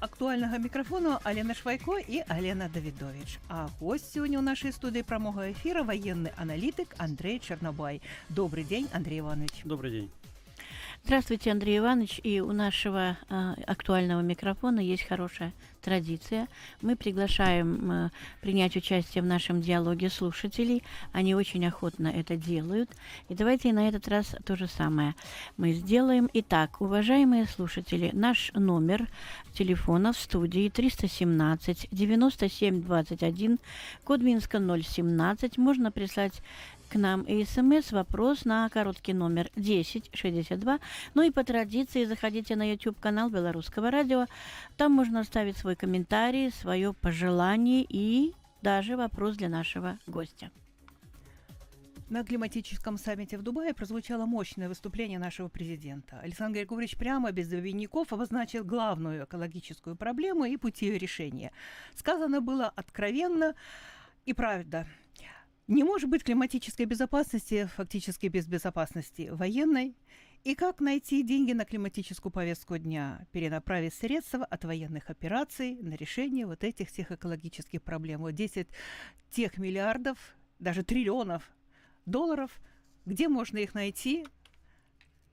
актуальнага 0.00 0.58
мікрафону 0.58 1.18
Алена 1.22 1.54
Швайко 1.54 1.98
і 1.98 2.22
Алена 2.28 2.68
Давідович. 2.68 3.38
А 3.48 3.68
гость 3.80 4.10
сёння 4.16 4.38
ў 4.38 4.42
нашай 4.42 4.72
студыі 4.72 5.02
прамога 5.02 5.50
эфіра 5.50 5.82
ваенны 5.82 6.32
аналітык 6.36 6.94
Андрей 6.98 7.38
Чернобай. 7.38 8.02
Добрый 8.28 8.64
день, 8.64 8.88
Андрей 8.92 9.20
Иванович. 9.20 9.62
Добрый 9.64 9.90
день. 9.90 10.10
Здравствуйте, 11.02 11.50
Андрей 11.50 11.78
Иванович. 11.78 12.20
И 12.22 12.40
у 12.40 12.52
нашего 12.52 13.16
э, 13.28 13.54
актуального 13.66 14.20
микрофона 14.20 14.80
есть 14.80 15.02
хорошая 15.02 15.52
традиция. 15.80 16.46
Мы 16.82 16.94
приглашаем 16.94 17.90
э, 17.90 18.10
принять 18.42 18.76
участие 18.76 19.22
в 19.22 19.26
нашем 19.26 19.62
диалоге 19.62 20.10
слушателей. 20.10 20.84
Они 21.12 21.34
очень 21.34 21.66
охотно 21.66 22.08
это 22.08 22.36
делают. 22.36 22.90
И 23.28 23.34
давайте 23.34 23.72
на 23.72 23.88
этот 23.88 24.06
раз 24.08 24.36
то 24.44 24.56
же 24.56 24.68
самое 24.68 25.14
мы 25.56 25.72
сделаем. 25.72 26.28
Итак, 26.34 26.80
уважаемые 26.80 27.46
слушатели, 27.46 28.10
наш 28.12 28.52
номер 28.52 29.08
телефона 29.54 30.12
в 30.12 30.18
студии 30.18 30.68
317 30.68 31.88
97 31.90 32.82
21, 32.82 33.58
код 34.04 34.20
Минска 34.20 34.58
017. 34.58 35.58
Можно 35.58 35.90
прислать 35.90 36.42
к 36.90 36.96
нам 36.96 37.22
и 37.22 37.44
смс 37.44 37.92
вопрос 37.92 38.44
на 38.44 38.68
короткий 38.68 39.14
номер 39.14 39.48
1062. 39.52 40.80
Ну 41.14 41.22
и 41.22 41.30
по 41.30 41.44
традиции 41.44 42.04
заходите 42.04 42.56
на 42.56 42.68
YouTube 42.68 42.98
канал 42.98 43.30
Белорусского 43.30 43.92
радио. 43.92 44.26
Там 44.76 44.92
можно 44.92 45.20
оставить 45.20 45.56
свой 45.56 45.76
комментарий, 45.76 46.50
свое 46.50 46.92
пожелание 46.92 47.86
и 47.88 48.34
даже 48.60 48.96
вопрос 48.96 49.36
для 49.36 49.48
нашего 49.48 49.98
гостя. 50.08 50.50
На 52.08 52.24
климатическом 52.24 52.98
саммите 52.98 53.38
в 53.38 53.42
Дубае 53.42 53.72
прозвучало 53.72 54.26
мощное 54.26 54.68
выступление 54.68 55.20
нашего 55.20 55.46
президента. 55.46 56.18
Александр 56.18 56.58
Григорьевич 56.58 56.96
прямо 56.96 57.30
без 57.30 57.46
двойников 57.46 58.12
обозначил 58.12 58.64
главную 58.64 59.26
экологическую 59.26 59.94
проблему 59.94 60.44
и 60.44 60.56
пути 60.56 60.86
ее 60.86 60.98
решения. 60.98 61.52
Сказано 61.94 62.40
было 62.40 62.66
откровенно 62.66 63.54
и 64.26 64.34
правда. 64.34 64.88
Не 65.70 65.84
может 65.84 66.10
быть 66.10 66.24
климатической 66.24 66.84
безопасности 66.84 67.66
фактически 67.76 68.26
без 68.26 68.48
безопасности 68.48 69.28
военной. 69.30 69.96
И 70.42 70.56
как 70.56 70.80
найти 70.80 71.22
деньги 71.22 71.52
на 71.52 71.64
климатическую 71.64 72.32
повестку 72.32 72.76
дня, 72.76 73.24
перенаправить 73.30 73.94
средства 73.94 74.44
от 74.44 74.64
военных 74.64 75.10
операций 75.10 75.76
на 75.76 75.94
решение 75.94 76.44
вот 76.44 76.64
этих 76.64 76.88
всех 76.88 77.12
экологических 77.12 77.80
проблем. 77.82 78.22
Вот 78.22 78.32
10 78.32 78.66
тех 79.30 79.58
миллиардов, 79.58 80.18
даже 80.58 80.82
триллионов 80.82 81.48
долларов, 82.04 82.50
где 83.06 83.28
можно 83.28 83.58
их 83.58 83.72
найти, 83.72 84.26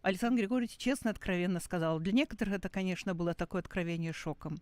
Александр 0.04 0.42
Григорьевич 0.42 0.78
честно, 0.78 1.10
откровенно 1.10 1.60
сказал. 1.60 2.00
Для 2.00 2.14
некоторых 2.14 2.54
это, 2.54 2.70
конечно, 2.70 3.16
было 3.16 3.34
такое 3.34 3.62
откровение 3.62 4.14
шоком. 4.14 4.60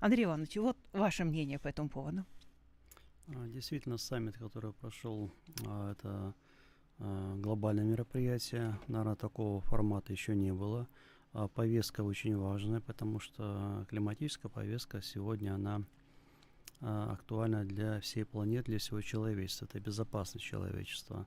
Андрей 0.00 0.24
Иванович, 0.24 0.56
вот 0.56 0.76
ваше 0.92 1.22
мнение 1.22 1.60
по 1.60 1.68
этому 1.68 1.88
поводу. 1.88 2.26
А, 3.28 3.46
действительно, 3.48 3.98
саммит, 3.98 4.36
который 4.36 4.72
прошел, 4.72 5.30
а, 5.66 5.92
это 5.92 6.34
а, 6.98 7.36
глобальное 7.36 7.84
мероприятие. 7.84 8.78
Наверное, 8.88 9.16
такого 9.16 9.60
формата 9.60 10.12
еще 10.12 10.34
не 10.34 10.52
было. 10.52 10.88
Повестка 11.54 12.02
очень 12.02 12.36
важная, 12.36 12.80
потому 12.80 13.18
что 13.18 13.86
климатическая 13.88 14.50
повестка 14.50 15.00
сегодня, 15.00 15.54
она 15.54 15.82
актуальна 16.80 17.64
для 17.64 18.00
всей 18.00 18.26
планеты, 18.26 18.66
для 18.66 18.78
всего 18.78 19.00
человечества. 19.00 19.64
Это 19.64 19.80
безопасность 19.80 20.44
человечества. 20.44 21.26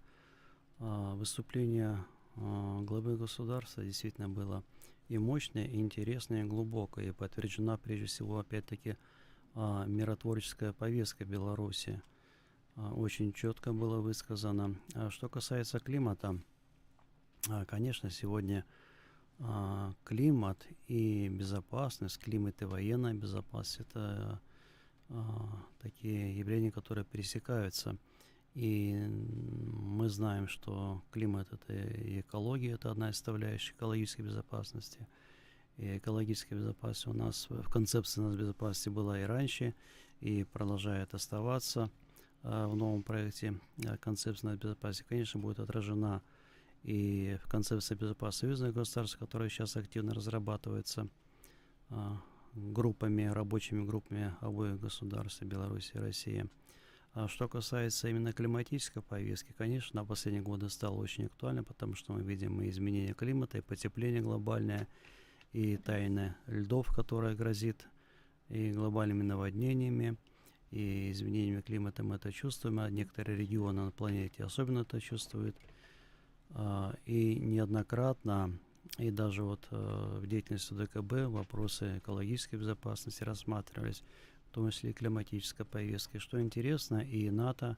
Выступление 0.78 2.06
главы 2.36 3.18
государства 3.18 3.84
действительно 3.84 4.30
было 4.30 4.64
и 5.10 5.18
мощное, 5.18 5.66
и 5.66 5.80
интересное, 5.80 6.44
и 6.44 6.48
глубокое, 6.48 7.08
и 7.08 7.12
подтверждена 7.12 7.78
прежде 7.78 8.06
всего, 8.06 8.38
опять-таки, 8.38 8.98
а, 9.58 9.86
миротворческая 9.86 10.74
повестка 10.74 11.24
Беларуси. 11.24 12.02
А, 12.76 12.94
очень 12.94 13.32
четко 13.32 13.72
было 13.72 14.02
высказано. 14.02 14.76
А 14.94 15.10
что 15.10 15.30
касается 15.30 15.80
климата, 15.80 16.38
конечно, 17.68 18.10
сегодня 18.10 18.66
климат 20.04 20.66
и 20.88 21.30
безопасность, 21.30 22.20
климат 22.20 22.62
и 22.62 22.66
военная 22.66 23.14
безопасность– 23.14 23.80
это 23.80 24.42
такие 25.82 26.38
явления, 26.38 26.72
которые 26.72 27.04
пересекаются. 27.06 27.98
И 28.54 28.96
мы 28.98 30.10
знаем, 30.10 30.48
что 30.48 31.04
климат– 31.12 31.48
это 31.52 31.74
и 31.74 32.22
экология, 32.22 32.74
это 32.74 32.92
одна 32.92 33.10
из 33.10 33.16
составляющих 33.16 33.76
экологической 33.76 34.22
безопасности– 34.22 35.08
и 35.78 35.98
экологической 35.98 36.54
безопасности 36.54 37.10
у 37.10 37.14
нас 37.14 37.48
в 37.50 37.70
концепции 37.70 38.22
нас 38.22 38.36
безопасности 38.36 38.90
была 38.90 39.20
и 39.20 39.24
раньше, 39.24 39.76
и 40.22 40.44
продолжает 40.44 41.14
оставаться 41.14 41.92
э, 42.44 42.66
в 42.68 42.76
новом 42.76 43.04
проекте 43.04 43.60
э, 43.84 43.98
концепции 43.98 44.56
безопасности, 44.56 45.06
конечно, 45.08 45.40
будет 45.40 45.60
отражена 45.60 46.22
и 46.84 47.38
в 47.44 47.50
концепции 47.50 47.96
безопасности 47.96 48.46
союзных 48.46 48.74
государств, 48.74 49.18
которая 49.18 49.50
сейчас 49.50 49.76
активно 49.76 50.14
разрабатывается 50.14 51.10
э, 51.90 51.96
группами, 52.54 53.24
рабочими 53.24 53.86
группами 53.86 54.34
обоих 54.40 54.80
государств, 54.80 55.42
Беларуси 55.44 55.92
и 55.96 56.00
России. 56.00 56.50
А 57.14 57.28
что 57.28 57.48
касается 57.48 58.10
именно 58.10 58.34
климатической 58.34 59.02
повестки, 59.02 59.54
конечно, 59.58 60.02
на 60.02 60.06
последние 60.06 60.44
годы 60.44 60.70
стало 60.70 60.96
очень 60.96 61.26
актуально, 61.26 61.64
потому 61.64 61.96
что 61.96 62.14
мы 62.14 62.22
видим 62.22 62.62
и 62.62 62.70
изменение 62.70 63.14
климата, 63.14 63.58
и 63.58 63.62
потепление 63.62 64.22
глобальное, 64.22 64.88
и 65.56 65.78
тайна 65.78 66.36
льдов, 66.48 66.92
которая 66.92 67.34
грозит 67.34 67.88
и 68.50 68.72
глобальными 68.72 69.24
наводнениями, 69.24 70.18
и 70.72 71.12
изменениями 71.12 71.62
климата 71.62 72.04
мы 72.04 72.16
это 72.16 72.30
чувствуем, 72.34 72.80
а 72.80 72.90
некоторые 72.90 73.38
регионы 73.38 73.86
на 73.86 73.92
планете 73.92 74.44
особенно 74.44 74.80
это 74.80 75.00
чувствуют. 75.00 75.56
А, 76.50 76.94
и 77.06 77.36
неоднократно, 77.36 78.60
и 78.98 79.12
даже 79.12 79.44
вот 79.44 79.66
э, 79.72 80.20
в 80.22 80.28
деятельности 80.28 80.74
ДКБ 80.74 81.32
вопросы 81.32 82.00
экологической 82.00 82.58
безопасности 82.58 83.24
рассматривались, 83.24 84.04
в 84.50 84.54
том 84.54 84.70
числе 84.72 84.90
и 84.90 84.94
климатической 84.94 85.66
повестки. 85.66 86.18
Что 86.18 86.42
интересно, 86.42 86.98
и 86.98 87.30
НАТО 87.30 87.78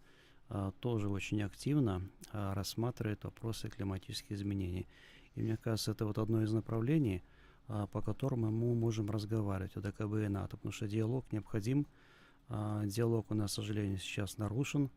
а, 0.50 0.72
тоже 0.80 1.10
очень 1.10 1.44
активно 1.44 2.02
а, 2.32 2.56
рассматривает 2.56 3.24
вопросы 3.24 3.70
климатических 3.70 4.32
изменений. 4.32 4.88
И 5.36 5.42
мне 5.42 5.58
кажется, 5.58 5.92
это 5.92 6.08
вот 6.08 6.18
одно 6.18 6.42
из 6.42 6.52
направлений– 6.52 7.24
по 7.68 8.02
которому 8.02 8.50
мы 8.50 8.74
можем 8.76 9.10
разговаривать 9.10 9.76
о 9.76 9.82
ДКБ 9.82 10.26
и 10.26 10.28
НАТО, 10.30 10.56
потому 10.58 10.72
что 10.72 10.88
диалог 10.88 11.26
необходим. 11.32 11.86
А, 12.50 12.86
диалог 12.86 13.30
у 13.32 13.36
нас, 13.36 13.52
к 13.52 13.56
сожалению, 13.56 13.98
сейчас 13.98 14.38
нарушен, 14.38 14.90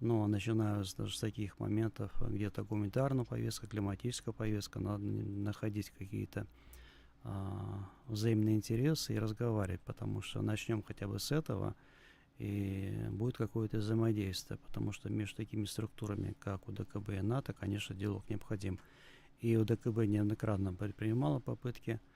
но 0.00 0.26
начиная 0.26 0.82
с, 0.82 0.94
даже 0.94 1.16
с 1.16 1.20
таких 1.20 1.60
моментов, 1.60 2.12
где-то 2.20 2.64
гуманитарная 2.64 3.24
повестка, 3.24 3.68
климатическая 3.68 4.34
повестка, 4.34 4.80
надо 4.80 5.04
находить 5.04 5.90
какие-то 5.90 6.48
а, 7.22 7.88
взаимные 8.08 8.56
интересы 8.56 9.14
и 9.14 9.18
разговаривать, 9.18 9.82
потому 9.82 10.20
что 10.20 10.42
начнем 10.42 10.82
хотя 10.82 11.06
бы 11.06 11.20
с 11.20 11.30
этого, 11.30 11.76
и 12.38 13.06
будет 13.10 13.36
какое-то 13.36 13.78
взаимодействие, 13.78 14.58
потому 14.58 14.90
что 14.90 15.08
между 15.10 15.36
такими 15.36 15.64
структурами, 15.64 16.34
как 16.40 16.68
у 16.68 16.72
ДКБ 16.72 17.10
и 17.10 17.22
НАТО, 17.22 17.52
конечно, 17.52 17.94
диалог 17.94 18.28
необходим. 18.28 18.80
И 19.40 19.56
у 19.56 19.64
ДКБ 19.64 20.06
неоднократно 20.06 20.74
предпринимала 20.74 21.38
попытки 21.38 21.92
а, 21.92 22.15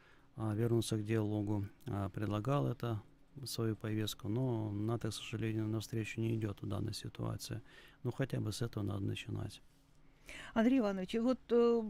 вернуться 0.55 0.97
к 0.97 1.05
диалогу, 1.05 1.67
а, 1.87 2.09
предлагал 2.09 2.67
это 2.67 3.03
свою 3.45 3.77
повестку, 3.77 4.29
но 4.29 4.71
НАТО, 4.71 5.11
к 5.11 5.15
сожалению, 5.15 5.67
навстречу 5.69 6.21
не 6.21 6.35
идет 6.37 6.63
в 6.63 6.67
данной 6.67 6.95
ситуации. 6.95 7.63
Ну, 8.03 8.11
хотя 8.11 8.41
бы 8.41 8.53
с 8.53 8.63
этого 8.63 8.83
надо 8.83 9.05
начинать. 9.05 9.63
Андрей 10.55 10.79
Иванович, 10.79 11.15
вот 11.21 11.41
э, 11.51 11.83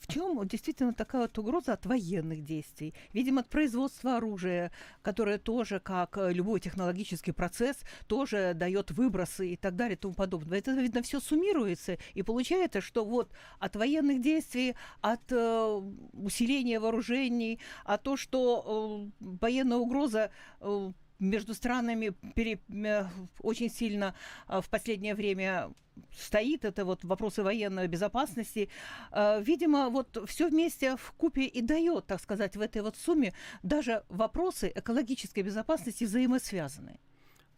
в 0.00 0.06
чем 0.06 0.48
действительно 0.48 0.94
такая 0.94 1.22
вот 1.22 1.38
угроза 1.38 1.74
от 1.74 1.84
военных 1.86 2.42
действий? 2.42 2.94
Видимо, 3.12 3.42
от 3.42 3.48
производства 3.48 4.16
оружия, 4.16 4.72
которое 5.02 5.38
тоже, 5.38 5.78
как 5.78 6.16
э, 6.16 6.32
любой 6.32 6.58
технологический 6.60 7.32
процесс, 7.32 7.76
тоже 8.06 8.54
дает 8.54 8.90
выбросы 8.90 9.50
и 9.50 9.56
так 9.56 9.76
далее 9.76 9.96
и 9.96 9.98
тому 9.98 10.14
подобное. 10.14 10.58
Это, 10.58 10.72
видно, 10.72 11.02
все 11.02 11.20
суммируется, 11.20 11.98
и 12.14 12.22
получается, 12.22 12.80
что 12.80 13.04
вот 13.04 13.30
от 13.58 13.76
военных 13.76 14.22
действий, 14.22 14.74
от 15.02 15.20
э, 15.30 15.80
усиления 16.14 16.80
вооружений, 16.80 17.60
от 17.84 18.02
то, 18.02 18.16
что 18.16 19.10
э, 19.20 19.24
военная 19.40 19.76
угроза 19.76 20.30
э, 20.60 20.92
между 21.20 21.54
странами 21.54 22.12
пере, 22.34 22.60
э, 22.68 23.04
очень 23.42 23.70
сильно 23.70 24.14
э, 24.48 24.60
в 24.60 24.68
последнее 24.68 25.14
время 25.14 25.70
стоит, 26.18 26.64
это 26.64 26.84
вот 26.84 27.04
вопросы 27.04 27.42
военной 27.42 27.88
безопасности. 27.88 28.68
Э, 29.12 29.42
видимо, 29.42 29.90
вот 29.90 30.18
все 30.26 30.48
вместе 30.48 30.96
в 30.96 31.12
купе 31.12 31.44
и 31.44 31.62
дает, 31.62 32.06
так 32.06 32.20
сказать, 32.20 32.56
в 32.56 32.60
этой 32.60 32.82
вот 32.82 32.96
сумме 32.96 33.32
даже 33.62 34.02
вопросы 34.08 34.72
экологической 34.74 35.42
безопасности 35.42 36.04
взаимосвязаны. 36.04 36.98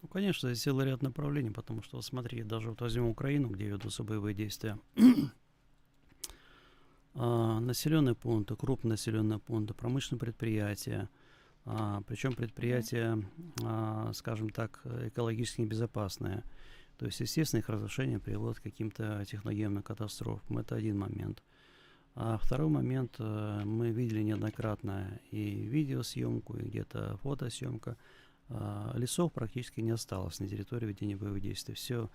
Ну, 0.02 0.08
конечно, 0.08 0.48
здесь 0.48 0.64
целый 0.64 0.86
ряд 0.86 1.02
направлений, 1.02 1.50
потому 1.50 1.82
что, 1.82 2.02
смотри, 2.02 2.42
даже 2.42 2.70
вот 2.70 2.80
возьмем 2.80 3.08
Украину, 3.08 3.48
где 3.48 3.66
ведутся 3.66 4.02
боевые 4.02 4.34
действия. 4.34 4.78
а, 7.14 7.60
населенные 7.60 8.16
пункты, 8.16 8.56
крупные 8.56 8.92
населенные 8.92 9.38
пункты, 9.38 9.74
промышленные 9.74 10.18
предприятия, 10.18 11.08
а, 11.64 12.02
причем 12.06 12.34
предприятия, 12.34 13.22
а, 13.62 14.12
скажем 14.14 14.50
так, 14.50 14.80
экологически 14.84 15.60
небезопасные. 15.60 16.42
То 16.98 17.06
есть, 17.06 17.20
естественно, 17.20 17.60
их 17.60 17.68
разрушение 17.68 18.18
приводит 18.18 18.60
к 18.60 18.62
каким-то 18.62 19.24
техногенным 19.24 19.82
катастрофам. 19.82 20.58
Это 20.58 20.74
один 20.74 20.98
момент. 20.98 21.42
А 22.14 22.36
второй 22.36 22.68
момент, 22.68 23.16
э, 23.18 23.62
мы 23.64 23.90
видели 23.90 24.22
неоднократно 24.22 25.18
и 25.30 25.62
видеосъемку, 25.62 26.56
и 26.58 26.62
где-то 26.62 27.16
фотосъемка. 27.22 27.96
А, 28.48 28.92
лесов 28.96 29.32
практически 29.32 29.80
не 29.80 29.90
осталось 29.90 30.38
на 30.38 30.48
территории 30.48 30.86
ведения 30.86 31.16
боевых 31.16 31.40
действий. 31.40 31.74
Все 31.74 32.10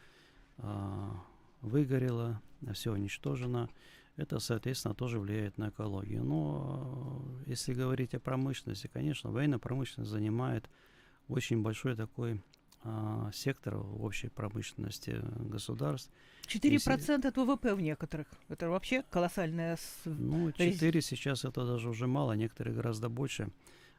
выгорело, 1.61 2.41
все 2.73 2.91
уничтожено. 2.91 3.69
Это, 4.17 4.39
соответственно, 4.39 4.95
тоже 4.95 5.19
влияет 5.19 5.57
на 5.57 5.69
экологию. 5.69 6.23
Но 6.23 7.39
э, 7.45 7.51
если 7.51 7.73
говорить 7.73 8.15
о 8.15 8.19
промышленности, 8.19 8.89
конечно, 8.91 9.31
военная 9.31 9.59
промышленность 9.59 10.11
занимает 10.11 10.69
очень 11.27 11.61
большой 11.61 11.95
такой 11.95 12.41
а, 12.83 13.29
сектор 13.33 13.75
общей 13.77 14.29
промышленности 14.29 15.19
государств. 15.39 16.11
4% 16.47 16.71
Если... 16.71 17.27
от 17.27 17.37
ВВП 17.37 17.75
в 17.75 17.81
некоторых. 17.81 18.27
Это 18.47 18.69
вообще 18.69 19.03
колоссальная... 19.09 19.77
Ну, 20.05 20.51
4 20.51 21.01
сейчас 21.01 21.43
это 21.43 21.65
даже 21.65 21.89
уже 21.89 22.07
мало, 22.07 22.33
некоторые 22.33 22.75
гораздо 22.75 23.09
больше 23.09 23.49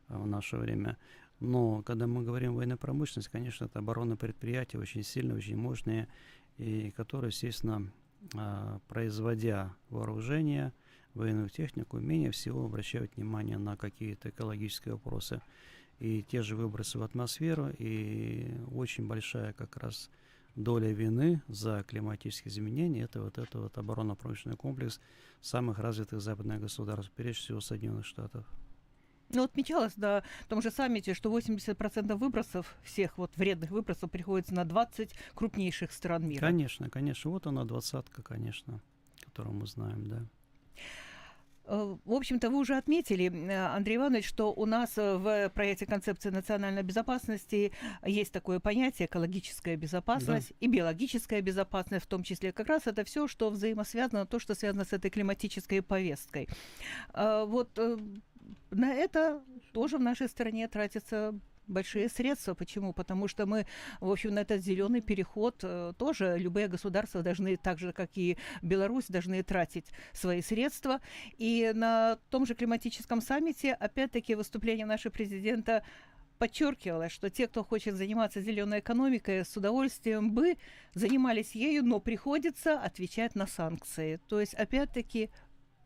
а, 0.08 0.18
в 0.18 0.26
наше 0.26 0.56
время. 0.56 0.96
Но 1.40 1.82
когда 1.82 2.06
мы 2.06 2.24
говорим 2.24 2.54
военная 2.54 2.76
промышленность, 2.76 3.28
конечно, 3.28 3.66
это 3.66 3.78
оборонные 3.78 4.16
предприятия, 4.16 4.78
очень 4.78 5.02
сильные, 5.02 5.36
очень 5.36 5.56
мощные, 5.56 6.08
и 6.56 6.90
которые, 6.92 7.28
естественно, 7.28 7.92
производя 8.88 9.74
вооружение, 9.90 10.72
военную 11.14 11.48
технику, 11.48 11.98
менее 11.98 12.30
всего 12.30 12.64
обращают 12.64 13.16
внимание 13.16 13.58
на 13.58 13.76
какие-то 13.76 14.30
экологические 14.30 14.94
вопросы 14.94 15.40
и 15.98 16.22
те 16.22 16.42
же 16.42 16.54
выбросы 16.54 16.98
в 16.98 17.02
атмосферу, 17.02 17.70
и 17.78 18.54
очень 18.72 19.06
большая 19.06 19.52
как 19.52 19.76
раз 19.76 20.10
доля 20.54 20.92
вины 20.92 21.42
за 21.48 21.84
климатические 21.86 22.52
изменения 22.52 23.02
это 23.02 23.20
вот 23.22 23.38
это 23.38 23.60
вот 23.60 23.78
оборонно-промышленный 23.78 24.56
комплекс 24.56 25.00
самых 25.40 25.78
развитых 25.78 26.20
западных 26.20 26.60
государств, 26.60 27.12
прежде 27.14 27.42
всего 27.42 27.60
Соединенных 27.60 28.06
Штатов. 28.06 28.46
Ну, 29.30 29.44
отмечалось 29.44 29.96
на 29.96 30.22
том 30.48 30.62
же 30.62 30.70
саммите, 30.70 31.14
что 31.14 31.36
80% 31.36 32.14
выбросов, 32.16 32.76
всех 32.82 33.18
вот 33.18 33.36
вредных 33.36 33.70
выбросов, 33.70 34.10
приходится 34.10 34.54
на 34.54 34.64
20 34.64 35.10
крупнейших 35.34 35.92
стран 35.92 36.26
мира. 36.26 36.40
Конечно, 36.40 36.88
конечно. 36.88 37.30
Вот 37.30 37.46
она, 37.46 37.64
двадцатка, 37.64 38.22
конечно, 38.22 38.80
которую 39.20 39.56
мы 39.56 39.66
знаем, 39.66 40.08
да. 40.08 40.26
Э, 41.68 41.96
в 42.04 42.12
общем-то, 42.12 42.50
вы 42.50 42.58
уже 42.58 42.76
отметили, 42.76 43.30
э, 43.30 43.66
Андрей 43.66 43.96
Иванович, 43.96 44.26
что 44.26 44.52
у 44.52 44.64
нас 44.66 44.96
э, 44.96 45.16
в 45.16 45.50
проекте 45.50 45.86
концепции 45.86 46.30
национальной 46.30 46.82
безопасности 46.82 47.72
есть 48.06 48.32
такое 48.32 48.58
понятие 48.58 49.06
экологическая 49.06 49.76
безопасность 49.76 50.48
да. 50.48 50.56
и 50.60 50.66
биологическая 50.66 51.42
безопасность, 51.42 52.06
в 52.06 52.08
том 52.08 52.22
числе 52.22 52.52
как 52.52 52.68
раз 52.68 52.86
это 52.86 53.04
все, 53.04 53.28
что 53.28 53.50
взаимосвязано, 53.50 54.26
то, 54.26 54.38
что 54.38 54.54
связано 54.54 54.84
с 54.84 54.92
этой 54.92 55.10
климатической 55.10 55.82
повесткой. 55.82 56.48
Вот 57.14 57.78
на 58.70 58.92
это 58.92 59.42
тоже 59.72 59.98
в 59.98 60.02
нашей 60.02 60.28
стране 60.28 60.68
тратится 60.68 61.34
большие 61.68 62.08
средства. 62.08 62.54
Почему? 62.54 62.92
Потому 62.92 63.28
что 63.28 63.46
мы, 63.46 63.66
в 64.00 64.10
общем, 64.10 64.34
на 64.34 64.40
этот 64.40 64.62
зеленый 64.62 65.00
переход 65.00 65.60
э, 65.62 65.92
тоже 65.98 66.36
любые 66.38 66.68
государства 66.68 67.22
должны, 67.22 67.56
так 67.56 67.78
же, 67.78 67.92
как 67.92 68.10
и 68.14 68.36
Беларусь, 68.62 69.06
должны 69.08 69.42
тратить 69.42 69.86
свои 70.12 70.42
средства. 70.42 71.00
И 71.36 71.70
на 71.74 72.18
том 72.30 72.46
же 72.46 72.54
климатическом 72.54 73.20
саммите, 73.20 73.74
опять-таки, 73.74 74.34
выступление 74.34 74.86
нашего 74.86 75.12
президента 75.12 75.84
подчеркивала, 76.38 77.08
что 77.08 77.30
те, 77.30 77.48
кто 77.48 77.64
хочет 77.64 77.96
заниматься 77.96 78.40
зеленой 78.40 78.78
экономикой, 78.78 79.44
с 79.44 79.56
удовольствием 79.56 80.32
бы 80.32 80.56
занимались 80.94 81.54
ею, 81.54 81.84
но 81.84 82.00
приходится 82.00 82.80
отвечать 82.80 83.34
на 83.34 83.46
санкции. 83.46 84.20
То 84.28 84.40
есть, 84.40 84.54
опять-таки, 84.54 85.30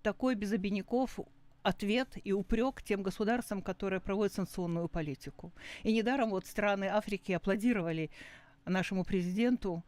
такой 0.03 0.35
без 0.35 0.53
обиняков 0.53 1.19
ответ 1.62 2.17
и 2.25 2.32
упрек 2.32 2.82
тем 2.82 3.03
государствам, 3.03 3.62
которые 3.62 4.00
проводят 4.00 4.35
санкционную 4.35 4.88
политику. 4.88 5.53
И 5.82 5.93
недаром 5.93 6.31
вот 6.31 6.47
страны 6.47 6.85
Африки 6.85 7.32
аплодировали 7.32 8.11
нашему 8.64 9.05
президенту 9.05 9.85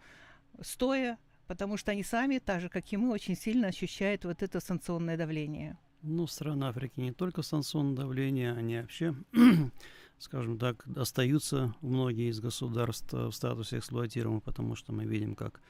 стоя, 0.61 1.19
потому 1.47 1.76
что 1.76 1.93
они 1.93 2.03
сами, 2.03 2.38
так 2.38 2.61
же, 2.61 2.69
как 2.69 2.93
и 2.93 2.97
мы, 2.97 3.11
очень 3.11 3.37
сильно 3.37 3.69
ощущают 3.69 4.25
вот 4.25 4.43
это 4.43 4.61
санкционное 4.61 5.17
давление. 5.17 5.76
Ну, 6.03 6.26
страны 6.26 6.65
Африки 6.65 7.00
не 7.00 7.12
только 7.12 7.43
санкционное 7.43 7.97
давление, 7.97 8.53
они 8.53 8.77
вообще, 8.77 9.15
скажем 10.19 10.59
так, 10.59 10.87
остаются 10.97 11.75
многие 11.81 12.31
из 12.31 12.41
государств 12.41 13.12
в 13.12 13.32
статусе 13.32 13.79
эксплуатируемых, 13.79 14.43
потому 14.43 14.75
что 14.77 14.93
мы 14.93 15.06
видим, 15.06 15.35
как 15.35 15.61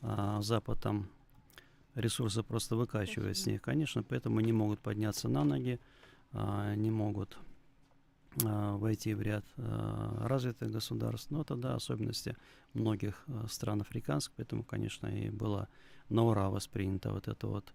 а, 0.00 0.40
Запад 0.42 0.80
там 0.80 1.08
ресурсы 1.94 2.42
просто 2.42 2.76
выкачивает 2.76 3.36
с 3.36 3.46
них. 3.46 3.62
Конечно, 3.62 4.02
поэтому 4.02 4.40
не 4.40 4.52
могут 4.52 4.80
подняться 4.80 5.28
на 5.28 5.44
ноги, 5.44 5.80
а, 6.32 6.74
не 6.74 6.90
могут 6.90 7.36
а, 8.44 8.76
войти 8.76 9.14
в 9.14 9.22
ряд 9.22 9.44
а, 9.56 10.26
развитых 10.26 10.70
государств. 10.70 11.30
Но 11.30 11.44
тогда 11.44 11.74
особенности 11.74 12.36
многих 12.74 13.26
стран 13.48 13.82
африканских, 13.82 14.34
поэтому, 14.36 14.64
конечно, 14.64 15.06
и 15.06 15.30
была 15.30 15.68
на 16.08 16.24
ура 16.24 16.50
воспринята 16.50 17.12
вот 17.12 17.28
эта 17.28 17.46
вот 17.46 17.72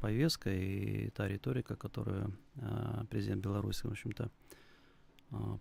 повестка 0.00 0.50
и 0.50 1.10
та 1.10 1.28
риторика, 1.28 1.76
которую 1.76 2.34
президент 3.10 3.44
Беларуси, 3.44 3.86
в 3.86 3.90
общем-то, 3.90 4.30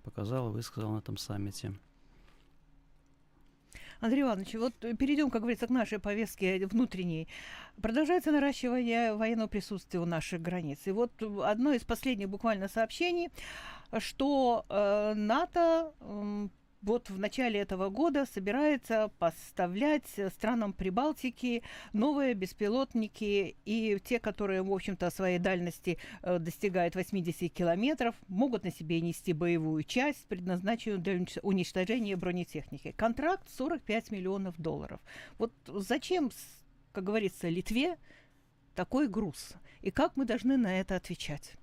показал, 0.03 0.51
высказал 0.51 0.93
на 0.93 0.99
этом 0.99 1.17
саммите. 1.17 1.73
Андрей 4.01 4.23
Иванович, 4.23 4.55
вот 4.55 4.73
перейдем, 4.97 5.29
как 5.29 5.41
говорится, 5.41 5.67
к 5.67 5.69
нашей 5.69 5.99
повестке 5.99 6.65
внутренней. 6.65 7.27
Продолжается 7.81 8.31
наращивание 8.31 9.13
военного 9.13 9.47
присутствия 9.47 9.99
у 9.99 10.05
наших 10.05 10.41
границ. 10.41 10.79
И 10.85 10.91
вот 10.91 11.11
одно 11.21 11.71
из 11.71 11.83
последних 11.83 12.27
буквально 12.27 12.67
сообщений, 12.67 13.29
что 13.99 14.65
э, 14.69 15.13
НАТО 15.15 15.93
э, 15.99 16.47
вот 16.81 17.09
в 17.09 17.19
начале 17.19 17.59
этого 17.59 17.89
года 17.89 18.25
собирается 18.25 19.11
поставлять 19.19 20.07
странам 20.33 20.73
Прибалтики 20.73 21.63
новые 21.93 22.33
беспилотники, 22.33 23.55
и 23.65 23.99
те, 24.03 24.19
которые, 24.19 24.63
в 24.63 24.73
общем-то, 24.73 25.09
своей 25.11 25.39
дальности 25.39 25.97
э, 26.23 26.39
достигают 26.39 26.95
80 26.95 27.53
километров, 27.53 28.15
могут 28.27 28.63
на 28.63 28.71
себе 28.71 28.99
нести 29.01 29.33
боевую 29.33 29.83
часть, 29.83 30.25
предназначенную 30.27 30.99
для 30.99 31.25
уничтожения 31.43 32.15
бронетехники. 32.15 32.93
Контракт 32.97 33.47
45 33.49 34.11
миллионов 34.11 34.59
долларов. 34.59 34.99
Вот 35.37 35.53
зачем, 35.67 36.31
как 36.91 37.03
говорится, 37.03 37.47
Литве 37.49 37.97
такой 38.75 39.07
груз? 39.07 39.53
И 39.81 39.91
как 39.91 40.15
мы 40.15 40.25
должны 40.25 40.57
на 40.57 40.79
это 40.79 40.95
отвечать? 40.95 41.53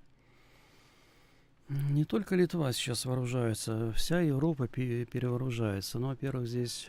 Не 1.69 2.07
только 2.07 2.35
Литва 2.35 2.73
сейчас 2.73 3.05
вооружается, 3.05 3.93
вся 3.93 4.21
Европа 4.21 4.69
перевооружается. 4.69 5.99
Но, 5.99 6.09
во-первых, 6.09 6.49
здесь 6.49 6.87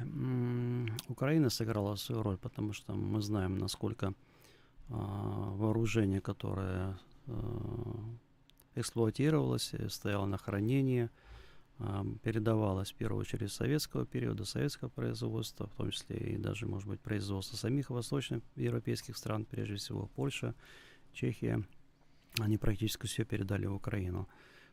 Украина 1.10 1.50
сыграла 1.50 1.96
свою 1.96 2.24
роль, 2.24 2.38
потому 2.38 2.72
что 2.72 2.94
мы 2.94 3.22
знаем, 3.22 3.58
насколько 3.58 4.14
а, 4.90 5.52
вооружение, 5.56 6.22
которое 6.22 6.98
а, 7.28 8.00
эксплуатировалось, 8.76 9.74
стояло 9.90 10.26
на 10.26 10.38
хранении, 10.38 11.10
а, 11.80 12.06
передавалось 12.24 12.92
в 12.92 12.96
первую 12.96 13.22
очередь 13.22 13.52
советского 13.52 14.06
периода, 14.06 14.46
советского 14.46 14.88
производства, 14.88 15.68
в 15.68 15.76
том 15.76 15.92
числе 15.92 16.16
и 16.16 16.38
даже, 16.38 16.68
может 16.68 16.88
быть, 16.88 17.02
производство 17.02 17.58
самих 17.58 17.90
восточных 17.90 18.44
европейских 18.56 19.18
стран, 19.18 19.44
прежде 19.44 19.76
всего 19.76 20.08
Польша, 20.16 20.56
Чехия. 21.12 21.66
Они 22.40 22.58
практически 22.58 23.08
все 23.08 23.26
передали 23.26 23.66
в 23.66 23.76
Украину. 23.76 24.30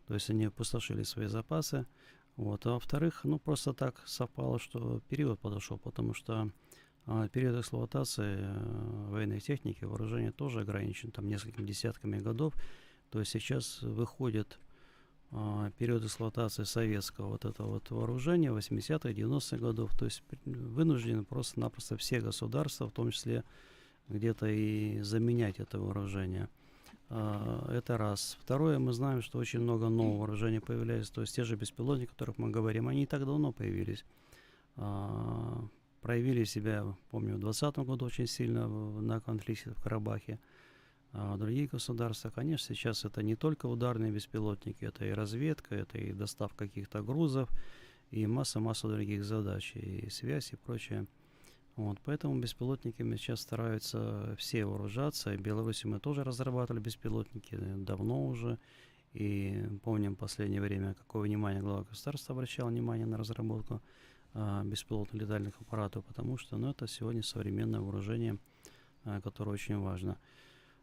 То 0.06 0.14
есть 0.14 0.30
они 0.30 0.46
опустошили 0.46 1.02
свои 1.02 1.26
запасы. 1.26 1.86
Вот. 2.36 2.66
А 2.66 2.72
во-вторых, 2.72 3.20
ну 3.25 3.38
просто 3.38 3.72
так 3.72 4.02
совпало, 4.06 4.58
что 4.58 5.00
период 5.08 5.40
подошел, 5.40 5.78
потому 5.78 6.14
что 6.14 6.50
а, 7.06 7.28
период 7.28 7.58
эксплуатации 7.58 8.38
а, 8.40 9.08
военной 9.10 9.40
техники, 9.40 9.84
вооружения 9.84 10.32
тоже 10.32 10.60
ограничен 10.60 11.12
там 11.12 11.28
несколькими 11.28 11.66
десятками 11.66 12.18
годов. 12.20 12.54
То 13.10 13.20
есть 13.20 13.32
сейчас 13.32 13.80
выходит 13.82 14.58
а, 15.30 15.70
период 15.78 16.04
эксплуатации 16.04 16.64
советского 16.64 17.28
вот 17.28 17.44
этого 17.44 17.75
вот 17.75 17.90
вооружения 17.90 18.50
80-х, 18.50 19.10
90-х 19.10 19.56
годов. 19.56 19.96
То 19.96 20.04
есть 20.04 20.22
вынуждены 20.44 21.25
просто-напросто 21.25 21.96
все 21.96 22.20
государства, 22.20 22.88
в 22.88 22.92
том 22.92 23.10
числе 23.10 23.44
где-то 24.08 24.46
и 24.46 25.00
заменять 25.00 25.58
это 25.58 25.78
вооружение. 25.78 26.48
А, 27.08 27.70
это 27.72 27.96
раз. 27.96 28.36
Второе, 28.40 28.78
мы 28.78 28.92
знаем, 28.92 29.22
что 29.22 29.38
очень 29.38 29.60
много 29.60 29.88
нового 29.88 30.18
вооружения 30.18 30.60
появляется. 30.60 31.12
То 31.12 31.20
есть 31.20 31.34
те 31.34 31.44
же 31.44 31.56
беспилотники, 31.56 32.08
о 32.08 32.12
которых 32.12 32.38
мы 32.38 32.50
говорим, 32.50 32.88
они 32.88 33.04
и 33.04 33.06
так 33.06 33.25
давно 33.25 33.52
появились. 33.52 34.04
А, 34.76 35.64
проявили 36.02 36.44
себя, 36.44 36.84
помню, 37.10 37.34
в 37.36 37.40
2020 37.40 37.78
году 37.86 38.06
очень 38.06 38.26
сильно 38.26 38.68
на 38.68 39.20
конфликте 39.20 39.70
в 39.70 39.82
Карабахе. 39.82 40.38
а 41.12 41.36
другие 41.36 41.66
государства. 41.66 42.30
Конечно, 42.30 42.75
сейчас 42.75 43.04
это 43.04 43.22
не 43.22 43.36
только 43.36 43.66
ударные 43.66 44.12
беспилотники, 44.12 44.84
это 44.84 45.04
и 45.06 45.10
разведка, 45.10 45.75
это 45.75 45.98
и 45.98 46.12
доставка 46.12 46.66
каких-то 46.66 47.02
грузов, 47.02 47.48
и 48.10 48.26
масса-масса 48.26 48.88
других 48.88 49.25
задач, 49.25 49.72
и 49.75 50.10
связь, 50.10 50.52
и 50.52 50.56
прочее. 50.56 51.06
Вот, 51.76 51.99
поэтому 52.04 52.38
беспилотниками 52.40 53.16
сейчас 53.16 53.40
стараются 53.40 54.35
все 54.38 54.64
вооружаться. 54.64 55.33
В 55.33 55.40
Беларуси 55.40 55.87
мы 55.87 56.00
тоже 56.00 56.25
разрабатывали 56.25 56.80
беспилотники 56.80 57.54
давно 57.76 58.26
уже. 58.26 58.59
И 59.12 59.68
помним 59.83 60.14
в 60.14 60.18
последнее 60.18 60.61
время, 60.61 60.95
какое 60.95 61.23
внимание 61.23 61.62
глава 61.62 61.85
государства 61.85 62.35
обращал 62.35 62.68
внимание 62.68 63.06
на 63.06 63.18
разработку 63.18 63.83
а, 64.35 64.62
беспилотных 64.64 65.23
летальных 65.23 65.54
аппаратов, 65.61 66.04
потому 66.04 66.37
что 66.37 66.59
ну, 66.59 66.71
это 66.71 66.87
сегодня 66.87 67.23
современное 67.23 67.80
вооружение, 67.80 68.38
а, 69.04 69.21
которое 69.21 69.52
очень 69.52 69.78
важно. 69.78 70.18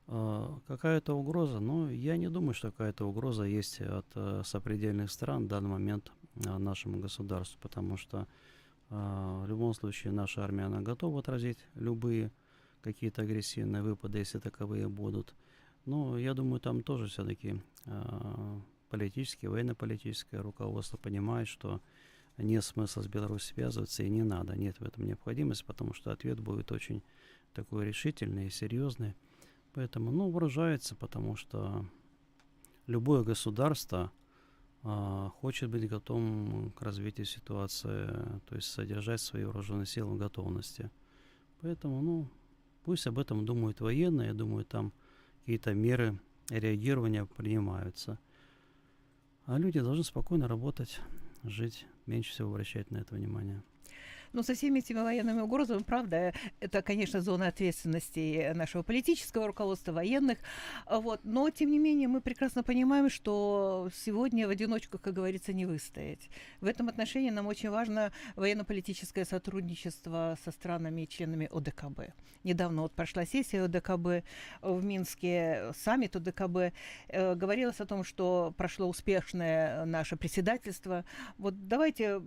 А, 0.08 0.60
какая-то 0.68 1.14
угроза? 1.14 1.60
Ну, 1.60 1.90
я 1.90 2.18
не 2.18 2.30
думаю, 2.30 2.54
что 2.54 2.72
какая-то 2.72 3.06
угроза 3.06 3.44
есть 3.44 3.82
от 3.82 4.06
а, 4.16 4.42
сопредельных 4.44 5.12
стран 5.12 5.46
в 5.46 5.48
данный 5.48 5.70
момент 5.70 6.12
а, 6.48 6.58
нашему 6.58 7.00
государству, 7.00 7.60
потому 7.62 7.98
что 7.98 8.28
в 8.94 9.46
любом 9.48 9.74
случае 9.74 10.14
наша 10.14 10.44
армия, 10.44 10.66
она 10.66 10.82
готова 10.82 11.20
отразить 11.20 11.58
любые 11.76 12.32
какие-то 12.82 13.24
агрессивные 13.24 13.82
выпады, 13.82 14.20
если 14.20 14.40
таковые 14.40 14.88
будут. 14.88 15.34
Но 15.86 16.18
я 16.18 16.34
думаю, 16.34 16.60
там 16.60 16.84
тоже 16.84 17.08
все-таки 17.08 17.62
э, 17.86 18.60
политическое, 18.90 19.50
военно-политическое 19.50 20.42
руководство 20.42 20.98
понимает, 20.98 21.48
что 21.48 21.82
нет 22.38 22.64
смысла 22.64 23.02
с 23.02 23.08
Беларусью 23.08 23.56
связываться 23.56 24.04
и 24.04 24.10
не 24.10 24.24
надо, 24.24 24.56
нет 24.56 24.80
в 24.80 24.84
этом 24.84 25.06
необходимости, 25.06 25.64
потому 25.66 25.94
что 25.94 26.12
ответ 26.12 26.40
будет 26.40 26.72
очень 26.72 27.02
такой 27.54 27.86
решительный 27.86 28.48
и 28.48 28.52
серьезный. 28.52 29.16
Поэтому, 29.74 30.12
ну, 30.12 30.30
выражается, 30.30 30.96
потому 30.96 31.36
что 31.36 31.86
любое 32.86 33.24
государство 33.24 34.12
хочет 34.84 35.70
быть 35.70 35.88
готовым 35.88 36.72
к 36.72 36.82
развитию 36.82 37.26
ситуации, 37.26 38.08
то 38.48 38.56
есть 38.56 38.70
содержать 38.70 39.22
свои 39.22 39.46
вооруженные 39.46 39.86
силы 39.86 40.16
в 40.16 40.18
готовности. 40.18 40.92
Поэтому, 41.62 42.02
ну, 42.02 42.30
пусть 42.84 43.08
об 43.08 43.18
этом 43.18 43.46
думают 43.46 43.80
военные, 43.80 44.28
я 44.28 44.34
думаю, 44.34 44.66
там 44.66 44.92
какие-то 45.40 45.74
меры 45.74 46.20
реагирования 46.50 47.26
принимаются. 47.26 48.20
А 49.46 49.58
люди 49.58 49.80
должны 49.80 50.04
спокойно 50.04 50.48
работать, 50.48 51.00
жить, 51.44 51.86
меньше 52.06 52.32
всего 52.32 52.50
обращать 52.50 52.92
на 52.92 52.98
это 52.98 53.16
внимание. 53.16 53.64
Но 54.34 54.44
со 54.44 54.56
всеми 54.56 54.80
этими 54.80 55.00
военными 55.00 55.42
угрозами, 55.42 55.84
правда, 55.84 56.34
это, 56.60 56.82
конечно, 56.82 57.22
зона 57.22 57.48
ответственности 57.48 58.52
нашего 58.54 58.82
политического 58.84 59.48
руководства, 59.48 59.92
военных. 59.92 60.40
А 60.86 61.00
вот. 61.00 61.22
Но, 61.24 61.50
тем 61.50 61.72
не 61.72 61.80
менее, 61.80 62.08
мы 62.08 62.20
прекрасно 62.20 62.64
понимаем, 62.64 63.10
что 63.10 63.90
сегодня 63.96 64.48
в 64.48 64.50
одиночку, 64.50 64.98
как 64.98 65.14
говорится, 65.14 65.54
не 65.54 65.66
выстоять. 65.66 66.30
В 66.62 66.66
этом 66.66 66.90
отношении 66.90 67.30
нам 67.30 67.48
очень 67.48 67.70
важно 67.70 68.12
военно-политическое 68.36 69.26
сотрудничество 69.26 70.38
со 70.44 70.52
странами 70.52 71.02
и 71.02 71.08
членами 71.08 71.48
ОДКБ. 71.52 72.14
Недавно 72.44 72.82
вот 72.82 72.94
прошла 72.94 73.26
сессия 73.26 73.64
ОДКБ 73.64 74.26
в 74.62 74.84
Минске, 74.84 75.72
саммит 75.76 76.16
ОДКБ. 76.16 76.74
Э, 77.08 77.36
говорилось 77.36 77.80
о 77.80 77.86
том, 77.86 78.04
что 78.04 78.54
прошло 78.58 78.88
успешное 78.88 79.86
наше 79.86 80.18
председательство. 80.18 81.06
Вот 81.38 81.68
давайте 81.68 82.20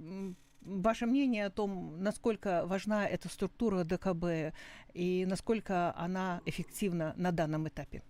ваше 0.63 1.07
мнение 1.07 1.47
о 1.47 1.51
том, 1.51 2.03
насколько 2.03 2.65
важна 2.67 3.07
эта 3.07 3.29
структура 3.29 3.85
ДКБ 3.85 4.55
и 4.95 5.25
насколько 5.27 5.97
она 5.97 6.41
эффективна 6.47 7.15
на 7.17 7.33
данном 7.33 7.69
этапе? 7.69 8.03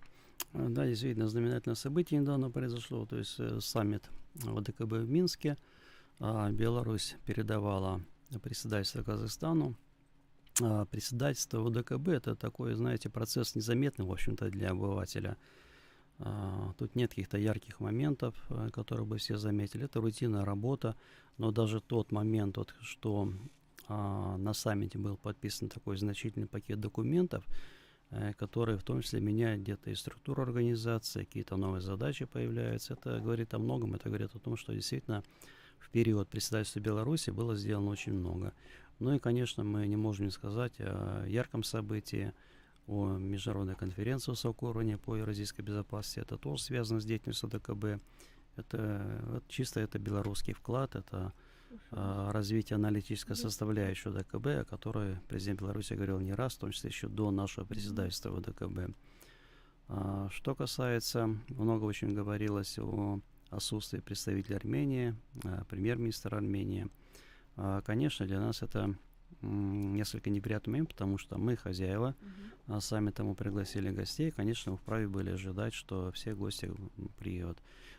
А, 0.53 0.69
да, 0.69 0.87
действительно, 0.87 1.29
знаменательное 1.29 1.76
событие 1.76 2.21
недавно 2.21 2.50
произошло, 2.50 3.07
то 3.07 3.19
есть 3.19 3.37
э, 3.38 3.61
саммит 3.61 4.09
ОДКБ 4.45 4.93
в 4.93 5.09
Минске. 5.09 5.57
А 6.19 6.50
Беларусь 6.50 7.17
передавала 7.26 8.00
председательство 8.43 9.03
Казахстану. 9.03 9.75
А 10.62 10.87
председательство 10.87 11.67
ОДКБ– 11.67 12.09
это 12.09 12.35
такой, 12.35 12.75
знаете, 12.75 13.11
процесс 13.11 13.55
незаметный, 13.55 14.07
в 14.07 14.12
общем-то, 14.12 14.49
для 14.50 14.71
обывателя– 14.71 15.37
тут 16.78 16.94
нет 16.94 17.11
каких-то 17.11 17.38
ярких 17.38 17.80
моментов, 17.80 18.35
э, 18.49 18.70
которые 18.73 19.06
бы 19.06 19.18
все 19.18 19.37
заметили. 19.37 19.85
Это 19.85 20.00
рутинная 20.00 20.44
работа, 20.44 20.96
но 21.38 21.50
даже 21.50 21.80
тот 21.80 22.12
момент, 22.12 22.56
вот, 22.56 22.75
что 22.80 23.32
а, 23.88 24.37
на 24.38 24.54
саммите 24.54 24.99
был 24.99 25.16
подписан 25.16 25.68
такой 25.68 25.96
значительный 25.96 26.46
пакет 26.46 26.80
документов, 26.80 27.44
э, 28.11 28.32
которые 28.35 28.78
в 28.78 28.82
том 28.82 29.02
числе 29.02 29.20
меняют 29.20 29.62
где-то 29.62 29.90
и 29.90 29.94
структуру 29.94 30.42
организации, 30.42 31.25
какие-то 31.25 31.56
новые 31.56 31.82
задачи 31.82 32.25
появляются. 32.25 32.94
Это 32.94 33.20
говорит 33.20 33.52
о 33.54 33.58
многом, 33.58 33.94
это 33.94 34.08
говорит 34.08 34.35
о 34.35 34.38
том, 34.38 34.56
что 34.56 34.73
действительно 34.73 35.23
в 35.78 35.90
период 35.90 36.28
председательства 36.28 36.80
Беларуси 36.80 37.30
было 37.30 37.54
сделано 37.56 37.90
очень 37.90 38.14
много. 38.14 38.54
Ну 38.99 39.14
и, 39.14 39.18
конечно, 39.18 39.62
мы 39.62 39.87
не 39.87 39.96
можем 39.96 40.25
не 40.25 40.30
сказать 40.30 40.73
о 40.78 41.26
ярком 41.26 41.62
событии, 41.62 42.32
о 42.87 43.16
международной 43.16 43.75
конференции 43.75 44.33
уровня 44.61 44.99
по 44.99 45.16
евразийской 45.16 45.64
безопасности. 45.64 46.21
Это 46.21 46.37
тоже 46.37 46.62
связано 46.62 47.00
с 47.00 47.05
деятельностью 47.05 47.49
ДКБ. 47.49 48.00
Это 48.57 49.23
вот, 49.26 49.49
чисто 49.49 49.81
это 49.81 49.99
белорусский 49.99 50.55
вклад, 50.55 50.95
это 50.95 51.33
а, 51.90 52.33
развитие 52.33 52.76
аналитической 52.76 53.35
составляющей 53.35 54.11
ДКБ, 54.11 54.47
о 54.47 54.64
которой 54.64 55.19
президент 55.28 55.61
Беларуси 55.61 55.95
говорил 55.95 56.21
не 56.21 56.33
раз, 56.33 56.55
в 56.55 56.59
том 56.59 56.71
числе 56.71 56.88
еще 56.88 57.09
до 57.09 57.31
нашего 57.31 57.64
председательства 57.64 58.31
в 58.31 58.40
ДКБ. 58.40 58.95
А, 59.88 60.28
что 60.31 60.55
касается, 60.55 61.28
много 61.49 61.85
очень 61.85 62.14
говорилось 62.14 62.78
о 62.78 63.21
отсутствии 63.50 64.00
представителя 64.00 64.57
Армении, 64.57 65.14
а, 65.45 65.64
премьер-министра 65.64 66.37
Армении. 66.37 66.88
А, 67.57 67.83
конечно, 67.83 68.26
для 68.26 68.40
нас 68.40 68.62
это 68.62 68.95
несколько 69.43 70.31
неприятный 70.31 70.73
момент, 70.73 70.90
потому 70.90 71.19
что 71.19 71.38
мы 71.38 71.57
хозяева, 71.57 72.14
uh-huh. 72.19 72.76
а 72.76 72.81
сами 72.81 73.11
тому 73.11 73.35
пригласили 73.35 73.90
гостей, 73.90 74.31
конечно, 74.31 74.73
мы 74.73 74.78
вправе 74.78 75.09
были 75.09 75.31
ожидать, 75.31 75.75
что 75.75 76.11
все 76.12 76.35
гости 76.35 76.71
приедут. 77.19 77.59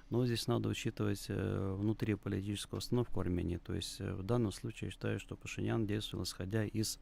Но 0.10 0.25
здесь 0.25 0.48
надо 0.48 0.70
учитывать 0.70 1.25
э, 1.27 1.75
внутри 1.77 2.15
политическую 2.15 2.77
установку 2.77 3.20
Армении. 3.20 3.58
То 3.58 3.74
есть 3.74 4.00
э, 4.00 4.13
в 4.13 4.24
данном 4.24 4.53
случае 4.53 4.88
я 4.88 4.91
считаю, 4.91 5.20
что 5.20 5.36
Пашинян 5.36 5.86
действовал 5.86 6.24
исходя 6.24 6.63
из 6.63 6.98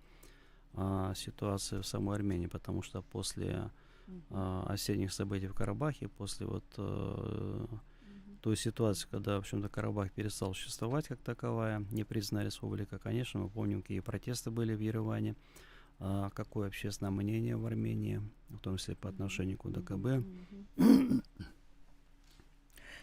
э, 0.74 1.14
ситуации 1.16 1.82
в 1.82 1.86
самой 1.86 2.16
Армении, 2.16 2.48
потому 2.48 2.82
что 2.82 3.04
после 3.04 3.70
э, 4.08 4.64
осенних 4.66 5.14
событий 5.14 5.48
в 5.48 5.54
Карабахе, 5.54 6.08
после 6.08 6.48
вот 6.48 6.66
э, 6.78 7.66
той 8.46 8.58
ситуации, 8.58 9.08
когда, 9.10 9.38
в 9.38 9.40
общем-то, 9.40 9.70
Карабах 9.70 10.12
перестал 10.12 10.54
существовать 10.54 11.08
как 11.08 11.20
таковая, 11.20 11.84
не 11.90 12.04
признали 12.04 12.46
республика, 12.46 13.00
конечно, 13.00 13.40
мы 13.40 13.50
помним, 13.50 13.82
какие 13.82 14.02
протесты 14.02 14.52
были 14.52 14.76
в 14.76 14.80
Ереване, 14.80 15.36
а, 15.98 16.30
какое 16.30 16.68
общественное 16.68 17.10
мнение 17.10 17.58
в 17.58 17.66
Армении, 17.66 18.22
в 18.50 18.60
том 18.60 18.78
числе 18.78 18.96
по 18.96 19.10
отношению 19.10 19.58
к 19.58 19.66
УДКБ. 19.66 20.24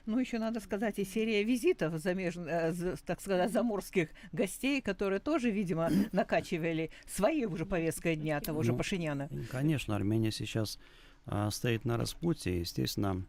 Ну, 0.05 0.19
еще 0.19 0.39
надо 0.39 0.61
сказать, 0.61 1.01
и 1.01 1.05
серия 1.05 1.45
визитов, 1.45 1.97
замеж... 2.01 2.35
Э, 2.37 2.73
так 3.05 3.21
сказать, 3.21 3.53
заморских 3.53 4.11
гостей, 4.33 4.81
которые 4.81 5.21
тоже, 5.21 5.51
видимо, 5.51 5.91
накачивали 6.13 6.91
своей 7.07 7.47
уже 7.47 7.67
повесткой 7.67 8.15
дня 8.15 8.41
того 8.41 8.59
ну, 8.59 8.65
же 8.65 8.73
Пашиняна. 8.75 9.29
Конечно, 9.51 9.95
Армения 9.95 10.33
сейчас 10.33 10.79
а, 11.27 11.51
стоит 11.51 11.85
на 11.85 11.97
распутье, 11.97 12.61
естественно, 12.61 13.25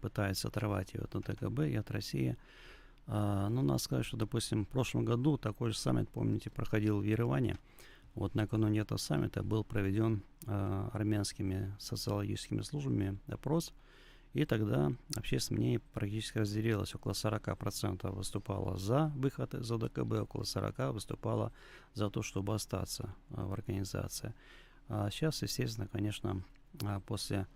пытается 0.00 0.48
оторвать 0.48 0.94
ее 0.94 1.02
от 1.02 1.14
НТКБ 1.14 1.60
и 1.60 1.76
от 1.76 1.90
России. 1.90 2.36
А, 3.06 3.48
ну, 3.48 3.62
надо 3.62 3.78
сказать, 3.78 4.04
что, 4.04 4.16
допустим, 4.16 4.64
в 4.64 4.68
прошлом 4.68 5.04
году 5.04 5.38
такой 5.38 5.70
же 5.70 5.78
саммит, 5.78 6.10
помните, 6.10 6.50
проходил 6.50 7.00
в 7.00 7.04
Ереване. 7.04 7.56
Вот 8.14 8.34
накануне 8.34 8.80
этого 8.80 8.98
саммита 8.98 9.42
был 9.42 9.64
проведен 9.64 10.22
а, 10.46 10.90
армянскими 10.92 11.74
социологическими 11.78 12.60
службами 12.60 13.18
опрос, 13.28 13.72
и 14.34 14.44
тогда 14.44 14.92
общественное 15.16 15.60
мнение 15.60 15.80
практически 15.94 16.38
разделилось. 16.38 16.94
Около 16.94 17.12
40% 17.12 18.10
выступало 18.10 18.76
за 18.76 19.12
выход 19.16 19.54
из 19.54 19.70
ОДКБ, 19.70 20.12
около 20.22 20.42
40% 20.42 20.92
выступало 20.92 21.52
за 21.94 22.10
то, 22.10 22.22
чтобы 22.22 22.54
остаться 22.54 23.14
в 23.30 23.52
организации. 23.52 24.34
А 24.88 25.10
сейчас, 25.10 25.42
естественно, 25.42 25.88
конечно, 25.88 26.42
после 27.06 27.38
а, 27.38 27.46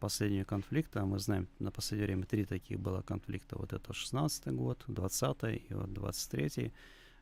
последнего 0.00 0.44
конфликта. 0.44 1.04
Мы 1.04 1.18
знаем, 1.18 1.48
на 1.58 1.70
последнее 1.70 2.06
время 2.06 2.26
три 2.26 2.44
таких 2.44 2.80
было 2.80 3.02
конфликта. 3.02 3.56
Вот 3.56 3.72
это 3.72 3.92
16 3.92 4.48
год, 4.48 4.84
20 4.88 5.36
и 5.44 5.66
вот 5.70 5.92
23 5.92 6.72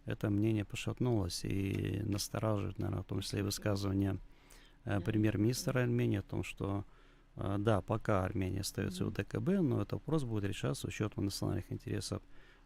Это 0.06 0.30
мнение 0.30 0.64
пошатнулось 0.64 1.44
и 1.44 2.02
настораживает, 2.04 2.78
наверное, 2.78 3.02
в 3.02 3.06
том 3.06 3.20
числе 3.20 3.40
и 3.40 3.42
высказывание 3.42 4.18
э, 4.84 5.00
премьер-министра 5.00 5.80
Армении 5.80 6.18
о 6.18 6.22
том, 6.22 6.42
что 6.42 6.84
э, 7.36 7.56
да, 7.58 7.80
пока 7.82 8.24
Армения 8.24 8.60
остается 8.60 9.04
в 9.04 9.12
ДКБ, 9.12 9.60
но 9.60 9.82
этот 9.82 9.92
вопрос 9.92 10.24
будет 10.24 10.44
решаться 10.44 10.82
с 10.82 10.84
учетом 10.84 11.26
национальных 11.26 11.70
интересов 11.70 12.22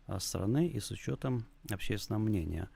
э, 0.06 0.18
страны 0.20 0.68
и 0.68 0.80
с 0.80 0.90
учетом 0.90 1.44
общественного 1.70 2.22
мнения. 2.22 2.70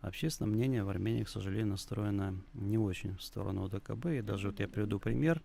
Общественное 0.00 0.52
мнение 0.52 0.84
в 0.84 0.88
Армении, 0.88 1.24
к 1.24 1.28
сожалению, 1.28 1.68
настроено 1.68 2.40
не 2.54 2.78
очень 2.78 3.16
в 3.16 3.22
сторону 3.22 3.68
ДКБ. 3.68 4.06
И 4.06 4.22
даже 4.22 4.48
вот 4.48 4.60
я 4.60 4.68
приведу 4.68 5.00
пример. 5.00 5.42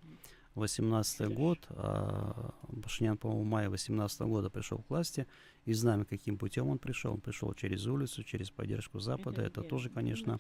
18 0.56 1.34
год, 1.34 1.66
а 1.70 2.54
Пашинян, 2.84 3.18
по-моему, 3.18 3.44
в 3.44 3.48
мае 3.48 3.70
18 3.70 4.22
года 4.22 4.50
пришел 4.50 4.80
к 4.80 4.90
власти, 4.90 5.28
и 5.66 5.74
знаем, 5.74 6.06
каким 6.06 6.38
путем 6.38 6.68
он 6.68 6.78
пришел. 6.78 7.14
Он 7.14 7.22
пришел 7.22 7.54
через 7.54 7.86
улицу, 7.86 8.24
через 8.24 8.50
поддержку 8.50 9.00
Запада. 9.00 9.42
Это, 9.42 9.62
тоже, 9.62 9.90
конечно, 9.90 10.40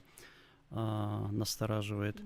а, 0.69 1.29
настораживает. 1.31 2.21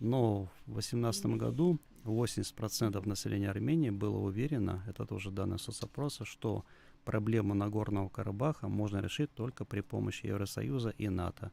Но 0.00 0.48
в 0.66 0.72
2018 0.72 1.26
году 1.36 1.78
80% 2.04 3.06
населения 3.06 3.50
Армении 3.50 3.90
было 3.90 4.18
уверено, 4.18 4.82
это 4.88 5.04
тоже 5.04 5.30
данные 5.30 5.58
соцопроса, 5.58 6.24
что 6.24 6.64
проблему 7.04 7.54
Нагорного 7.54 8.08
Карабаха 8.08 8.68
можно 8.68 8.98
решить 8.98 9.32
только 9.34 9.64
при 9.64 9.80
помощи 9.80 10.26
Евросоюза 10.26 10.90
и 10.90 11.08
НАТО. 11.08 11.50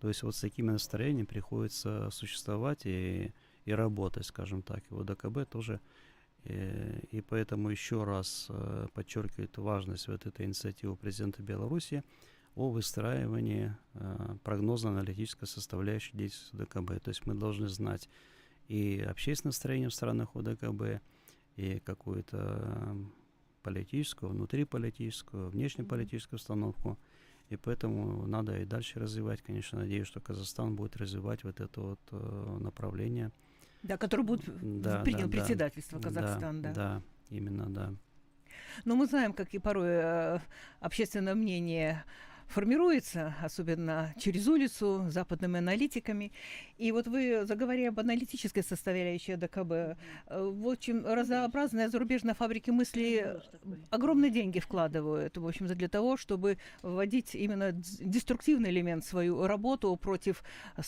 То 0.00 0.08
есть 0.08 0.22
вот 0.22 0.34
с 0.34 0.40
такими 0.40 0.70
настроениями 0.70 1.26
приходится 1.26 2.10
существовать 2.10 2.82
и, 2.84 3.32
и 3.64 3.72
работать, 3.72 4.26
скажем 4.26 4.62
так. 4.62 4.82
Вот 4.90 5.06
ДКБ 5.06 5.48
тоже 5.48 5.80
э, 6.44 7.00
и 7.10 7.20
поэтому 7.20 7.70
еще 7.70 8.04
раз 8.04 8.46
э, 8.48 8.86
подчеркивает 8.92 9.56
важность 9.58 10.08
вот 10.08 10.26
этой 10.26 10.46
инициативы 10.46 10.96
президента 10.96 11.42
Беларуси 11.42 12.04
о 12.54 12.70
выстраивании 12.70 13.74
э, 13.94 14.36
прогнозно-аналитической 14.44 15.46
составляющей 15.46 16.16
деятельности 16.16 16.56
ДКБ. 16.56 17.02
То 17.02 17.08
есть 17.08 17.26
мы 17.26 17.34
должны 17.34 17.68
знать 17.68 18.08
и 18.68 19.00
общественное 19.00 19.50
настроение 19.50 19.88
в 19.88 19.94
странах 19.94 20.34
ОДКБ, 20.34 21.02
и 21.56 21.78
какую-то 21.80 22.96
политическую, 23.62 24.30
внутриполитическую, 24.30 25.48
внешнеполитическую 25.48 26.38
установку. 26.38 26.98
И 27.50 27.56
поэтому 27.56 28.26
надо 28.26 28.58
и 28.58 28.64
дальше 28.64 28.98
развивать. 28.98 29.42
Конечно, 29.42 29.80
надеюсь, 29.80 30.06
что 30.06 30.20
Казахстан 30.20 30.76
будет 30.76 30.96
развивать 30.96 31.44
вот 31.44 31.60
это 31.60 31.80
вот 31.80 32.00
э, 32.10 32.58
направление. 32.60 33.30
Да, 33.84 33.98
которое 33.98 34.22
будет 34.22 34.42
да, 34.80 35.00
принял 35.00 35.26
да, 35.26 35.28
председательство 35.28 35.98
да, 36.00 36.08
Казахстана, 36.08 36.62
да. 36.62 36.72
Да, 36.72 37.02
именно, 37.28 37.68
да. 37.68 37.92
Но 38.86 38.96
мы 38.96 39.06
знаем, 39.06 39.34
как 39.34 39.52
и 39.52 39.58
порой 39.58 39.88
э, 39.88 40.38
общественное 40.80 41.34
мнение 41.34 42.02
формируется, 42.48 43.34
особенно 43.42 44.14
через 44.18 44.46
улицу, 44.48 45.06
западными 45.10 45.58
аналитиками. 45.58 46.32
И 46.78 46.92
вот 46.92 47.06
вы 47.06 47.44
заговорили 47.46 47.86
об 47.86 48.00
аналитической 48.00 48.62
составляющей 48.62 49.36
ДКБ. 49.36 49.72
Э, 49.72 49.96
в 50.28 50.68
общем, 50.68 51.06
разнообразные 51.06 51.88
зарубежные 51.88 52.34
фабрики 52.34 52.70
мысли 52.70 53.40
огромные 53.90 54.30
деньги 54.30 54.58
вкладывают, 54.58 55.36
в 55.36 55.46
общем, 55.46 55.66
для 55.66 55.88
того, 55.88 56.16
чтобы 56.16 56.58
вводить 56.82 57.34
именно 57.34 57.72
деструктивный 57.72 58.70
элемент 58.70 59.04
в 59.04 59.08
свою 59.08 59.46
работу 59.46 59.94
против 59.96 60.42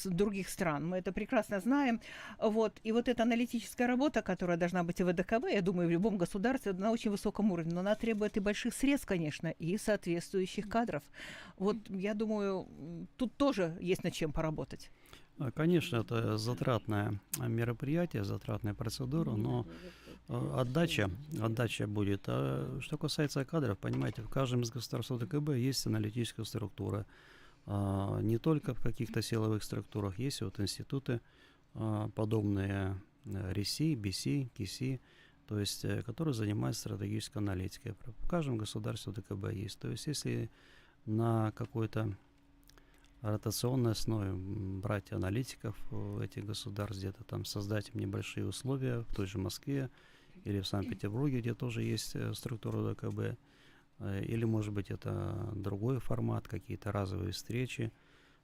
других 0.05 0.49
стран. 0.49 0.89
Мы 0.89 0.99
это 0.99 1.13
прекрасно 1.13 1.61
знаем. 1.61 2.01
Вот. 2.39 2.79
И 2.83 2.93
вот 2.93 3.09
эта 3.09 3.23
аналитическая 3.23 3.87
работа, 3.87 4.23
которая 4.23 4.57
должна 4.57 4.85
быть 4.85 5.01
в 5.01 5.13
ДКБ, 5.13 5.49
я 5.53 5.63
думаю, 5.63 5.89
в 5.89 5.91
любом 5.91 6.19
государстве, 6.19 6.73
на 6.73 6.91
очень 6.91 7.11
высоком 7.11 7.53
уровне, 7.53 7.73
но 7.75 7.81
она 7.81 7.95
требует 7.95 8.37
и 8.37 8.41
больших 8.41 8.75
средств, 8.75 9.07
конечно, 9.07 9.49
и 9.49 9.79
соответствующих 9.79 10.69
кадров. 10.69 11.03
Вот 11.59 11.77
я 11.89 12.15
думаю, 12.15 12.67
тут 13.17 13.35
тоже 13.37 13.77
есть 13.81 14.05
над 14.05 14.13
чем 14.15 14.33
поработать. 14.33 14.91
А, 15.39 15.51
конечно, 15.51 15.97
это 15.97 16.39
затратное 16.39 17.21
мероприятие, 17.39 18.25
затратная 18.25 18.75
процедура, 18.75 19.33
но 19.33 19.67
а, 20.29 20.61
отдача, 20.61 21.11
отдача 21.41 21.87
будет. 21.87 22.25
А 22.27 22.79
что 22.81 22.99
касается 22.99 23.45
кадров, 23.45 23.79
понимаете, 23.79 24.23
в 24.23 24.29
каждом 24.29 24.63
из 24.63 24.71
государств 24.71 25.13
ДКБ 25.19 25.51
есть 25.51 25.87
аналитическая 25.87 26.45
структура. 26.45 27.07
А, 27.67 28.21
не 28.21 28.39
только 28.39 28.75
в 28.75 28.81
каких-то 28.81 29.23
силовых 29.23 29.63
структурах, 29.63 30.19
есть 30.19 30.41
вот 30.41 30.61
институты, 30.61 31.21
подобные 32.15 32.97
РИСИ, 33.27 33.95
БИСИ, 33.97 34.51
КИСИ, 34.57 35.01
то 35.47 35.59
есть, 35.59 35.85
э, 35.85 36.03
которые 36.03 36.35
занимаются 36.35 36.83
стратегической 36.83 37.41
аналитикой. 37.41 37.95
В 38.19 38.29
каждом 38.29 38.59
государстве 38.59 39.13
ДКБ 39.13 39.53
есть. 39.53 39.79
То 39.79 39.91
есть, 39.91 40.07
если 40.07 40.51
на 41.07 41.53
какой-то 41.53 42.17
ротационной 43.23 43.93
основе 43.93 44.33
брать 44.35 45.13
аналитиков 45.13 45.77
этих 46.21 46.45
государств, 46.45 46.99
где-то 46.99 47.25
там 47.25 47.45
создать 47.45 47.91
им 47.95 48.01
небольшие 48.01 48.47
условия 48.47 49.01
в 49.01 49.15
той 49.15 49.27
же 49.27 49.39
Москве 49.39 49.91
или 50.45 50.61
в 50.61 50.67
Санкт-Петербурге, 50.67 51.41
где 51.41 51.55
тоже 51.55 51.83
есть 51.83 52.15
э, 52.15 52.33
структура 52.35 52.93
ДКБ, 52.93 53.39
э, 53.99 54.25
или, 54.25 54.45
может 54.45 54.73
быть, 54.73 54.91
это 54.91 55.51
другой 55.55 55.99
формат, 55.99 56.47
какие-то 56.47 56.93
разовые 56.93 57.33
встречи, 57.33 57.91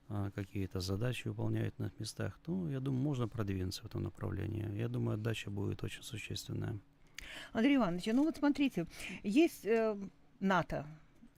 а, 0.09 0.31
какие-то 0.31 0.81
задачи 0.81 1.29
выполняют 1.29 1.79
на 1.79 1.93
местах, 1.99 2.39
то, 2.45 2.69
я 2.69 2.81
думаю, 2.81 3.03
можно 3.03 3.29
продвинуться 3.29 3.83
в 3.83 3.87
этом 3.87 4.03
направлении. 4.03 4.77
Я 4.77 4.89
думаю, 4.89 5.15
отдача 5.15 5.51
будет 5.51 5.85
очень 5.85 6.03
существенная. 6.03 6.79
Андрей 7.53 7.77
Иванович, 7.77 8.07
ну 8.13 8.25
вот 8.25 8.37
смотрите, 8.37 8.87
есть 9.23 9.65
э, 9.65 9.97
НАТО, 10.41 10.87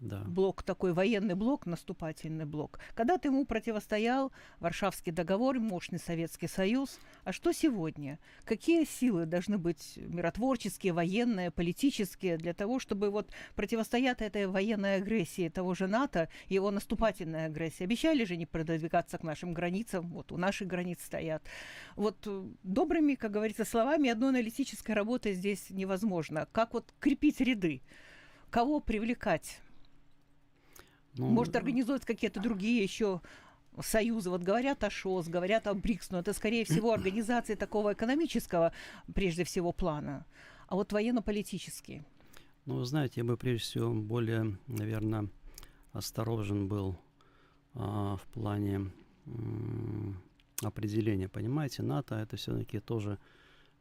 да. 0.00 0.22
блок 0.24 0.62
такой, 0.62 0.92
военный 0.92 1.34
блок, 1.34 1.66
наступательный 1.66 2.44
блок. 2.44 2.78
Когда-то 2.94 3.28
ему 3.28 3.44
противостоял 3.44 4.32
Варшавский 4.60 5.12
договор, 5.12 5.58
мощный 5.58 5.98
Советский 5.98 6.48
Союз. 6.48 6.98
А 7.24 7.32
что 7.32 7.52
сегодня? 7.52 8.18
Какие 8.44 8.84
силы 8.84 9.26
должны 9.26 9.58
быть 9.58 9.96
миротворческие, 9.96 10.92
военные, 10.92 11.50
политические 11.50 12.36
для 12.36 12.54
того, 12.54 12.78
чтобы 12.78 13.10
вот 13.10 13.30
противостоять 13.54 14.20
этой 14.20 14.46
военной 14.46 14.96
агрессии 14.96 15.48
того 15.48 15.74
же 15.74 15.86
НАТО, 15.86 16.28
его 16.48 16.70
наступательной 16.70 17.46
агрессии? 17.46 17.84
Обещали 17.84 18.24
же 18.24 18.36
не 18.36 18.46
продвигаться 18.46 19.18
к 19.18 19.22
нашим 19.22 19.54
границам, 19.54 20.10
вот 20.12 20.32
у 20.32 20.36
наших 20.36 20.68
границ 20.68 20.98
стоят. 21.04 21.42
Вот 21.96 22.16
э, 22.26 22.44
добрыми, 22.62 23.14
как 23.14 23.30
говорится, 23.30 23.64
словами 23.64 24.10
одной 24.10 24.30
аналитической 24.30 24.92
работы 24.92 25.32
здесь 25.32 25.70
невозможно. 25.70 26.46
Как 26.52 26.74
вот 26.74 26.92
крепить 27.00 27.40
ряды? 27.40 27.82
Кого 28.50 28.80
привлекать? 28.80 29.60
Ну, 31.16 31.28
Может, 31.28 31.56
организовать 31.56 32.04
какие-то 32.04 32.40
другие 32.40 32.82
еще 32.82 33.20
союзы. 33.80 34.30
Вот 34.30 34.42
говорят 34.42 34.82
о 34.84 34.90
ШОС, 34.90 35.28
говорят 35.28 35.66
о 35.66 35.74
БРИКС, 35.74 36.10
но 36.10 36.18
это, 36.20 36.32
скорее 36.32 36.64
всего, 36.64 36.92
организации 36.92 37.54
такого 37.54 37.92
экономического, 37.92 38.72
прежде 39.14 39.44
всего, 39.44 39.72
плана. 39.72 40.26
А 40.68 40.74
вот 40.76 40.92
военно-политические. 40.92 42.04
Ну, 42.66 42.76
вы 42.78 42.84
знаете, 42.84 43.20
я 43.20 43.24
бы, 43.24 43.36
прежде 43.36 43.64
всего, 43.64 43.92
более, 43.92 44.56
наверное, 44.66 45.28
осторожен 45.92 46.66
был 46.66 46.96
а, 47.74 48.16
в 48.16 48.22
плане 48.32 48.90
м- 49.26 50.20
определения. 50.62 51.28
Понимаете, 51.28 51.82
НАТО 51.82 52.14
это 52.16 52.36
все-таки 52.36 52.80
тоже 52.80 53.18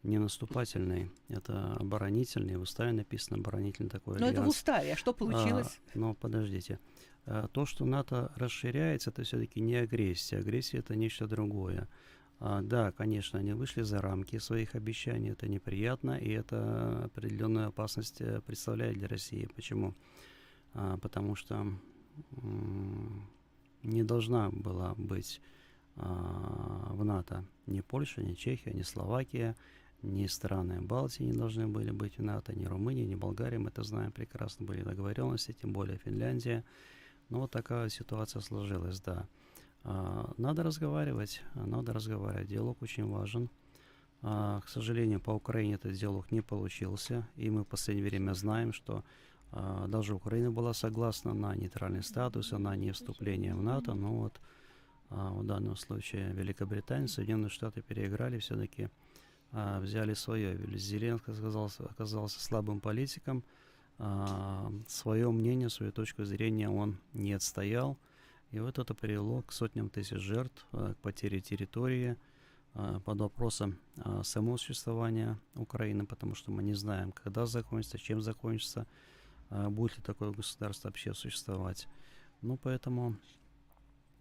не 0.03 0.17
наступательный, 0.17 1.09
это 1.29 1.75
оборонительный. 1.75 2.57
В 2.57 2.61
уставе 2.63 2.91
написано 2.91 3.37
оборонительный 3.39 3.89
такой 3.89 4.19
Но 4.19 4.25
альянс. 4.25 4.33
это 4.33 4.41
в 4.43 4.47
уставе, 4.49 4.93
а 4.93 4.97
что 4.97 5.13
получилось? 5.13 5.79
А, 5.93 5.97
но 5.97 6.13
подождите. 6.13 6.77
А, 7.25 7.47
то, 7.47 7.65
что 7.65 7.85
НАТО 7.85 8.31
расширяется, 8.35 9.09
это 9.09 9.23
все-таки 9.23 9.61
не 9.61 9.75
агрессия. 9.75 10.37
Агрессия 10.37 10.79
это 10.79 10.95
нечто 10.95 11.27
другое. 11.27 11.87
А, 12.39 12.61
да, 12.61 12.91
конечно, 12.91 13.39
они 13.39 13.53
вышли 13.53 13.83
за 13.83 14.01
рамки 14.01 14.37
своих 14.37 14.75
обещаний, 14.75 15.31
это 15.31 15.47
неприятно, 15.47 16.17
и 16.17 16.29
это 16.29 17.05
определенную 17.05 17.67
опасность 17.67 18.19
э, 18.19 18.41
представляет 18.41 18.97
для 18.97 19.07
России. 19.07 19.49
Почему? 19.55 19.95
А, 20.73 20.97
потому 20.97 21.35
что 21.35 21.65
не 23.83 24.03
должна 24.03 24.49
была 24.49 24.93
быть 24.95 25.41
а, 25.95 26.91
в 26.91 27.03
НАТО 27.03 27.45
ни 27.65 27.81
Польша, 27.81 28.21
ни 28.21 28.33
Чехия, 28.33 28.71
ни 28.71 28.81
Словакия, 28.81 29.55
ни 30.01 30.27
страны 30.27 30.81
Балтии 30.81 31.23
не 31.23 31.33
должны 31.33 31.67
были 31.67 31.91
быть 31.91 32.17
в 32.17 32.23
НАТО, 32.23 32.53
ни 32.53 32.65
Румыния, 32.65 33.05
ни 33.05 33.15
Болгария, 33.15 33.57
мы 33.57 33.69
это 33.69 33.83
знаем 33.83 34.11
прекрасно, 34.11 34.65
были 34.65 34.81
договоренности, 34.81 35.55
тем 35.59 35.71
более 35.71 35.97
Финляндия. 35.97 36.63
Ну, 37.29 37.39
вот 37.39 37.51
такая 37.51 37.89
ситуация 37.89 38.41
сложилась, 38.41 38.99
да. 39.01 39.27
А, 39.83 40.33
надо 40.37 40.63
разговаривать, 40.63 41.41
надо 41.55 41.93
разговаривать. 41.93 42.47
Диалог 42.47 42.81
очень 42.81 43.05
важен. 43.05 43.49
А, 44.21 44.61
к 44.61 44.69
сожалению, 44.69 45.19
по 45.19 45.31
Украине 45.31 45.75
этот 45.75 45.93
диалог 45.93 46.31
не 46.31 46.41
получился, 46.41 47.27
и 47.35 47.49
мы 47.49 47.63
в 47.63 47.67
последнее 47.67 48.07
время 48.07 48.33
знаем, 48.33 48.71
что 48.71 49.03
а, 49.51 49.87
даже 49.87 50.15
Украина 50.15 50.51
была 50.51 50.73
согласна 50.73 51.33
на 51.33 51.55
нейтральный 51.55 52.03
статус, 52.03 52.51
на 52.51 52.75
не 52.75 52.91
вступление 52.91 53.53
в 53.53 53.61
НАТО, 53.61 53.93
но 53.93 54.13
вот 54.13 54.39
а, 55.09 55.31
в 55.31 55.45
данном 55.45 55.75
случае 55.75 56.33
Великобритания, 56.33 57.07
Соединенные 57.07 57.49
Штаты 57.49 57.81
переиграли 57.81 58.39
все-таки 58.39 58.89
а, 59.51 59.79
взяли 59.79 60.15
свое. 60.15 60.57
Зеленский 60.75 61.33
оказался, 61.33 61.83
оказался 61.83 62.39
слабым 62.39 62.79
политиком, 62.79 63.43
а, 63.99 64.71
свое 64.87 65.31
мнение, 65.31 65.69
свою 65.69 65.91
точку 65.91 66.25
зрения 66.25 66.69
он 66.69 66.97
не 67.13 67.33
отстоял. 67.33 67.97
И 68.51 68.59
вот 68.59 68.77
это 68.77 68.93
привело 68.93 69.41
к 69.41 69.51
сотням 69.51 69.89
тысяч 69.89 70.17
жертв, 70.17 70.65
а, 70.71 70.93
к 70.93 70.97
потере 70.97 71.41
территории, 71.41 72.17
а, 72.75 72.99
под 73.01 73.19
вопросом 73.19 73.77
а, 73.97 74.23
самого 74.23 74.57
существования 74.57 75.39
Украины, 75.55 76.05
потому 76.05 76.33
что 76.33 76.51
мы 76.51 76.63
не 76.63 76.73
знаем, 76.73 77.11
когда 77.11 77.45
закончится, 77.45 77.99
чем 77.99 78.21
закончится, 78.21 78.87
а, 79.49 79.69
будет 79.69 79.97
ли 79.97 80.03
такое 80.03 80.31
государство 80.31 80.87
вообще 80.87 81.13
существовать. 81.13 81.87
Ну, 82.41 82.57
поэтому, 82.57 83.15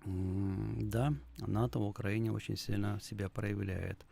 да, 0.05 1.15
НАТО 1.39 1.79
в 1.79 1.87
Украине 1.87 2.31
очень 2.31 2.57
сильно 2.57 3.01
себя 3.01 3.29
проявляет. 3.29 4.07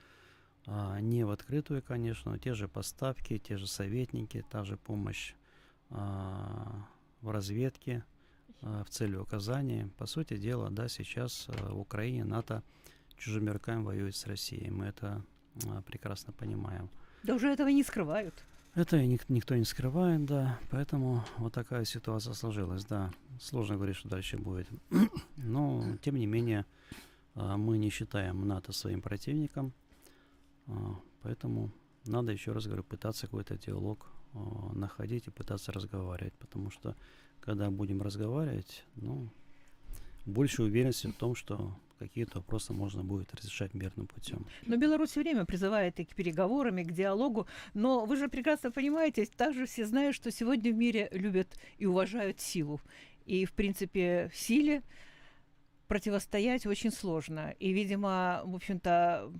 не 1.01 1.25
в 1.25 1.31
открытую, 1.31 1.83
конечно, 1.83 2.33
но 2.33 2.39
те 2.39 2.55
же 2.55 2.69
поставки, 2.69 3.39
те 3.39 3.57
же 3.57 3.67
советники, 3.67 4.45
та 4.51 4.65
же 4.65 4.77
помощь 4.77 5.35
в 5.91 7.31
разведке 7.31 8.05
а, 8.63 8.85
в 8.85 8.91
цели 8.91 9.17
указания. 9.17 9.91
По 9.97 10.07
сути 10.07 10.37
дела, 10.37 10.71
да, 10.71 10.89
сейчас 10.89 11.47
а, 11.49 11.73
в 11.73 11.81
Украине 11.81 12.25
НАТО 12.25 12.63
чужими 13.17 13.51
руками 13.51 13.83
воюет 13.83 14.17
с 14.17 14.27
Россией. 14.27 14.71
Мы 14.71 14.87
это 14.87 15.23
а, 15.67 15.83
прекрасно 15.83 16.33
понимаем. 16.33 16.89
Да 17.23 17.35
уже 17.35 17.49
этого 17.49 17.69
не 17.69 17.83
скрывают. 17.83 18.35
Это 18.75 19.05
ник- 19.05 19.29
никто 19.29 19.57
не 19.57 19.65
скрывает, 19.65 20.25
да, 20.27 20.59
поэтому 20.71 21.25
вот 21.39 21.53
такая 21.53 21.85
ситуация 21.85 22.35
сложилась, 22.35 22.85
да. 22.85 23.11
Сложно 23.41 23.75
говорить, 23.75 23.97
что 23.97 24.09
дальше 24.09 24.39
будет. 24.39 24.69
Но, 25.37 25.97
тем 26.03 26.17
не 26.17 26.27
менее, 26.27 26.65
а, 27.35 27.57
мы 27.57 27.79
не 27.79 27.91
считаем 27.91 28.47
НАТО 28.47 28.73
своим 28.73 29.03
противником, 29.03 29.73
а, 30.67 30.95
поэтому 31.23 31.73
надо, 32.07 32.31
еще 32.33 32.53
раз 32.53 32.67
говорю, 32.67 32.85
пытаться 32.85 33.27
какой-то 33.27 33.59
диалог 33.59 34.07
а, 34.07 34.20
находить 34.33 35.27
и 35.27 35.31
пытаться 35.31 35.73
разговаривать, 35.73 36.35
потому 36.35 36.71
что, 36.71 36.97
когда 37.41 37.71
будем 37.71 38.03
разговаривать, 38.03 38.85
ну, 38.97 39.29
больше 40.27 40.63
уверенности 40.63 41.09
в 41.09 41.15
том, 41.15 41.35
что 41.35 41.77
какие-то 41.99 42.39
вопросы 42.39 42.73
можно 42.73 43.05
будет 43.05 43.35
разрешать 43.35 43.75
мирным 43.75 44.07
путем. 44.07 44.47
Но 44.67 44.77
Беларусь 44.77 45.17
время 45.17 45.45
призывает 45.45 46.01
и 46.01 46.05
к 46.05 46.15
переговорам, 46.15 46.79
и 46.79 46.85
к 46.85 46.93
диалогу. 46.93 47.47
Но 47.75 48.07
вы 48.07 48.17
же 48.17 48.29
прекрасно 48.29 48.71
понимаете, 48.71 49.27
также 49.27 49.67
все 49.67 49.85
знают, 49.85 50.17
что 50.17 50.31
сегодня 50.31 50.73
в 50.73 50.77
мире 50.77 51.09
любят 51.13 51.49
и 51.79 51.87
уважают 51.87 52.41
силу. 52.41 52.81
И, 53.27 53.45
в 53.45 53.53
принципе, 53.53 54.31
силе 54.35 54.83
противостоять 55.89 56.67
очень 56.67 56.91
сложно. 56.91 57.55
И, 57.59 57.73
видимо, 57.73 58.43
в 58.45 58.55
общем-то, 58.55 59.31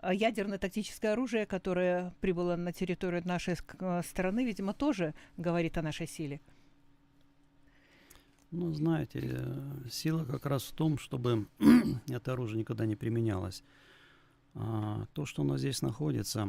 а 0.00 0.14
ядерное 0.14 0.58
тактическое 0.58 1.12
оружие, 1.12 1.46
которое 1.46 2.14
прибыло 2.20 2.56
на 2.56 2.72
территорию 2.72 3.26
нашей 3.26 3.54
э, 3.54 4.02
страны, 4.02 4.44
видимо, 4.44 4.72
тоже 4.72 5.14
говорит 5.36 5.76
о 5.78 5.82
нашей 5.82 6.06
силе. 6.06 6.40
Ну, 8.50 8.72
знаете, 8.72 9.20
э, 9.22 9.88
сила 9.90 10.24
как 10.24 10.46
раз 10.46 10.62
в 10.62 10.72
том, 10.72 10.98
чтобы 10.98 11.46
это 12.08 12.32
оружие 12.32 12.60
никогда 12.60 12.86
не 12.86 12.96
применялось. 12.96 13.62
А, 14.54 15.06
то, 15.12 15.26
что 15.26 15.42
оно 15.42 15.58
здесь 15.58 15.82
находится, 15.82 16.48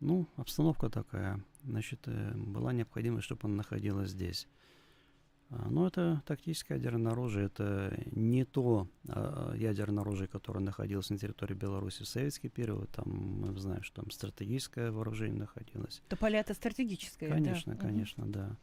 ну, 0.00 0.26
обстановка 0.36 0.90
такая. 0.90 1.44
Значит, 1.62 2.00
э, 2.06 2.32
была 2.34 2.72
необходимость, 2.72 3.24
чтобы 3.24 3.42
оно 3.44 3.56
находилось 3.56 4.10
здесь. 4.10 4.48
А, 5.50 5.68
но 5.70 5.86
это 5.86 6.22
тактическое 6.26 6.76
ядерное 6.78 7.12
оружие, 7.12 7.46
это 7.46 7.96
не 8.12 8.44
то 8.44 8.88
а, 9.08 9.54
ядерное 9.54 10.02
оружие, 10.02 10.26
которое 10.28 10.60
находилось 10.60 11.10
на 11.10 11.18
территории 11.18 11.54
Беларуси 11.54 12.02
в 12.02 12.08
советский 12.08 12.48
период. 12.48 12.90
Там 12.90 13.08
мы 13.08 13.58
знаем, 13.58 13.82
что 13.82 14.02
там 14.02 14.10
стратегическое 14.10 14.90
вооружение 14.90 15.38
находилось. 15.38 16.02
Тополя 16.08 16.40
это 16.40 16.54
стратегическое. 16.54 17.28
да. 17.28 17.34
Конечно, 17.36 17.72
Мгм. 17.74 17.80
конечно, 17.80 18.26
да. 18.26 18.56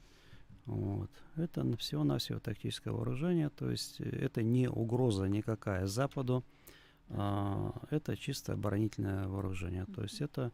Вот. 0.65 1.09
Это 1.35 1.63
на- 1.63 1.77
всего-навсего 1.77 2.39
тактическое 2.39 2.93
вооружение, 2.93 3.49
то 3.49 3.69
есть 3.69 3.99
э, 3.99 4.03
это 4.05 4.43
не 4.43 4.69
угроза 4.69 5.25
никакая 5.27 5.87
Западу, 5.87 6.43
а, 7.09 7.73
это 7.91 8.15
чисто 8.17 8.53
оборонительное 8.53 9.27
вооружение. 9.27 9.85
То 9.85 10.03
есть 10.03 10.21
это 10.21 10.51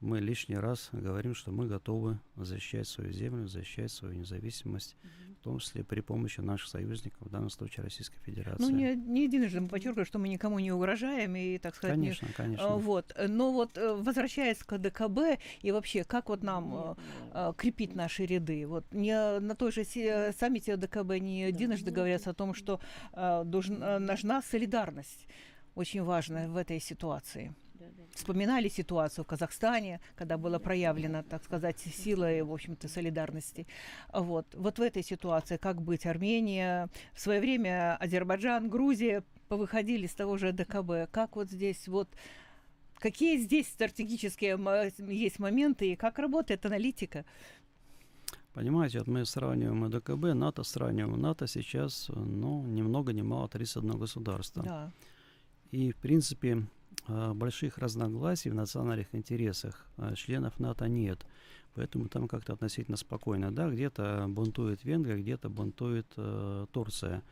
мы 0.00 0.20
лишний 0.20 0.56
раз 0.56 0.90
говорим, 0.92 1.34
что 1.34 1.50
мы 1.50 1.66
готовы 1.66 2.20
защищать 2.36 2.86
свою 2.86 3.12
землю, 3.12 3.48
защищать 3.48 3.90
свою 3.90 4.14
независимость, 4.14 4.96
в 5.40 5.42
том 5.42 5.58
числе 5.58 5.84
при 5.84 6.00
помощи 6.00 6.40
наших 6.40 6.68
союзников, 6.68 7.26
в 7.26 7.30
данном 7.30 7.50
случае 7.50 7.84
Российской 7.84 8.18
Федерации. 8.20 8.62
Ну, 8.62 8.70
не, 8.70 8.94
не 8.94 9.24
единожды 9.24 9.60
мы 9.60 9.68
подчеркиваем, 9.68 10.06
что 10.06 10.18
мы 10.18 10.28
никому 10.28 10.58
не 10.58 10.72
угрожаем 10.72 11.34
и, 11.36 11.58
так 11.58 11.74
сказать, 11.74 11.96
не- 11.96 12.06
конечно, 12.06 12.28
А, 12.30 12.32
конечно. 12.36 12.76
Вот. 12.76 13.16
Но 13.28 13.52
вот 13.52 13.76
э, 13.76 13.94
возвращаясь 13.94 14.58
к 14.58 14.78
ДКБ 14.78 15.40
и 15.62 15.72
вообще, 15.72 16.04
как 16.04 16.28
вот 16.28 16.42
нам 16.42 16.74
э, 16.74 16.94
э, 17.34 17.52
крепить 17.56 17.94
наши 17.94 18.24
ряды? 18.26 18.66
Вот 18.66 18.92
не 18.92 19.38
на 19.40 19.54
той 19.54 19.72
же 19.72 19.84
саммите 19.84 20.76
ДКБ 20.76 21.18
не 21.18 21.48
единожды 21.48 21.90
говорят 21.90 22.26
о 22.26 22.34
том, 22.34 22.54
что 22.54 22.80
э, 23.12 23.44
э, 23.44 23.98
нужна 23.98 24.42
солидарность 24.42 25.26
очень 25.74 26.02
важная 26.02 26.48
в 26.48 26.56
этой 26.56 26.80
ситуации. 26.80 27.54
Вспоминали 28.14 28.68
ситуацию 28.68 29.24
в 29.24 29.28
Казахстане, 29.28 30.00
когда 30.16 30.38
была 30.38 30.58
проявлена, 30.58 31.22
так 31.22 31.44
сказать, 31.44 31.78
сила, 31.78 32.32
и, 32.32 32.42
в 32.42 32.52
общем-то, 32.52 32.88
солидарности. 32.88 33.66
Вот. 34.12 34.46
вот 34.54 34.78
в 34.78 34.82
этой 34.82 35.02
ситуации 35.02 35.56
как 35.56 35.80
быть? 35.80 36.06
Армения, 36.06 36.88
в 37.14 37.20
свое 37.20 37.40
время 37.40 37.96
Азербайджан, 37.96 38.68
Грузия 38.68 39.22
повыходили 39.48 40.06
с 40.06 40.14
того 40.14 40.36
же 40.36 40.52
ДКБ. 40.52 41.10
Как 41.10 41.36
вот 41.36 41.50
здесь 41.50 41.88
вот 41.88 42.08
Какие 42.98 43.38
здесь 43.38 43.68
стратегические 43.68 44.58
есть 45.08 45.38
моменты 45.38 45.92
и 45.92 45.96
как 45.96 46.18
работает 46.18 46.66
аналитика? 46.66 47.24
Понимаете, 48.52 48.98
вот 48.98 49.06
мы 49.06 49.24
сравниваем 49.24 49.88
ДКБ, 49.88 50.34
НАТО 50.34 50.64
сравниваем. 50.64 51.20
НАТО 51.20 51.46
сейчас, 51.46 52.08
ну, 52.08 52.64
ни 52.64 52.82
много 52.82 53.12
ни 53.12 53.22
мало 53.22 53.48
31 53.48 53.98
государство. 53.98 54.64
Да. 54.64 54.92
И, 55.70 55.92
в 55.92 55.96
принципе, 55.96 56.66
больших 57.08 57.78
разногласий 57.78 58.50
в 58.50 58.54
национальных 58.54 59.14
интересах 59.14 59.86
а, 59.96 60.14
членов 60.14 60.58
НАТО 60.60 60.88
нет. 60.88 61.26
Поэтому 61.74 62.08
там 62.08 62.28
как-то 62.28 62.52
относительно 62.52 62.96
спокойно. 62.96 63.52
Да, 63.52 63.70
где-то 63.70 64.26
бунтует 64.28 64.84
Венгрия, 64.84 65.16
где-то 65.16 65.48
бунтует 65.48 66.06
э, 66.16 66.66
Турция. 66.72 67.22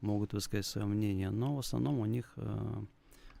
Могут 0.00 0.32
высказать 0.32 0.66
свое 0.66 0.86
мнение. 0.86 1.30
Но 1.30 1.56
в 1.56 1.58
основном 1.58 1.98
у 1.98 2.06
них 2.06 2.32
э, 2.36 2.84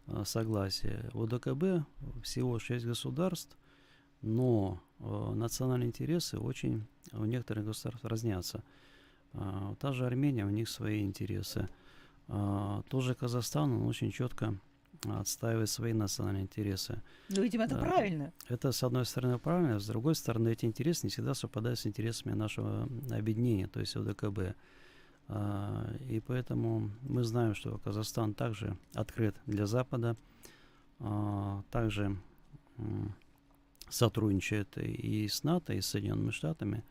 э, 0.08 0.22
согласие. 0.24 1.10
У 1.14 1.26
ДКБ 1.26 1.86
всего 2.24 2.58
6 2.58 2.84
государств, 2.84 3.56
но 4.20 4.80
э, 4.98 5.32
национальные 5.34 5.88
интересы 5.88 6.38
очень 6.38 6.86
у 7.12 7.24
некоторых 7.24 7.64
государств 7.66 8.04
разнятся. 8.04 8.64
А, 9.34 9.74
та 9.78 9.92
же 9.92 10.06
Армения, 10.06 10.44
у 10.44 10.50
них 10.50 10.68
свои 10.68 11.02
интересы. 11.02 11.68
А, 12.26 12.82
тоже 12.88 13.14
Казахстан, 13.14 13.72
он 13.72 13.86
очень 13.86 14.10
четко 14.10 14.58
отстаивает 15.04 15.68
свои 15.70 15.92
национальные 15.92 16.42
интересы. 16.44 17.02
Ну, 17.28 17.42
видимо, 17.42 17.64
это 17.64 17.74
Да. 17.76 17.80
правильно. 17.80 18.32
Это, 18.48 18.72
с 18.72 18.82
одной 18.82 19.04
стороны, 19.04 19.38
правильно, 19.38 19.76
а 19.76 19.80
с 19.80 19.86
другой 19.86 20.14
стороны, 20.14 20.48
эти 20.48 20.66
интересы 20.66 21.06
не 21.06 21.10
всегда 21.10 21.34
совпадают 21.34 21.78
с 21.78 21.86
интересами 21.86 22.34
нашего 22.34 22.88
объединения, 23.10 23.66
то 23.68 23.80
есть 23.80 23.96
ОДКБ. 23.96 24.54
А, 25.30 25.94
И 26.08 26.20
поэтому 26.20 26.90
мы 27.02 27.22
знаем, 27.22 27.54
что 27.54 27.78
Казахстан 27.78 28.34
также 28.34 28.76
открыт 28.94 29.36
для 29.46 29.66
Запада, 29.66 30.16
а, 31.00 31.62
также 31.70 32.16
сотрудничает 33.90 34.76
и 34.78 35.28
с 35.28 35.44
НАТО, 35.44 35.72
и 35.74 35.80
с 35.80 35.86
Соединенными 35.86 36.30
Штатами 36.30 36.82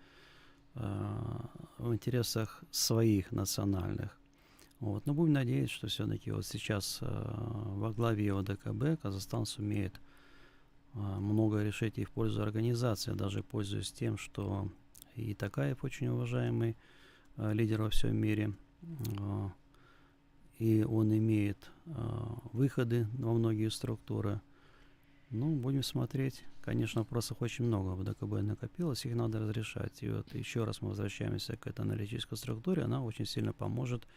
а, 0.75 1.49
в 1.77 1.93
интересах 1.93 2.63
своих 2.71 3.31
национальных. 3.31 4.17
Вот. 4.79 5.05
Но 5.05 5.13
будем 5.13 5.33
надеяться, 5.33 5.75
что 5.75 5.87
все-таки 5.87 6.31
вот 6.31 6.45
сейчас 6.45 6.99
а, 7.01 7.73
во 7.75 7.91
главе 7.91 8.33
ОДКБ 8.33 9.01
Казахстан 9.01 9.45
сумеет 9.45 9.99
а, 10.93 11.19
много 11.19 11.63
решить 11.63 11.97
и 11.97 12.03
в 12.03 12.11
пользу 12.11 12.43
организации, 12.43 13.13
даже 13.13 13.43
пользуясь 13.43 13.91
тем, 13.91 14.17
что 14.17 14.71
и 15.15 15.33
Такаев 15.33 15.83
очень 15.83 16.07
уважаемый 16.07 16.77
а, 17.37 17.51
лидер 17.51 17.81
во 17.81 17.89
всем 17.89 18.15
мире, 18.15 18.53
а, 19.19 19.51
и 20.59 20.83
он 20.83 21.11
имеет 21.15 21.71
а, 21.87 22.37
выходы 22.53 23.07
во 23.17 23.33
многие 23.33 23.69
структуры. 23.69 24.41
Ну, 25.29 25.55
будем 25.55 25.83
смотреть. 25.83 26.45
Конечно, 26.61 27.01
вопросов 27.01 27.41
очень 27.41 27.65
много 27.65 27.89
в 27.95 28.03
ДКБ 28.03 28.41
накопилось, 28.43 29.05
их 29.05 29.15
надо 29.15 29.39
разрешать. 29.39 30.01
И 30.01 30.09
вот 30.09 30.33
еще 30.33 30.63
раз 30.63 30.81
мы 30.81 30.89
возвращаемся 30.89 31.57
к 31.57 31.67
этой 31.67 31.81
аналитической 31.81 32.37
структуре, 32.37 32.83
она 32.83 33.03
очень 33.03 33.25
сильно 33.25 33.53
поможет 33.53 34.07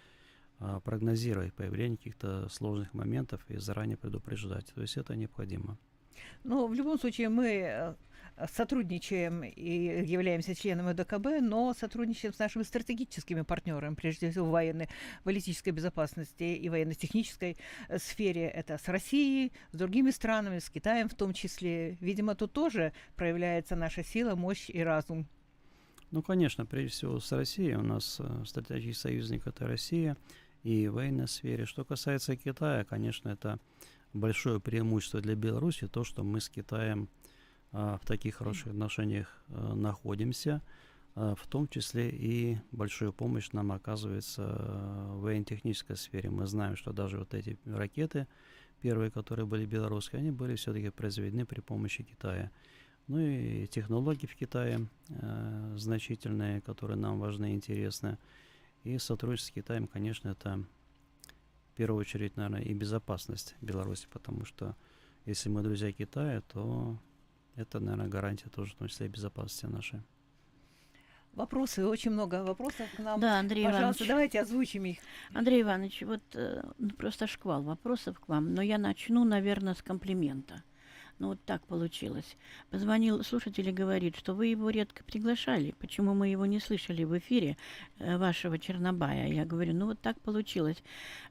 прогнозировать 0.85 1.55
появление 1.55 1.97
каких-то 1.97 2.49
сложных 2.49 2.93
моментов 2.95 3.41
и 3.49 3.57
заранее 3.57 3.97
предупреждать. 3.97 4.67
То 4.75 4.83
есть 4.83 4.97
это 4.97 5.17
необходимо. 5.17 5.79
Ну, 6.45 6.67
в 6.67 6.75
любом 6.75 6.99
случае, 6.99 7.29
мы 7.29 7.47
э, 7.47 7.95
сотрудничаем 8.53 9.45
и 9.45 10.05
являемся 10.07 10.55
членами 10.55 10.93
ДКБ, 10.93 11.41
но 11.43 11.75
сотрудничаем 11.75 12.33
с 12.33 12.39
нашими 12.39 12.63
стратегическими 12.63 13.43
партнерами, 13.43 13.95
прежде 13.95 14.31
всего 14.31 14.47
в 14.47 14.51
военной, 14.51 14.89
политической 15.25 15.71
безопасности 15.71 16.45
и 16.45 16.69
военно-технической 16.69 17.57
э, 17.89 17.99
сфере. 17.99 18.49
Это 18.49 18.79
с 18.79 18.89
Россией, 18.89 19.53
с 19.73 19.77
другими 19.77 20.11
странами, 20.11 20.59
с 20.59 20.71
Китаем 20.71 21.09
в 21.09 21.15
том 21.15 21.35
числе. 21.35 21.97
Видимо, 22.01 22.35
тут 22.35 22.53
тоже 22.53 22.93
проявляется 23.17 23.77
наша 23.77 24.03
сила, 24.03 24.35
мощь 24.35 24.71
и 24.71 24.81
разум. 24.81 25.27
Ну, 26.11 26.23
конечно, 26.23 26.67
прежде 26.67 26.91
всего 26.91 27.21
с 27.21 27.31
Россией. 27.33 27.75
У 27.75 27.83
нас 27.83 28.17
э, 28.19 28.45
стратегический 28.47 28.95
союзник 28.95 29.47
это 29.47 29.67
Россия 29.67 30.17
и 30.63 30.89
в 30.89 31.27
сфере. 31.27 31.67
Что 31.67 31.85
касается 31.85 32.37
Китая, 32.37 32.85
конечно, 32.85 33.29
это 33.29 33.59
большое 34.13 34.61
преимущество 34.61 35.21
для 35.21 35.35
Беларуси, 35.35 35.89
то, 35.89 36.05
что 36.05 36.23
мы 36.23 36.41
с 36.41 36.49
Китаем 36.49 37.09
а, 37.73 37.99
в 37.99 38.07
таких 38.07 38.37
хороших 38.37 38.69
отношениях 38.69 39.43
а, 39.49 39.75
находимся, 39.75 40.63
а, 41.15 41.35
в 41.35 41.47
том 41.47 41.69
числе 41.69 42.11
и 42.11 42.59
большую 42.73 43.13
помощь 43.13 43.51
нам 43.53 43.73
оказывается 43.73 44.45
а, 44.47 45.15
в 45.15 45.23
военно-технической 45.23 45.97
сфере. 45.97 46.31
Мы 46.31 46.47
знаем, 46.47 46.77
что 46.77 46.93
даже 46.93 47.19
вот 47.19 47.35
эти 47.35 47.59
ракеты, 47.67 48.27
первые, 48.81 49.11
которые 49.11 49.47
были 49.47 49.67
белорусские, 49.67 50.21
они 50.21 50.31
были 50.31 50.57
все-таки 50.57 50.91
произведены 50.91 51.47
при 51.47 51.61
помощи 51.61 52.03
Китая. 52.03 52.51
Ну 53.07 53.19
и 53.19 53.67
технологии 53.67 54.27
в 54.27 54.37
Китае 54.37 54.87
э, 55.09 55.75
значительные, 55.77 56.61
которые 56.61 56.97
нам 56.97 57.19
важны 57.19 57.53
и 57.53 57.55
интересны. 57.55 58.19
И 58.85 58.97
сотрудничество 58.99 59.53
с 59.53 59.55
Китаем, 59.55 59.87
конечно, 59.87 60.31
это 60.31 60.65
в 61.73 61.77
первую 61.77 62.01
очередь, 62.01 62.37
наверное, 62.37 62.63
и 62.63 62.73
безопасность 62.73 63.55
Беларуси, 63.61 64.07
потому 64.11 64.45
что 64.45 64.77
если 65.27 65.49
мы 65.49 65.63
друзья 65.63 65.93
Китая, 65.93 66.41
то 66.41 66.99
это, 67.57 67.79
наверное, 67.79 68.09
гарантия 68.09 68.49
тоже, 68.49 68.73
в 68.73 68.77
том 68.77 68.89
числе 68.89 69.07
и 69.07 69.11
безопасности 69.11 69.67
нашей. 69.67 70.01
Вопросы, 71.33 71.87
очень 71.87 72.11
много 72.11 72.43
вопросов 72.43 72.89
к 72.97 72.99
нам. 72.99 73.21
Да, 73.21 73.39
Андрей 73.39 73.65
Пожалуйста, 73.65 74.03
Иванович. 74.03 74.09
давайте 74.09 74.41
озвучим 74.41 74.85
их. 74.87 74.99
Андрей 75.33 75.63
Иванович, 75.63 76.03
вот 76.03 76.23
э, 76.35 76.63
ну, 76.79 76.91
просто 76.91 77.29
шквал 77.29 77.63
вопросов 77.63 78.19
к 78.19 78.29
вам, 78.29 78.53
но 78.55 78.63
я 78.63 78.79
начну, 78.79 79.25
наверное, 79.25 79.75
с 79.75 79.83
комплимента. 79.83 80.65
Ну 81.21 81.29
вот 81.29 81.45
так 81.45 81.65
получилось. 81.67 82.37
Позвонил 82.71 83.23
слушатель 83.23 83.69
и 83.69 83.73
говорит, 83.73 84.17
что 84.17 84.35
вы 84.35 84.47
его 84.47 84.71
редко 84.71 85.05
приглашали. 85.05 85.75
Почему 85.79 86.15
мы 86.15 86.29
его 86.29 86.47
не 86.47 86.61
слышали 86.61 87.05
в 87.05 87.17
эфире 87.19 87.59
э, 87.99 88.17
вашего 88.17 88.59
Чернобая? 88.59 89.29
Я 89.29 89.45
говорю, 89.45 89.75
ну 89.75 89.85
вот 89.85 90.01
так 90.01 90.19
получилось. 90.23 90.83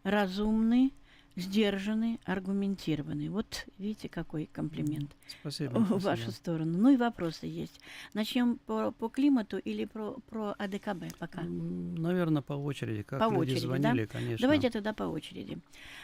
Разумный, 0.04 0.94
сдержанный, 1.36 2.20
аргументированный. 2.26 3.30
Вот 3.30 3.66
видите, 3.80 4.10
какой 4.10 4.46
комплимент 4.46 5.16
Спасибо. 5.42 5.80
в 5.80 5.88
спасибо. 5.88 6.06
вашу 6.06 6.32
сторону. 6.32 6.78
Ну 6.78 6.90
и 6.90 6.98
вопросы 6.98 7.48
есть. 7.48 7.82
Начнем 8.14 8.58
по, 8.58 8.92
по 8.92 9.10
климату 9.10 9.58
или 9.58 9.86
про, 9.86 10.18
про 10.30 10.54
АДКБ 10.60 11.18
пока? 11.18 11.42
Наверное, 11.42 12.44
по 12.44 12.54
очереди. 12.54 13.02
Как 13.02 13.20
По 13.20 13.32
люди 13.32 13.54
очереди, 13.54 13.62
да? 13.62 13.68
звонили, 13.68 14.06
конечно. 14.06 14.38
Давайте 14.46 14.70
тогда 14.70 14.94
по 14.94 15.04
очереди. 15.06 15.58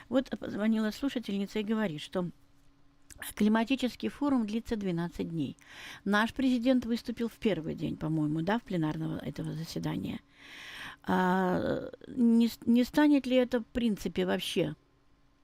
Вот 0.09 0.27
позвонила 0.39 0.89
слушательница 0.89 1.59
и 1.59 1.63
говорит, 1.63 2.01
что 2.01 2.31
климатический 3.35 4.09
форум 4.09 4.45
длится 4.45 4.75
12 4.75 5.29
дней. 5.29 5.57
Наш 6.03 6.33
президент 6.33 6.85
выступил 6.85 7.29
в 7.29 7.33
первый 7.33 7.75
день, 7.75 7.97
по-моему, 7.97 8.41
да, 8.41 8.59
в 8.59 8.63
пленарного 8.63 9.17
этого 9.17 9.53
заседания. 9.53 10.19
А, 11.03 11.89
не, 12.07 12.49
не 12.65 12.83
станет 12.83 13.27
ли 13.27 13.35
это, 13.35 13.59
в 13.59 13.65
принципе, 13.67 14.25
вообще 14.25 14.75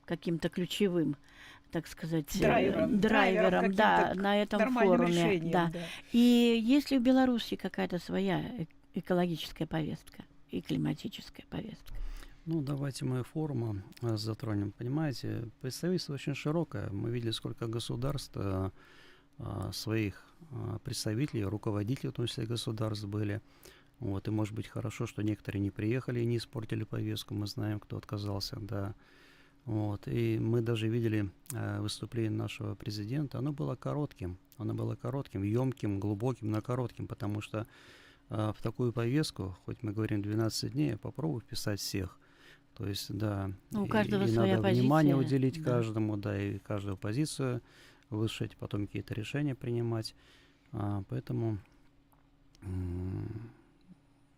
каким-то 0.05 0.49
ключевым, 0.49 1.15
так 1.71 1.87
сказать, 1.87 2.35
э, 2.35 2.39
Драйвером, 2.39 2.99
драйвером, 2.99 3.73
да, 3.73 3.97
каким-то 3.97 4.19
к 4.19 4.23
на 4.23 4.41
этом 4.41 4.73
форуме. 4.73 5.07
решением, 5.07 5.51
да. 5.51 5.69
да. 5.71 5.79
И 6.11 6.61
есть 6.63 6.91
ли 6.91 6.97
в 6.97 7.01
Беларуси 7.01 7.55
какая-то 7.55 7.99
своя 7.99 8.43
экологическая 8.93 9.65
повестка 9.65 10.23
и 10.49 10.61
климатическая 10.61 11.45
повестка? 11.49 11.93
Ну, 12.47 12.63
давайте 12.63 13.05
мы 13.05 13.23
форума 13.23 13.83
э, 14.01 14.17
затронем. 14.17 14.71
Понимаете, 14.71 15.47
представительство 15.61 16.15
очень 16.15 16.33
широкое. 16.33 16.89
Мы 16.89 17.11
видели, 17.11 17.29
сколько 17.29 17.67
государств, 17.67 18.31
э, 18.35 18.71
э, 19.37 19.69
своих 19.71 20.25
представителей, 20.83 21.43
руководителей, 21.43 22.09
в 22.09 22.13
том 22.13 22.25
числе 22.25 22.47
государств 22.47 23.05
были. 23.05 23.41
Вот, 23.99 24.27
и 24.27 24.31
может 24.31 24.55
быть 24.55 24.67
хорошо, 24.67 25.05
что 25.05 25.21
некоторые 25.21 25.61
не 25.61 25.69
приехали 25.69 26.19
и 26.19 26.25
не 26.25 26.37
испортили 26.37 26.83
повестку. 26.83 27.35
Мы 27.35 27.45
знаем, 27.45 27.79
кто 27.79 27.97
отказался, 27.97 28.57
да. 28.59 28.95
Вот, 29.65 30.07
и 30.07 30.39
мы 30.39 30.61
даже 30.61 30.87
видели 30.87 31.29
э, 31.53 31.79
выступление 31.79 32.31
нашего 32.31 32.73
президента. 32.73 33.37
Оно 33.37 33.53
было 33.53 33.75
коротким. 33.75 34.39
Оно 34.57 34.73
было 34.73 34.95
коротким, 34.95 35.43
емким, 35.43 35.99
глубоким, 35.99 36.49
но 36.49 36.63
коротким, 36.63 37.05
потому 37.07 37.41
что 37.41 37.67
в 38.29 38.55
такую 38.63 38.93
повестку, 38.93 39.57
хоть 39.65 39.83
мы 39.83 39.91
говорим 39.91 40.21
12 40.21 40.71
дней, 40.71 40.95
попробуй 40.95 41.41
вписать 41.41 41.81
всех. 41.81 42.17
То 42.81 42.87
есть, 42.87 43.15
да, 43.15 43.51
Ну, 43.69 43.83
у 43.83 43.85
и- 43.85 43.89
каждого 43.89 44.23
и 44.23 44.27
своя 44.27 44.57
надо 44.57 44.69
внимание 44.69 45.15
позиция, 45.15 45.37
уделить 45.37 45.63
да. 45.63 45.69
каждому, 45.69 46.17
да, 46.17 46.41
и 46.41 46.57
каждую 46.57 46.97
позицию 46.97 47.61
вышить, 48.09 48.57
потом 48.57 48.87
какие-то 48.87 49.13
решения 49.13 49.53
принимать. 49.53 50.15
А, 50.71 51.03
поэтому 51.07 51.59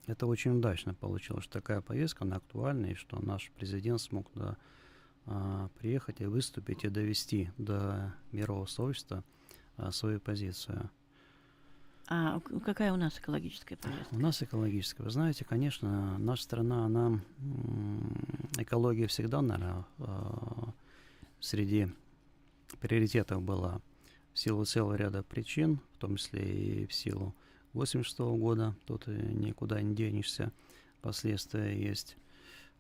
это 0.07 0.27
очень 0.27 0.57
удачно 0.57 0.93
получилось, 0.93 1.45
что 1.45 1.53
такая 1.53 1.79
повестка, 1.79 2.25
она 2.25 2.35
актуальна, 2.35 2.87
и 2.87 2.95
что 2.95 3.17
наш 3.25 3.49
президент 3.55 4.01
смог 4.01 4.29
да, 4.35 4.57
а, 5.25 5.69
приехать 5.79 6.19
и 6.19 6.25
выступить, 6.25 6.83
и 6.83 6.89
довести 6.89 7.49
до 7.57 8.13
мирового 8.33 8.65
сообщества 8.65 9.23
а, 9.77 9.93
свою 9.93 10.19
позицию. 10.19 10.89
А 12.07 12.39
какая 12.65 12.91
у 12.91 12.97
нас 12.97 13.17
экологическая 13.17 13.77
повестка? 13.77 14.13
У 14.13 14.19
нас 14.19 14.43
экологическая. 14.43 15.03
Вы 15.03 15.09
знаете, 15.09 15.45
конечно, 15.45 16.17
наша 16.17 16.43
страна, 16.43 16.85
она 16.85 17.21
экология 18.57 19.07
всегда, 19.07 19.41
наверное, 19.41 19.85
среди 21.39 21.87
приоритетов 22.79 23.41
была 23.41 23.81
в 24.33 24.39
силу 24.39 24.65
целого 24.65 24.95
ряда 24.95 25.23
причин, 25.23 25.79
в 25.93 25.97
том 25.99 26.17
числе 26.17 26.83
и 26.83 26.87
в 26.87 26.93
силу 26.93 27.33
86 27.73 28.19
года, 28.19 28.75
тут 28.85 29.07
и 29.07 29.11
никуда 29.11 29.81
не 29.81 29.95
денешься, 29.95 30.51
последствия 31.01 31.79
есть. 31.79 32.17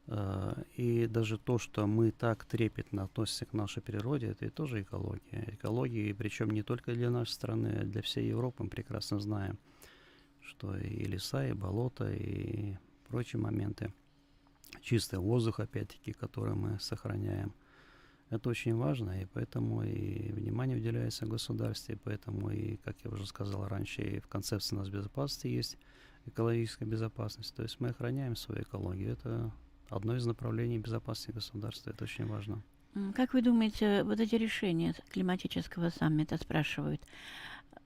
Э, 0.07 0.63
И 0.75 1.07
даже 1.07 1.37
то, 1.37 1.57
что 1.57 1.87
мы 1.87 2.11
так 2.11 2.45
трепетно 2.45 3.03
относимся 3.03 3.45
к 3.45 3.53
нашей 3.53 3.81
природе, 3.81 4.27
это 4.27 4.45
и 4.45 4.49
тоже 4.49 4.81
экология. 4.81 5.49
Экология, 5.53 6.13
причем 6.13 6.51
не 6.51 6.63
только 6.63 6.93
для 6.93 7.09
нашей 7.09 7.31
страны, 7.31 7.79
а 7.81 7.85
для 7.85 8.01
всей 8.01 8.27
Европы, 8.27 8.63
мы 8.63 8.69
прекрасно 8.69 9.19
знаем 9.19 9.57
что 10.45 10.75
и 10.77 11.03
леса, 11.05 11.47
и 11.47 11.53
болота, 11.53 12.11
и 12.11 12.75
прочие 13.07 13.41
моменты. 13.41 13.93
Чистый 14.81 15.19
воздух, 15.19 15.59
опять-таки, 15.59 16.13
который 16.13 16.55
мы 16.55 16.79
сохраняем. 16.79 17.53
Это 18.29 18.49
очень 18.49 18.75
важно, 18.75 19.21
и 19.21 19.25
поэтому 19.25 19.83
и 19.83 20.31
внимание 20.31 20.77
уделяется 20.77 21.25
государству, 21.25 21.93
и 21.93 21.97
поэтому, 21.97 22.49
и, 22.49 22.77
как 22.77 22.95
я 23.03 23.11
уже 23.11 23.27
сказал 23.27 23.67
раньше, 23.67 24.01
и 24.01 24.19
в 24.19 24.27
концепции 24.27 24.75
у 24.75 24.79
нас 24.79 24.89
безопасности 24.89 25.47
есть 25.47 25.77
экологическая 26.25 26.85
безопасность. 26.85 27.53
То 27.55 27.63
есть 27.63 27.79
мы 27.79 27.89
охраняем 27.89 28.35
свою 28.35 28.63
экологию. 28.63 29.13
Это 29.13 29.51
одно 29.95 30.15
из 30.15 30.25
направлений 30.25 30.79
безопасности 30.79 31.31
государства. 31.31 31.91
Это 31.91 32.03
очень 32.03 32.25
важно. 32.25 32.61
Как 33.15 33.33
вы 33.33 33.41
думаете, 33.41 34.03
вот 34.03 34.19
эти 34.19 34.35
решения 34.35 34.93
климатического 35.09 35.89
саммита 35.89 36.37
спрашивают, 36.37 37.01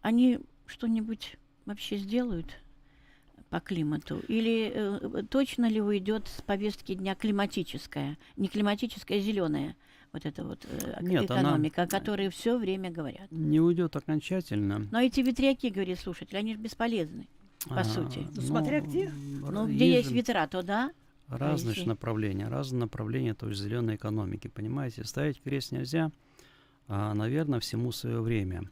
они 0.02 0.40
что-нибудь 0.66 1.38
вообще 1.66 1.98
сделают 1.98 2.58
по 3.50 3.60
климату? 3.62 4.20
Или 4.28 4.72
э, 4.74 5.24
точно 5.30 5.70
ли 5.70 5.82
уйдет 5.82 6.28
с 6.28 6.42
повестки 6.42 6.94
дня 6.94 7.16
климатическая, 7.16 8.18
не 8.36 8.50
климатическая, 8.50 9.20
а 9.20 9.22
зеленая? 9.22 9.76
Вот 10.12 10.26
эта 10.26 10.44
вот 10.44 10.66
э, 10.70 10.98
Нет, 11.02 11.30
она- 11.32 11.42
экономика, 11.42 11.84
о 11.84 11.88
которой 11.88 12.30
все 12.30 12.58
время 12.58 12.92
говорят. 12.92 13.32
Не 13.32 13.62
уйдет 13.62 13.96
окончательно. 13.96 14.88
Но 14.92 15.00
эти 15.00 15.22
ветряки, 15.22 15.70
говорит 15.70 16.00
слушатель, 16.00 16.38
они 16.38 16.54
же 16.54 16.60
бесполезны. 16.60 17.28
по 17.70 17.84
сути. 17.86 18.28
Ну, 18.36 18.42
смотря 18.42 18.82
где. 18.82 19.10
Ну, 19.10 19.68
где 19.68 19.94
есть 19.94 20.12
ветра, 20.12 20.48
то 20.48 20.64
да. 20.64 20.92
Разные 21.28 21.72
если- 21.72 21.84
ж 21.84 21.86
направления, 21.88 22.48
разные 22.48 22.80
направления 22.82 23.34
той 23.34 23.54
же 23.54 23.64
зеленой 23.64 23.96
экономики, 23.96 24.48
понимаете? 24.48 25.04
Ставить 25.04 25.42
крест 25.42 25.72
нельзя, 25.72 26.12
а, 26.88 27.14
наверное, 27.14 27.60
всему 27.60 27.92
свое 27.92 28.22
время. 28.22 28.70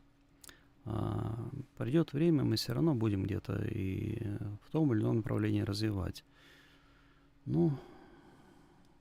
А, 0.86 1.50
придет 1.78 2.13
время, 2.13 2.44
мы 2.44 2.56
все 2.56 2.74
равно 2.74 2.96
будем 2.96 3.24
где-то 3.24 3.62
и 3.65 4.22
в 4.63 4.72
том 4.72 4.94
или 4.94 5.02
ином 5.02 5.18
направлении 5.18 5.62
развивать. 5.62 6.24
Ну, 7.46 7.72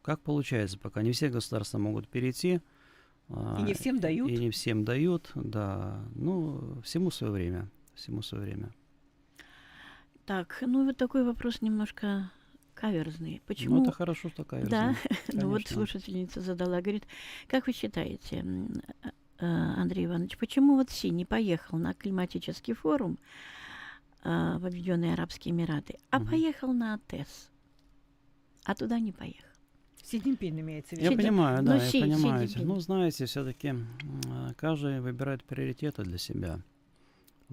как 0.02 0.20
получается, 0.20 0.78
пока 0.78 1.02
не 1.02 1.12
все 1.12 1.28
государства 1.28 1.78
могут 1.78 2.08
перейти. 2.08 2.60
а, 3.28 3.58
И 3.60 3.62
не 3.62 3.74
всем 3.74 4.00
дают. 4.00 4.30
И 4.30 4.36
не 4.36 4.50
всем 4.50 4.84
дают, 4.84 5.30
да. 5.34 6.04
Ну, 6.14 6.80
всему 6.82 7.10
свое 7.10 7.32
время. 7.32 7.70
Всему 7.94 8.20
свое 8.22 8.44
время. 8.44 8.74
Так, 10.26 10.58
ну 10.66 10.84
вот 10.86 10.96
такой 10.96 11.22
вопрос 11.24 11.60
немножко 11.62 12.30
каверзный. 12.74 13.40
Почему? 13.46 13.76
Ну, 13.76 13.82
это 13.82 13.92
хорошо, 13.92 14.28
что 14.28 14.44
такая 14.44 14.64
Да, 14.66 14.94
ну 15.32 15.48
вот 15.48 15.62
слушательница 15.66 16.40
задала, 16.40 16.80
говорит, 16.80 17.04
как 17.46 17.66
вы 17.66 17.72
считаете, 17.72 18.44
э, 18.44 19.08
э, 19.38 19.46
Андрей 19.46 20.06
Иванович, 20.06 20.36
почему 20.38 20.74
вот 20.76 20.90
Си 20.90 21.10
не 21.10 21.24
поехал 21.24 21.78
на 21.78 21.94
климатический 21.94 22.74
форум 22.74 23.18
э, 24.24 24.58
в 24.58 24.66
Объединенные 24.66 25.12
Арабские 25.14 25.52
Эмираты, 25.54 25.96
а 26.10 26.18
Мгм. 26.18 26.28
поехал 26.30 26.72
на 26.72 26.94
АТЭС, 26.94 27.50
а 28.64 28.74
туда 28.74 28.98
не 28.98 29.12
поехал? 29.12 29.48
Си 30.02 30.20
Цзиньпин 30.20 30.60
имеется 30.60 30.96
в 30.96 30.98
Я 30.98 31.10
виду. 31.10 31.22
Си- 31.22 31.28
понимаю, 31.28 31.62
ну, 31.62 31.68
да, 31.68 31.80
Си- 31.80 31.84
я 31.84 31.90
Си 31.90 32.00
понимаю. 32.20 32.48
Ну, 32.66 32.80
знаете, 32.80 33.24
все-таки 33.24 33.74
каждый 34.56 35.00
выбирает 35.00 35.42
приоритеты 35.44 36.02
для 36.02 36.18
себя. 36.18 36.60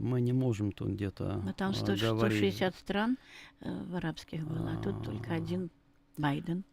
Мы 0.01 0.19
не 0.21 0.33
можем 0.33 0.71
тут 0.71 0.89
где-то 0.89 1.41
Ну 1.45 1.53
там 1.53 1.71
а, 1.71 1.73
100 1.73 1.85
говорить. 1.97 2.37
160 2.37 2.75
стран 2.75 3.17
э, 3.59 3.83
в 3.83 3.95
арабских 3.95 4.47
было, 4.47 4.71
а 4.73 4.77
тут 4.81 5.03
только 5.03 5.31
А. 5.33 5.35
один 5.37 5.69
Байден. 6.17 6.63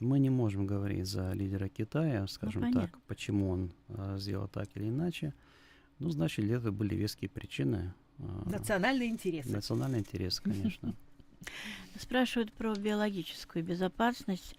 Мы 0.00 0.18
не 0.18 0.30
можем 0.30 0.66
говорить 0.66 1.06
за 1.06 1.32
лидера 1.32 1.68
Китая, 1.68 2.26
скажем 2.26 2.62
понятно. 2.62 2.82
так, 2.88 2.98
почему 3.06 3.50
он 3.50 3.72
а, 3.88 4.18
сделал 4.18 4.48
так 4.48 4.68
или 4.76 4.88
иначе. 4.88 5.32
Ну, 6.00 6.10
значит, 6.10 6.44
для 6.44 6.56
этого 6.56 6.72
были 6.72 6.94
веские 6.96 7.30
причины. 7.30 7.94
а, 8.18 8.42
Национальные 8.50 9.08
интересы. 9.08 9.50
национальный 9.52 10.00
интерес, 10.00 10.40
конечно. 10.40 10.94
Спрашивают 11.98 12.52
про 12.52 12.74
биологическую 12.74 13.64
безопасность. 13.64 14.56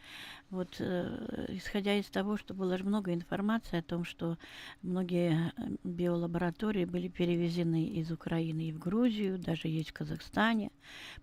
Вот 0.49 0.75
э, 0.79 1.45
исходя 1.49 1.95
из 1.95 2.05
того, 2.07 2.37
что 2.37 2.53
было 2.53 2.77
же 2.77 2.83
много 2.83 3.13
информации 3.13 3.79
о 3.79 3.83
том, 3.83 4.05
что 4.05 4.37
многие 4.81 5.51
э, 5.57 5.77
биолаборатории 5.83 6.85
были 6.85 7.07
перевезены 7.07 7.85
из 7.85 8.11
Украины 8.11 8.69
и 8.69 8.71
в 8.71 8.79
Грузию, 8.79 9.39
даже 9.39 9.67
есть 9.67 9.89
в 9.89 9.93
Казахстане. 9.93 10.71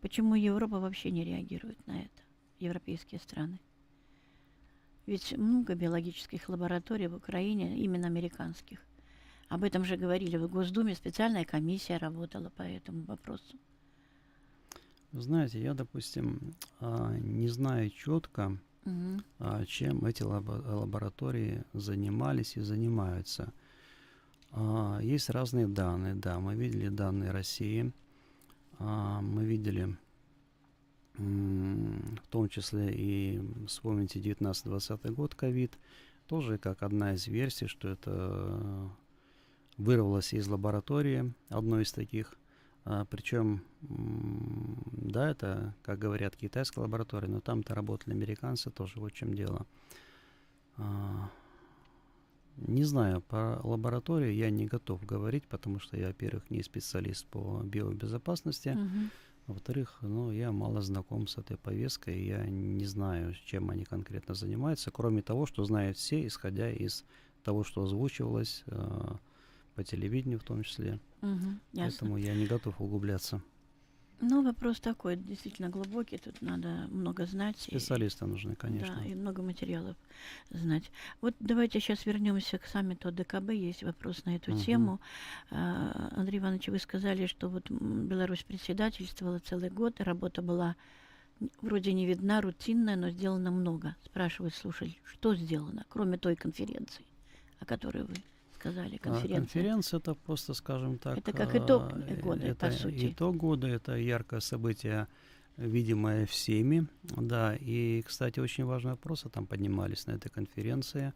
Почему 0.01 0.35
Европа 0.35 0.81
вообще 0.81 1.11
не 1.11 1.25
реагирует 1.25 1.87
на 1.87 2.01
это, 2.01 2.23
европейские 2.59 3.21
страны? 3.21 3.61
Ведь 5.07 5.37
много 5.37 5.75
биологических 5.75 6.49
лабораторий 6.49 7.07
в 7.07 7.15
Украине, 7.15 7.79
именно 7.79 8.07
американских. 8.07 8.79
Об 9.49 9.65
этом 9.65 9.85
же 9.85 9.97
говорили 9.97 10.37
в 10.37 10.49
Госдуме, 10.49 10.95
специальная 10.95 11.45
комиссия 11.45 11.97
работала 11.97 12.51
по 12.51 12.63
этому 12.63 13.03
вопросу. 13.03 13.59
Знаете, 15.13 15.61
я, 15.61 15.75
допустим, 15.75 16.55
а, 16.81 17.17
не 17.19 17.49
знаю 17.49 17.91
четко, 17.91 18.57
Мгм. 18.85 19.25
а, 19.39 19.65
чем 19.65 20.05
эти 20.07 20.23
лабо- 20.23 20.63
лаборатории 20.81 21.65
занимались 21.73 22.57
и 22.57 22.61
занимаются. 22.61 23.53
А, 24.53 25.01
Есть 25.03 25.31
разные 25.31 25.67
данные, 25.67 26.15
да, 26.15 26.39
мы 26.39 26.55
видели 26.55 26.89
данные 26.89 27.31
России, 27.33 27.93
мы 28.79 29.45
видели 29.45 29.97
в 31.19 32.27
том 32.31 32.49
числе 32.49 32.91
и, 32.95 33.43
вспомните, 33.67 34.21
19-20 34.21 35.11
год, 35.13 35.35
ковид, 35.35 35.77
тоже 36.27 36.57
как 36.57 36.83
одна 36.83 37.13
из 37.15 37.27
версий, 37.27 37.67
что 37.67 37.89
это 37.89 38.91
вырвалось 39.77 40.33
из 40.33 40.49
лаборатории, 40.49 41.35
одной 41.51 41.83
из 41.83 41.93
таких, 41.93 42.39
а, 42.85 43.05
причем, 43.05 43.63
да, 43.83 45.31
это, 45.31 45.75
как 45.83 45.99
говорят, 45.99 46.37
китайская 46.37 46.81
лаборатория, 46.81 47.29
но 47.29 47.41
там-то 47.41 47.75
работали 47.75 48.15
американцы, 48.15 48.71
тоже 48.71 48.95
вот 49.01 49.13
в 49.13 49.15
чем 49.15 49.35
дело. 49.35 49.67
А, 50.77 51.31
не 52.57 52.85
знаю, 52.85 53.23
по 53.23 53.61
лаборатории 53.63 54.33
я 54.33 54.51
не 54.51 54.67
готов 54.67 55.05
говорить, 55.05 55.47
потому 55.47 55.79
что 55.79 55.97
я, 55.97 56.09
во-первых, 56.09 56.51
не 56.51 56.63
специалист 56.63 57.27
по 57.27 57.63
биобезопасности, 57.65 58.71
Мгм. 58.71 59.11
во-вторых, 59.47 59.99
ну, 60.03 60.31
я 60.31 60.53
мало 60.53 60.81
знаком 60.81 61.27
с 61.27 61.39
этой 61.39 61.57
повесткой, 61.57 62.23
я 62.25 62.47
не 62.47 62.87
знаю, 62.87 63.35
чем 63.45 63.71
они 63.71 63.85
конкретно 63.85 64.35
занимаются, 64.35 64.91
кроме 64.91 65.23
того, 65.23 65.47
что 65.47 65.65
знают 65.65 65.97
все, 65.97 66.27
исходя 66.27 66.71
из 66.71 67.05
того, 67.43 67.65
что 67.65 67.83
озвучивалось 67.83 68.63
э, 68.67 69.13
по 69.75 69.85
телевидению 69.85 70.39
в 70.39 70.45
том 70.45 70.63
числе. 70.63 70.99
Ясно. 71.23 71.61
Поэтому 71.75 72.17
я 72.17 72.35
не 72.35 72.47
готов 72.47 72.81
углубляться. 72.81 73.41
Ну, 74.23 74.43
вопрос 74.43 74.81
такой, 74.81 75.17
действительно 75.17 75.71
глубокий, 75.71 76.19
тут 76.19 76.43
надо 76.43 76.87
много 76.91 77.25
знать. 77.25 77.57
и- 77.69 77.71
Специалисты 77.79 78.27
нужны, 78.27 78.55
конечно. 78.55 78.95
Да, 78.97 79.05
и 79.07 79.15
много 79.15 79.41
материалов 79.43 79.97
знать. 80.51 80.91
Вот 81.23 81.35
давайте 81.41 81.81
сейчас 81.81 82.05
вернемся 82.05 82.59
к 82.59 82.67
саммиту 82.67 83.11
ДКБ. 83.13 83.51
Есть 83.55 83.83
вопрос 83.83 84.27
на 84.27 84.37
эту 84.37 84.51
Мгм. 84.51 84.61
тему. 84.61 85.01
А, 85.51 86.13
Андрей 86.17 86.39
Иванович, 86.39 86.69
вы 86.69 86.79
сказали, 86.79 87.25
что 87.25 87.49
вот 87.49 87.71
Беларусь 87.71 88.43
председательствовала 88.43 89.39
целый 89.39 89.71
год, 89.71 90.01
и 90.01 90.03
работа 90.03 90.43
была 90.43 90.77
вроде 91.63 91.95
не 91.95 92.05
видна, 92.05 92.43
рутинная, 92.43 92.97
но 92.97 93.09
сделано 93.09 93.51
много. 93.51 93.97
Спрашивают 94.05 94.55
слушатель, 94.55 94.99
что 95.05 95.35
сделано, 95.35 95.87
кроме 95.89 96.19
той 96.19 96.37
конференции, 96.37 97.07
о 97.59 97.65
которой 97.65 98.03
вы 98.05 98.17
сказали, 98.61 98.97
А 98.97 98.99
конференция. 98.99 99.39
Конференция 99.39 100.01
это 100.01 100.15
просто, 100.15 100.55
скажем 100.55 100.99
так, 100.99 101.19
Это 101.19 101.33
как 101.33 101.55
итог 101.55 101.83
а, 101.83 102.15
года, 102.23 102.47
это 102.47 102.67
по 102.67 102.73
сути. 102.73 103.13
Итог 103.13 103.37
года 103.37 103.67
это 103.67 103.97
яркое 103.97 104.41
событие, 104.41 105.09
видимое 105.57 106.27
всеми. 106.27 106.87
Да, 107.03 107.57
и, 107.57 108.03
кстати, 108.03 108.41
очень 108.41 108.65
важные 108.65 108.93
вопросы 108.93 109.29
там 109.29 109.47
поднимались 109.47 110.07
на 110.07 110.13
этой 110.13 110.31
конференции, 110.31 111.13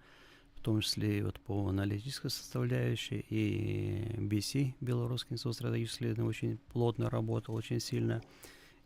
в 0.54 0.60
том 0.60 0.80
числе 0.80 1.18
и 1.18 1.22
вот 1.22 1.38
по 1.40 1.68
аналитической 1.68 2.30
составляющей, 2.30 3.24
и 3.28 4.16
BC, 4.18 4.74
Белорусский 4.80 5.34
институт 5.34 5.54
стратегических 5.54 5.98
исследований, 5.98 6.28
очень 6.28 6.58
плотно 6.72 7.10
работал, 7.10 7.54
очень 7.54 7.80
сильно. 7.80 8.22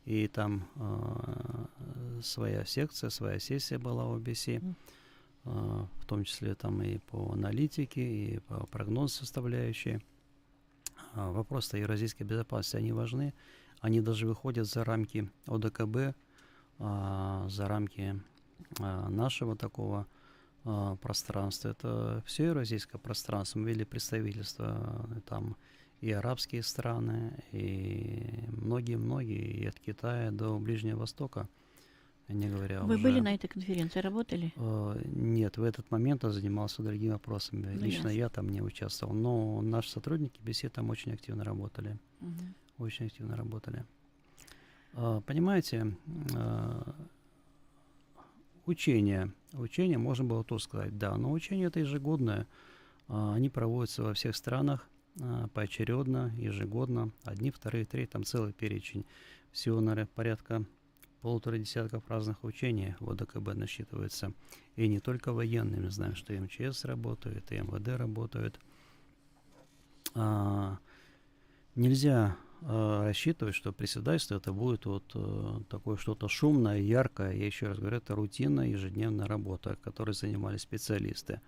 И 0.05 0.27
там 0.27 0.67
а, 0.77 1.69
своя 2.23 2.65
секция, 2.65 3.11
своя 3.11 3.39
сессия 3.39 3.79
была 3.79 4.07
у 4.07 4.19
BC. 4.19 4.59
Мгм. 4.59 4.77
А, 5.45 5.87
в 6.01 6.07
том 6.07 6.25
числе 6.25 6.55
там 6.55 6.83
и 6.83 6.99
по 6.99 7.33
аналитике, 7.33 8.03
и 8.03 8.39
по 8.41 8.67
прогноз 8.67 9.15
составляющей. 9.15 10.01
А, 11.15 11.31
Вопросы 11.31 11.79
евразийской 11.79 12.27
безопасности, 12.27 12.77
они 12.77 12.93
важны. 12.93 13.35
Они 13.81 14.01
даже 14.01 14.27
выходят 14.27 14.67
за 14.67 14.85
рамки 14.85 15.31
ОДКБ, 15.47 16.17
а, 16.79 17.47
за 17.49 17.69
рамки 17.69 18.21
нашего 18.79 19.57
такого 19.57 20.07
пространства. 21.01 21.69
Это 21.69 22.23
все 22.27 22.47
евразийское 22.47 23.01
пространство. 23.01 23.61
Мы 23.61 23.69
видели 23.69 23.85
представительства 23.85 25.07
э, 25.11 25.21
там 25.25 25.57
и 26.01 26.13
арабские 26.13 26.63
страны, 26.63 27.43
и 27.53 28.45
многие-многие, 28.49 29.47
и 29.47 29.67
от 29.67 29.79
Китая 29.81 30.31
до 30.31 30.59
Ближнего 30.59 30.99
Востока, 30.99 31.49
не 32.29 32.49
говоря 32.49 32.83
Вы 32.83 32.95
уже... 32.95 33.03
были 33.03 33.21
на 33.21 33.35
этой 33.35 33.49
конференции, 33.49 34.01
работали? 34.01 34.53
Э, 34.57 35.01
Нет, 35.07 35.57
в 35.57 35.63
этот 35.63 35.91
момент 35.91 36.25
я 36.25 36.31
занимался 36.31 36.83
другими 36.83 37.13
вопросами. 37.13 37.67
Ну, 37.75 37.81
Лично 37.81 38.09
ясно. 38.09 38.19
я 38.19 38.29
там 38.29 38.49
не 38.49 38.61
участвовал. 38.61 39.15
Но 39.15 39.63
наши 39.63 39.91
сотрудники 39.91 40.41
беседы 40.43 40.75
там 40.75 40.91
очень 40.91 41.13
активно 41.13 41.45
работали. 41.45 41.99
Мгм. 42.21 42.55
Очень 42.79 43.07
активно 43.07 43.37
работали. 43.37 43.85
А, 44.95 45.21
Понимаете, 45.23 45.97
а, 46.35 46.95
учения, 48.67 49.33
учения, 49.55 49.99
можно 49.99 50.25
было 50.25 50.45
то 50.45 50.59
сказать, 50.59 50.97
да, 50.99 51.17
но 51.17 51.33
учения 51.33 51.65
это 51.67 51.81
ежегодное. 51.81 52.47
А, 53.09 53.35
Они 53.35 53.49
проводятся 53.49 54.03
во 54.03 54.15
всех 54.15 54.37
странах 54.37 54.89
поочередно, 55.53 56.33
ежегодно. 56.37 57.11
Одни, 57.25 57.51
вторые, 57.51 57.85
третьи, 57.85 58.13
там 58.13 58.23
целый 58.23 58.53
перечень. 58.53 59.05
Всего, 59.51 59.81
наверное, 59.81 60.09
порядка 60.15 60.65
полутора 61.21 61.59
десятков 61.59 62.09
разных 62.09 62.45
учений 62.45 62.95
в 63.01 63.11
ОДКБ 63.11 63.55
насчитывается. 63.55 64.33
И 64.77 64.89
не 64.89 65.01
только 65.01 65.33
военные, 65.33 65.81
мы 65.81 65.91
знаем, 65.91 66.15
что 66.15 66.33
и 66.33 66.39
МЧС 66.41 66.85
работает, 66.85 67.51
и 67.53 67.57
МВД 67.57 67.89
работают. 67.99 68.61
А, 70.15 70.79
нельзя 71.75 72.37
а, 72.63 73.05
рассчитывать, 73.05 73.55
что 73.55 73.73
председательство 73.73 74.37
это 74.37 74.53
будет 74.53 74.87
вот 74.87 75.13
э, 75.15 75.61
такое 75.69 75.97
что-то 75.97 76.29
шумное, 76.29 76.79
яркое. 76.79 77.33
Я 77.33 77.47
еще 77.47 77.69
раз 77.69 77.79
говорю, 77.79 77.99
это 77.99 78.15
рутинная 78.15 78.69
ежедневная 78.69 79.27
работа, 79.27 79.77
которой 79.83 80.13
занимались 80.13 80.63
специалисты. 80.63 81.41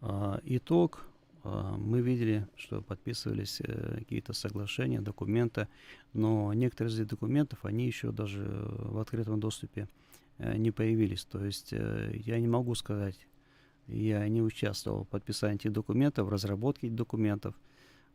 А, 0.00 0.40
итог. 0.44 1.06
А, 1.42 1.76
мы 1.76 2.00
видели, 2.00 2.46
что 2.56 2.82
подписывались 2.82 3.60
э, 3.60 3.98
какие-то 3.98 4.32
соглашения, 4.32 5.00
документы, 5.00 5.68
но 6.12 6.52
некоторые 6.52 6.92
из 6.92 7.00
этих 7.00 7.10
документов, 7.10 7.64
они 7.64 7.86
еще 7.86 8.12
даже 8.12 8.42
в 8.44 8.98
открытом 8.98 9.40
доступе 9.40 9.88
э, 10.38 10.56
не 10.56 10.70
появились. 10.70 11.24
То 11.24 11.44
есть 11.44 11.72
э, 11.72 12.12
я 12.14 12.38
не 12.38 12.48
могу 12.48 12.74
сказать, 12.74 13.18
я 13.86 14.26
не 14.28 14.42
участвовал 14.42 15.04
в 15.04 15.08
подписании 15.08 15.56
этих 15.56 15.72
документов, 15.72 16.26
в 16.26 16.30
разработке 16.30 16.88
этих 16.88 16.96
документов. 16.96 17.54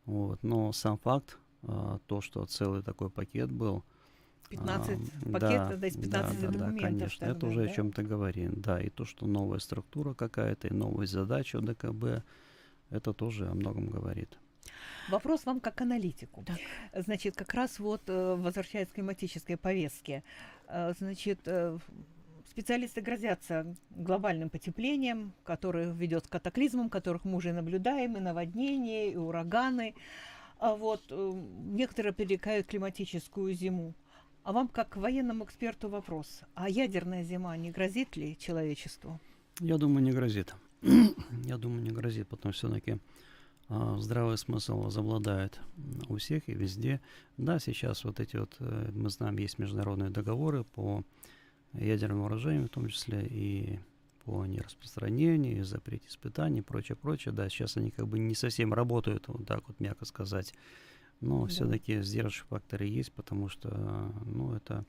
Вот. 0.04 0.42
Но 0.42 0.72
сам 0.72 0.98
факт, 0.98 1.38
то, 1.62 2.20
что 2.20 2.46
целый 2.46 2.82
такой 2.82 3.10
пакет 3.10 3.50
был. 3.50 3.82
15 4.50 4.98
а, 5.26 5.30
пакетов, 5.32 5.80
да, 5.80 5.86
из 5.88 5.96
15 5.96 6.12
да, 6.12 6.46
да, 6.46 6.52
документов 6.52 6.80
конечно, 6.80 7.24
это 7.24 7.46
уже 7.46 7.64
да? 7.64 7.70
о 7.70 7.74
чем-то 7.74 8.02
говорит. 8.04 8.60
Да, 8.60 8.80
и 8.80 8.90
то, 8.90 9.04
что 9.04 9.26
новая 9.26 9.58
структура 9.58 10.14
какая-то, 10.14 10.68
и 10.68 10.72
новые 10.72 11.08
задачи 11.08 11.56
ОДКБ, 11.56 12.24
это 12.90 13.12
тоже 13.12 13.48
о 13.48 13.54
многом 13.54 13.86
говорит. 13.86 14.38
Вопрос 15.08 15.46
вам 15.46 15.60
как 15.60 15.80
аналитику. 15.80 16.44
Так. 16.44 16.58
Значит, 16.94 17.36
как 17.36 17.54
раз 17.54 17.78
вот 17.78 18.02
э, 18.08 18.34
возвращаясь 18.36 18.88
к 18.88 18.94
климатической 18.94 19.56
повестке, 19.56 20.24
э, 20.68 20.92
значит, 20.98 21.40
э, 21.46 21.78
специалисты 22.50 23.00
грозятся 23.00 23.76
глобальным 23.90 24.50
потеплением, 24.50 25.32
которое 25.44 25.92
ведет 25.92 26.26
к 26.26 26.30
катаклизмам, 26.30 26.90
которых 26.90 27.24
мы 27.24 27.36
уже 27.36 27.52
наблюдаем, 27.52 28.16
и 28.16 28.20
наводнения, 28.20 29.12
и 29.12 29.16
ураганы. 29.16 29.94
А 30.58 30.74
вот 30.74 31.02
некоторые 31.10 32.14
пререкают 32.14 32.66
климатическую 32.66 33.52
зиму. 33.54 33.94
А 34.42 34.52
вам, 34.52 34.68
как 34.68 34.96
военному 34.96 35.44
эксперту, 35.44 35.88
вопрос. 35.88 36.40
А 36.54 36.70
ядерная 36.70 37.24
зима 37.24 37.56
не 37.56 37.70
грозит 37.70 38.16
ли 38.16 38.38
человечеству? 38.38 39.20
Я 39.60 39.76
думаю, 39.76 40.02
не 40.02 40.12
грозит. 40.12 40.54
Я 41.44 41.58
думаю, 41.58 41.82
не 41.82 41.90
грозит, 41.90 42.28
потому 42.28 42.52
что 42.52 42.68
все-таки 42.68 42.98
здравый 43.68 44.38
смысл 44.38 44.80
возобладает 44.82 45.60
у 46.08 46.16
всех 46.16 46.48
и 46.48 46.54
везде. 46.54 47.00
Да, 47.36 47.58
сейчас 47.58 48.04
вот 48.04 48.20
эти 48.20 48.36
вот, 48.36 48.54
э, 48.60 48.90
мы 48.94 49.10
знаем, 49.10 49.36
есть 49.38 49.58
международные 49.58 50.10
договоры 50.10 50.62
по 50.62 51.02
ядерным 51.72 52.20
вооружениям, 52.20 52.66
в 52.66 52.70
том 52.70 52.86
числе 52.88 53.26
и 53.26 53.80
по 54.24 54.46
нераспространению, 54.46 55.58
и 55.58 55.62
запрете 55.62 56.06
испытаний, 56.08 56.60
и 56.60 56.62
прочее, 56.62 56.96
прочее. 56.96 57.32
Да, 57.34 57.48
сейчас 57.48 57.76
они 57.76 57.90
как 57.90 58.06
бы 58.06 58.18
не 58.20 58.34
совсем 58.34 58.72
работают, 58.72 59.26
вот 59.28 59.46
так 59.46 59.66
вот 59.68 59.80
мягко 59.80 60.04
сказать. 60.04 60.54
Но 61.20 61.42
Да. 61.42 61.48
все-таки 61.48 62.02
сдерживающие 62.02 62.46
факторы 62.46 62.86
есть, 62.86 63.12
потому 63.12 63.48
что, 63.48 64.12
ну, 64.26 64.54
это 64.54 64.84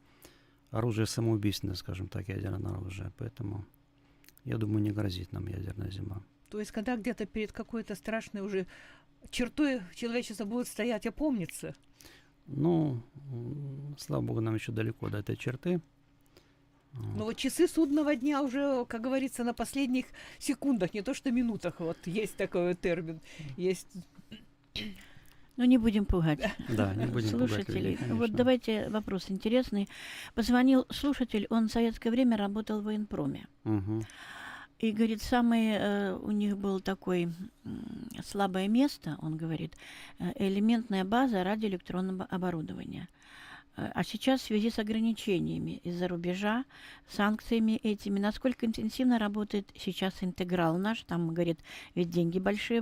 оружие 0.69 1.07
самоубийственное, 1.07 1.75
скажем 1.75 2.07
так, 2.09 2.27
ядерное 2.29 2.73
оружие. 2.73 3.11
Поэтому, 3.17 3.65
я 4.47 4.57
думаю, 4.57 4.81
не 4.81 4.91
грозит 4.91 5.33
нам 5.33 5.47
ядерная 5.47 5.91
зима. 5.91 6.23
То 6.49 6.59
есть, 6.59 6.71
когда 6.71 6.95
где-то 6.95 7.25
перед 7.25 7.51
какой-то 7.51 7.95
страшной 7.95 8.41
уже 8.41 8.65
чертой 9.29 9.81
человечество 9.93 10.45
будет 10.45 10.67
стоять, 10.67 11.05
опомниться. 11.05 11.75
Ну, 12.45 13.03
слава 13.97 14.21
богу, 14.21 14.39
нам 14.39 14.55
еще 14.55 14.71
далеко 14.71 15.09
до 15.09 15.17
этой 15.17 15.35
черты. 15.35 15.81
Но 16.93 17.25
вот 17.25 17.35
часы 17.35 17.67
судного 17.67 18.15
дня 18.15 18.41
уже, 18.41 18.85
как 18.85 19.01
говорится, 19.01 19.43
на 19.43 19.53
последних 19.53 20.05
секундах, 20.39 20.93
не 20.93 21.01
то 21.01 21.13
что 21.13 21.29
минутах, 21.29 21.81
вот 21.81 21.97
есть 22.07 22.37
такой 22.37 22.73
термин. 22.75 23.19
Есть 23.57 23.89
Ну, 25.57 25.65
не 25.65 25.77
будем 25.77 26.05
пугать. 26.05 26.39
Да, 26.69 26.93
не 26.93 27.05
будем 27.07 27.31
пугать 27.31 27.49
слушателей. 27.49 27.91
людей, 27.91 28.11
вот 28.11 28.31
давайте 28.31 28.89
вопрос 28.89 29.25
интересный. 29.29 29.89
Позвонил 30.35 30.85
слушатель, 30.91 31.47
он 31.49 31.67
в 31.67 31.71
советское 31.71 32.11
время 32.11 32.37
работал 32.37 32.79
в 32.81 32.85
военпроме. 32.85 33.47
Мгм. 33.63 34.03
И 34.79 34.91
говорит, 34.91 35.23
самое 35.23 35.79
э, 35.79 36.13
у 36.13 36.29
них 36.29 36.55
было 36.55 36.79
такое 36.79 37.23
м, 37.23 38.09
слабое 38.23 38.67
место, 38.67 39.17
он 39.19 39.35
говорит, 39.35 39.73
э, 40.19 40.31
элементная 40.35 41.03
база 41.03 41.43
радиоэлектронного 41.43 42.25
оборудования. 42.25 43.07
Э, 43.77 43.91
А 43.93 44.03
сейчас 44.03 44.41
в 44.41 44.45
связи 44.45 44.69
с 44.69 44.79
ограничениями 44.79 45.79
из-за 45.83 46.07
рубежа, 46.07 46.65
санкциями 47.07 47.73
этими, 47.83 48.19
насколько 48.19 48.65
интенсивно 48.65 49.19
работает 49.19 49.69
сейчас 49.75 50.15
интеграл 50.21 50.77
наш, 50.77 51.03
там, 51.03 51.33
говорит, 51.33 51.59
ведь 51.95 52.09
деньги 52.09 52.39
большие 52.39 52.81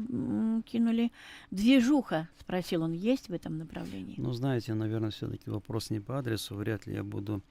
кинули. 0.66 1.12
Движуха, 1.52 2.28
спросил 2.40 2.84
он, 2.84 2.94
есть 2.94 3.30
в 3.30 3.34
этом 3.34 3.58
направлении? 3.58 4.16
Ну, 4.18 4.32
знаете, 4.34 4.74
наверное, 4.74 5.12
все-таки 5.12 5.50
вопрос 5.50 5.90
не 5.90 6.00
по 6.00 6.18
адресу. 6.20 6.56
Вряд 6.56 6.88
ли 6.88 6.94
я 6.96 7.04
буду 7.04 7.42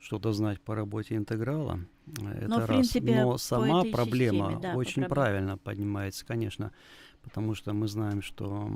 что-то 0.00 0.32
знать 0.32 0.60
по 0.60 0.74
работе 0.74 1.16
интеграла. 1.16 1.80
Э, 2.20 2.30
Это 2.38 2.48
Но, 2.48 2.58
раз. 2.58 2.66
принципе, 2.68 3.22
Но 3.22 3.38
сама 3.38 3.84
проблема 3.84 4.46
системе, 4.50 4.62
да, 4.62 4.74
очень 4.76 5.02
проблеме. 5.02 5.08
правильно 5.08 5.58
поднимается, 5.58 6.26
конечно, 6.26 6.72
потому 7.22 7.54
что 7.54 7.72
мы 7.72 7.88
знаем, 7.88 8.22
что 8.22 8.68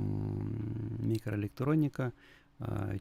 микроэлектроника, 0.99 2.13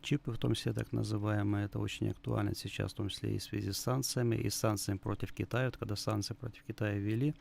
чипы 0.02 0.32
в 0.32 0.38
том 0.38 0.54
числе 0.54 0.72
так 0.72 0.92
называемые, 0.92 1.66
это 1.66 1.78
очень 1.78 2.10
актуально 2.10 2.54
сейчас, 2.54 2.92
в 2.92 2.96
том 2.96 3.08
числе 3.08 3.36
и 3.36 3.38
в 3.38 3.42
связи 3.42 3.72
с 3.72 3.78
санкциями, 3.78 4.36
и 4.36 4.50
с 4.50 4.54
санкциями 4.54 4.98
против 4.98 5.32
Китая. 5.32 5.66
Вот 5.66 5.76
когда 5.76 5.96
санкции 5.96 6.34
против 6.34 6.62
Китая 6.64 6.98
ввели, 6.98 7.34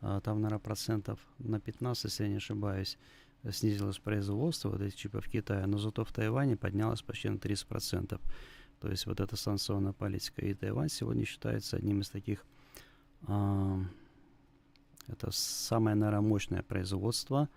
а, 0.00 0.20
там, 0.20 0.40
наверное, 0.40 0.60
процентов 0.60 1.18
на 1.38 1.60
15, 1.60 2.04
если 2.04 2.24
я 2.24 2.30
не 2.30 2.36
ошибаюсь, 2.36 2.98
э, 3.42 3.52
снизилось 3.52 3.98
производство 3.98 4.70
вот 4.70 4.80
этих 4.80 4.96
чипов 4.96 5.26
в 5.26 5.30
Китае, 5.30 5.66
но 5.66 5.78
зато 5.78 6.04
в 6.04 6.12
Тайване 6.12 6.56
поднялось 6.56 7.02
почти 7.02 7.28
на 7.28 7.38
30%. 7.38 8.20
То 8.80 8.88
есть 8.88 9.06
вот 9.06 9.20
эта 9.20 9.36
санкционная 9.36 9.92
политика. 9.92 10.42
И 10.42 10.54
Тайвань 10.54 10.88
сегодня 10.88 11.24
считается 11.24 11.76
одним 11.76 12.00
из 12.00 12.08
таких, 12.08 12.44
а, 13.26 13.80
это 15.08 15.30
самое, 15.32 15.96
наверное, 15.96 16.20
мощное 16.20 16.62
производство 16.62 17.48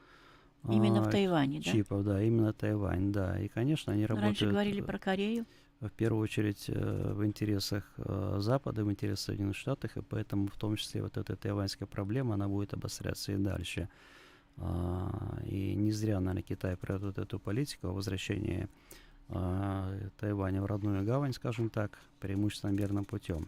Именно 0.69 1.01
а, 1.01 1.03
в 1.03 1.11
Тайване, 1.11 1.59
да? 1.59 1.71
чипов, 1.71 2.03
да, 2.03 2.21
именно 2.21 2.53
Тайвань, 2.53 3.11
да. 3.11 3.39
И, 3.39 3.47
конечно, 3.47 3.93
они 3.93 4.05
работают 4.05 4.41
Раньше 4.41 4.51
говорили 4.51 4.81
э, 4.81 4.85
про 4.85 4.99
Корею. 4.99 5.45
в 5.79 5.89
первую 5.89 6.21
очередь 6.21 6.65
э, 6.67 7.13
в 7.13 7.25
интересах 7.25 7.83
э, 7.97 8.37
Запада, 8.39 8.85
в 8.85 8.91
интересах 8.91 9.25
Соединенных 9.25 9.57
Штатов, 9.57 9.97
и 9.97 10.01
поэтому 10.01 10.47
в 10.47 10.57
том 10.57 10.75
числе 10.75 11.01
вот 11.01 11.17
эта 11.17 11.35
тайваньская 11.35 11.87
проблема, 11.87 12.35
она 12.35 12.47
будет 12.47 12.73
обостряться 12.73 13.31
и 13.31 13.37
дальше. 13.37 13.89
А, 14.57 15.39
и 15.45 15.73
не 15.73 15.91
зря, 15.91 16.19
наверное, 16.19 16.43
Китай 16.43 16.77
проводит 16.77 17.17
эту 17.17 17.39
политику 17.39 17.87
о 17.87 17.93
возвращении 17.93 18.67
а, 19.29 19.97
Тайваня 20.19 20.61
в 20.61 20.65
родную 20.65 21.03
гавань, 21.03 21.33
скажем 21.33 21.69
так, 21.69 21.97
преимущественно 22.19 22.71
мирным 22.71 23.05
путем. 23.05 23.47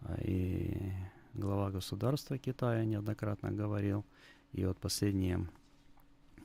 А, 0.00 0.16
И 0.22 0.92
глава 1.34 1.70
государства 1.70 2.38
Китая 2.38 2.84
неоднократно 2.84 3.52
говорил, 3.52 4.04
и 4.52 4.64
вот 4.64 4.78
последние 4.78 5.36
э, 5.36 5.61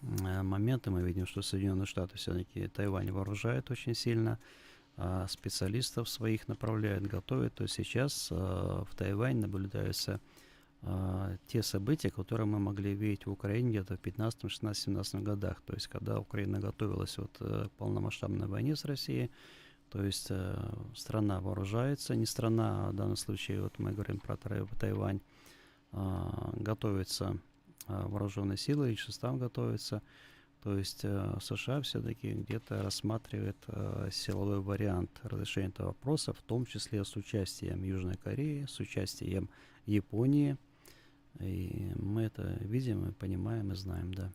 моменты 0.02 0.92
мы 0.92 1.02
видим, 1.04 1.26
что 1.26 1.42
Соединенные 1.42 1.86
Штаты 1.86 2.18
все-таки 2.18 2.68
Тайвань 2.68 3.12
вооружает 3.12 3.72
очень 3.72 3.94
сильно, 3.94 4.40
а 4.96 5.28
специалистов 5.28 6.10
своих 6.10 6.48
направляют, 6.48 7.06
готовят. 7.06 7.54
То 7.54 7.64
есть 7.64 7.76
сейчас 7.76 8.30
а, 8.32 8.84
в 8.84 8.96
Тайване 8.96 9.42
наблюдаются 9.42 10.20
а, 10.82 11.38
те 11.48 11.62
события, 11.62 12.10
которые 12.10 12.48
мы 12.48 12.60
могли 12.60 12.94
видеть 12.94 13.26
в 13.28 13.32
Украине 13.32 13.70
где-то 13.70 13.98
в 13.98 14.00
15, 14.00 14.50
16, 14.50 14.84
17 14.84 15.16
годах. 15.22 15.62
То 15.62 15.74
есть 15.74 15.88
когда 15.88 16.20
Украина 16.20 16.60
готовилась 16.60 17.18
вот, 17.18 17.36
э, 17.42 17.68
к 17.68 17.72
полномасштабной 17.78 18.48
войне 18.48 18.76
с 18.76 18.86
Россией, 18.86 19.32
то 19.90 20.04
есть 20.04 20.28
э, 20.30 20.56
страна 20.96 21.42
вооружается, 21.42 22.16
не 22.16 22.26
страна, 22.26 22.88
а 22.88 22.92
в 22.92 22.96
данном 22.96 23.18
случае 23.18 23.62
вот 23.62 23.78
мы 23.80 23.92
говорим 23.92 24.20
про 24.20 24.36
Тай- 24.36 24.66
Тайвань, 24.80 25.22
а, 25.92 26.52
готовится 26.56 27.38
вооруженные 27.88 28.58
силы, 28.58 28.94
и 28.94 28.98
состав 28.98 29.38
готовится. 29.38 30.02
То 30.64 30.78
есть 30.78 31.02
э, 31.04 31.38
США 31.40 31.82
все-таки 31.82 32.34
где-то 32.34 32.82
рассматривает 32.82 33.58
э, 33.68 34.10
силовой 34.12 34.60
вариант 34.60 35.12
разрешения 35.24 35.70
этого 35.70 35.88
вопроса, 35.88 36.34
в 36.34 36.42
том 36.42 36.66
числе 36.66 37.06
с 37.06 37.16
участием 37.16 37.84
Южной 37.84 38.18
Кореи, 38.18 38.66
с 38.68 38.80
участием 38.80 39.50
Японии. 39.86 40.58
И 41.40 41.94
мы 41.96 42.24
это 42.24 42.58
видим, 42.62 43.08
и 43.08 43.12
понимаем, 43.12 43.72
и 43.72 43.76
знаем, 43.76 44.14
да. 44.14 44.32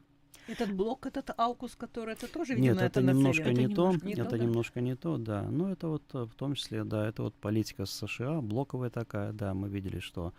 этот 0.46 0.72
блок, 0.72 1.06
этот 1.06 1.34
аукус, 1.36 1.74
который 1.74 2.14
это 2.14 2.32
тоже, 2.32 2.54
Нет, 2.54 2.60
видимо, 2.60 2.80
это, 2.80 3.00
это 3.00 3.12
немножко 3.12 3.52
не 3.52 3.68
то, 3.68 3.92
немножко 3.92 4.06
не 4.06 4.12
это 4.12 4.24
то, 4.24 4.30
да? 4.30 4.38
немножко 4.38 4.80
не 4.80 4.96
то, 4.96 5.16
да. 5.18 5.42
Но 5.50 5.72
это 5.72 5.88
вот 5.88 6.04
э, 6.14 6.22
в 6.22 6.34
том 6.34 6.54
числе, 6.54 6.84
да, 6.84 7.08
это 7.08 7.24
вот 7.24 7.34
политика 7.34 7.84
США, 7.84 8.40
блоковая 8.40 8.90
такая, 8.90 9.32
да, 9.32 9.52
мы 9.52 9.68
видели, 9.68 9.98
что 9.98 10.32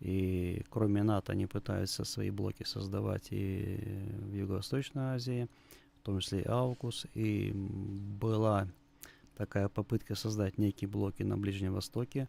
и 0.00 0.62
кроме 0.68 1.02
НАТО 1.02 1.32
они 1.32 1.46
пытаются 1.46 2.04
свои 2.04 2.30
блоки 2.30 2.64
создавать 2.64 3.28
и 3.30 3.78
в 4.20 4.34
Юго-Восточной 4.34 5.14
Азии, 5.14 5.48
в 6.00 6.02
том 6.04 6.20
числе 6.20 6.42
и 6.42 6.48
Аукус, 6.48 7.06
и 7.14 7.52
была 7.54 8.68
такая 9.36 9.68
попытка 9.68 10.14
создать 10.14 10.58
некие 10.58 10.88
блоки 10.88 11.22
на 11.22 11.36
Ближнем 11.36 11.72
Востоке, 11.72 12.28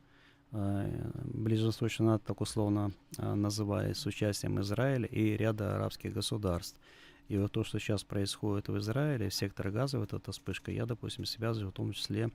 э, 0.52 1.12
Ближневосточный 1.26 2.06
НАТО 2.06 2.26
так 2.28 2.42
условно 2.42 2.92
э, 3.18 3.34
называя 3.34 3.94
с 3.94 4.06
участием 4.06 4.60
Израиля 4.62 5.06
и 5.08 5.36
ряда 5.36 5.76
арабских 5.76 6.14
государств. 6.14 6.80
И 7.28 7.38
вот 7.38 7.52
то, 7.52 7.66
что 7.66 7.78
сейчас 7.80 8.06
происходит 8.06 8.70
в 8.70 8.78
Израиле, 8.78 9.30
сектор 9.30 9.70
газа, 9.70 10.00
вот 10.00 10.14
эта 10.14 10.32
вспышка, 10.32 10.72
я, 10.72 10.86
допустим, 10.86 11.26
связываю 11.26 11.72
в 11.72 11.76
том 11.76 11.92
числе 11.92 12.32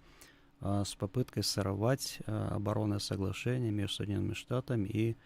с 0.62 0.94
попыткой 0.94 1.42
сорвать 1.42 2.20
а, 2.26 2.54
оборонное 2.54 3.00
соглашение 3.00 3.70
между 3.70 3.96
Соединенными 3.96 4.34
Штатами 4.34 4.88
и 4.88 5.16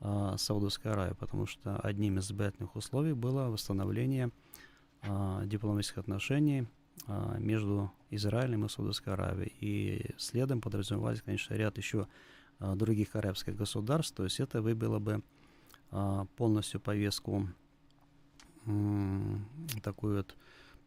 а, 0.00 0.36
Саудовской 0.36 0.92
Аравией, 0.92 1.16
потому 1.16 1.46
что 1.46 1.78
одним 1.78 2.18
из 2.18 2.30
обязательных 2.30 2.74
условий 2.74 3.12
было 3.12 3.48
восстановление 3.48 4.30
а, 5.02 5.44
дипломатических 5.44 5.98
отношений 5.98 6.66
а, 7.06 7.36
между 7.38 7.92
Израилем 8.10 8.64
и 8.64 8.68
Саудовской 8.68 9.12
Аравией. 9.12 9.52
И 9.60 10.14
следом 10.18 10.60
подразумевались, 10.60 11.22
конечно, 11.22 11.54
ряд 11.54 11.78
еще 11.78 12.08
а, 12.58 12.74
других 12.74 13.14
арабских 13.14 13.56
государств, 13.56 14.16
то 14.16 14.24
есть 14.24 14.40
это 14.40 14.60
выбило 14.60 14.98
бы 14.98 15.22
а, 15.90 16.26
полностью 16.36 16.80
повестку 16.80 17.48
такую 19.82 20.18
вот 20.18 20.36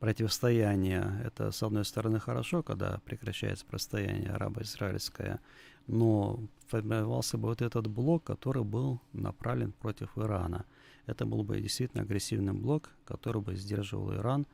противостояние. 0.03 1.21
Это, 1.23 1.51
с 1.51 1.63
одной 1.63 1.85
стороны, 1.85 2.19
хорошо, 2.19 2.61
когда 2.61 2.99
прекращается 3.05 3.65
противостояние 3.65 4.31
арабо-израильское, 4.31 5.39
но 5.87 6.41
формировался 6.67 7.37
бы 7.37 7.47
вот 7.47 7.61
этот 7.61 7.87
блок, 7.87 8.25
который 8.25 8.65
был 8.65 8.99
направлен 9.13 9.71
против 9.71 10.17
Ирана. 10.17 10.65
Это 11.05 11.25
был 11.25 11.43
бы 11.43 11.61
действительно 11.61 12.03
агрессивный 12.03 12.51
блок, 12.51 12.89
который 13.05 13.41
бы 13.41 13.55
сдерживал 13.55 14.13
Иран, 14.13 14.45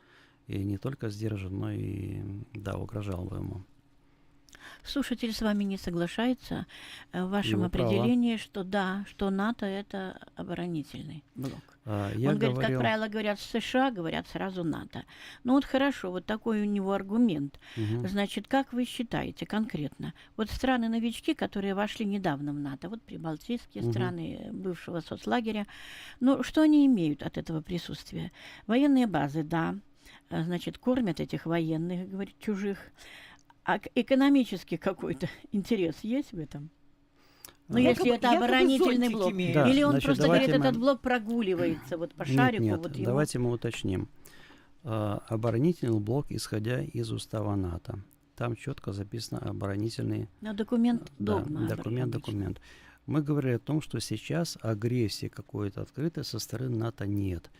и 0.45 0.63
не 0.63 0.77
только 0.77 1.09
сдержан, 1.09 1.57
но 1.57 1.71
и, 1.71 2.21
да, 2.53 2.77
угрожал 2.77 3.23
бы 3.23 3.37
ему. 3.37 3.63
Слушатель 4.83 5.33
с 5.33 5.41
вами 5.41 5.63
не 5.63 5.77
соглашается 5.77 6.65
э, 7.11 7.23
в 7.23 7.29
вашем 7.29 7.59
Его 7.61 7.69
права. 7.69 7.89
определении, 7.89 8.37
что 8.37 8.63
да, 8.63 9.05
что 9.07 9.29
НАТО 9.29 9.65
это 9.65 10.19
оборонительный 10.35 11.23
блок. 11.35 11.53
А, 11.85 12.11
Я 12.15 12.29
Он 12.29 12.35
говорит, 12.37 12.55
как 12.57 12.65
говорил- 12.65 12.79
правило, 12.79 13.07
говорят 13.07 13.39
США, 13.39 13.89
говорят 13.91 14.27
сразу 14.27 14.63
НАТО. 14.63 15.03
Ну 15.43 15.53
вот 15.53 15.65
хорошо, 15.65 16.11
вот 16.11 16.25
такой 16.25 16.61
у 16.61 16.65
него 16.65 16.93
аргумент. 16.93 17.59
Мгм. 17.77 18.07
Значит, 18.07 18.47
как 18.47 18.73
вы 18.73 18.85
считаете 18.85 19.45
конкретно? 19.45 20.13
Вот 20.37 20.49
страны-новички, 20.51 21.33
которые 21.33 21.73
вошли 21.73 22.05
недавно 22.05 22.51
в 22.53 22.59
НАТО, 22.59 22.89
вот 22.89 23.01
прибалтийские 23.01 23.83
Мгм. 23.83 23.91
страны 23.91 24.39
э, 24.41 24.51
бывшего 24.51 24.99
соцлагеря, 24.99 25.65
ну 26.19 26.43
что 26.43 26.61
они 26.61 26.85
имеют 26.85 27.23
от 27.23 27.37
этого 27.37 27.61
присутствия? 27.61 28.31
Военные 28.67 29.07
базы, 29.07 29.43
да, 29.43 29.75
э, 30.29 30.43
значит, 30.43 30.77
кормят 30.77 31.19
этих 31.19 31.45
военных, 31.47 32.09
говорит, 32.09 32.37
чужих. 32.39 32.77
А 33.65 33.79
экономический 33.95 34.77
какой-то 34.77 35.27
интерес 35.51 35.95
есть 36.03 36.31
в 36.33 36.39
этом? 36.39 36.69
Ну, 37.67 37.77
А, 37.77 37.79
если 37.81 38.15
это 38.15 38.31
оборонительный 38.35 39.09
блок. 39.09 39.31
Да, 39.53 39.69
Или 39.69 39.83
он 39.83 39.91
значит, 39.91 40.05
просто 40.07 40.23
говорит, 40.25 40.49
мы- 40.49 40.55
этот 40.55 40.77
блок 40.77 41.01
прогуливается 41.01 41.97
вот 41.97 42.15
по 42.15 42.23
Нет, 42.23 42.35
шарику. 42.35 42.63
нет, 42.63 42.79
вот 42.79 42.95
ему- 42.95 43.05
давайте 43.05 43.37
мы 43.39 43.51
уточним. 43.51 44.09
А, 44.83 45.21
оборонительный 45.27 45.99
блок, 45.99 46.27
исходя 46.29 46.81
из 46.81 47.11
устава 47.11 47.55
НАТО. 47.55 47.99
там 48.35 48.55
четко 48.55 48.93
записано 48.93 49.39
оборонительные 49.39 50.29
Но 50.39 50.53
документ 50.53 51.11
да, 51.19 51.39
догма. 51.39 51.67
документ, 51.67 52.11
документ. 52.11 52.61
Мы 53.05 53.21
говорили 53.21 53.55
о 53.55 53.59
том, 53.59 53.81
что 53.81 53.99
сейчас 53.99 54.57
агрессии 54.61 55.27
какой-то 55.27 55.81
открытой 55.81 56.23
со 56.23 56.39
стороны 56.39 56.77
НАТО 56.77 57.05
нет. 57.05 57.51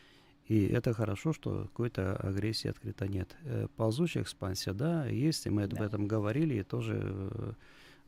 И 0.50 0.66
это 0.66 0.94
хорошо, 0.94 1.32
что 1.32 1.64
какой-то 1.66 2.16
агрессии 2.16 2.70
открыто 2.70 3.08
нет. 3.08 3.36
Э, 3.44 3.68
Ползучая 3.78 4.24
экспансия, 4.24 4.74
да, 4.74 5.06
есть, 5.06 5.46
и 5.46 5.50
мы 5.50 5.64
об 5.64 5.74
Да. 5.74 5.86
этом 5.86 6.08
говорили, 6.08 6.56
и 6.56 6.64
тоже 6.64 7.00
э, 7.04 7.54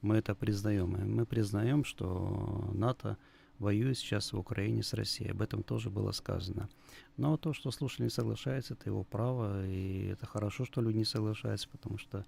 мы 0.02 0.16
это 0.18 0.34
признаем. 0.36 0.96
И 0.98 1.04
мы 1.04 1.26
признаем, 1.26 1.84
что 1.84 2.70
НАТО 2.74 3.18
воюет 3.60 3.98
сейчас 3.98 4.34
в 4.34 4.39
Украине 4.39 4.82
с 4.82 4.94
Россией. 4.94 5.32
Об 5.32 5.42
этом 5.44 5.62
тоже 5.62 5.92
было 5.92 6.12
сказано. 6.14 6.68
Но 7.16 7.38
то, 7.38 7.54
что 7.54 7.70
слушатель 7.72 8.06
не 8.06 8.10
соглашается, 8.10 8.74
это 8.74 8.89
его 8.89 9.04
право, 9.04 9.64
и 9.68 10.08
это 10.08 10.26
хорошо, 10.26 10.66
что 10.66 10.82
люди 10.82 10.98
не 10.98 11.06
соглашаются, 11.06 11.70
потому 11.70 12.00
что 12.00 12.26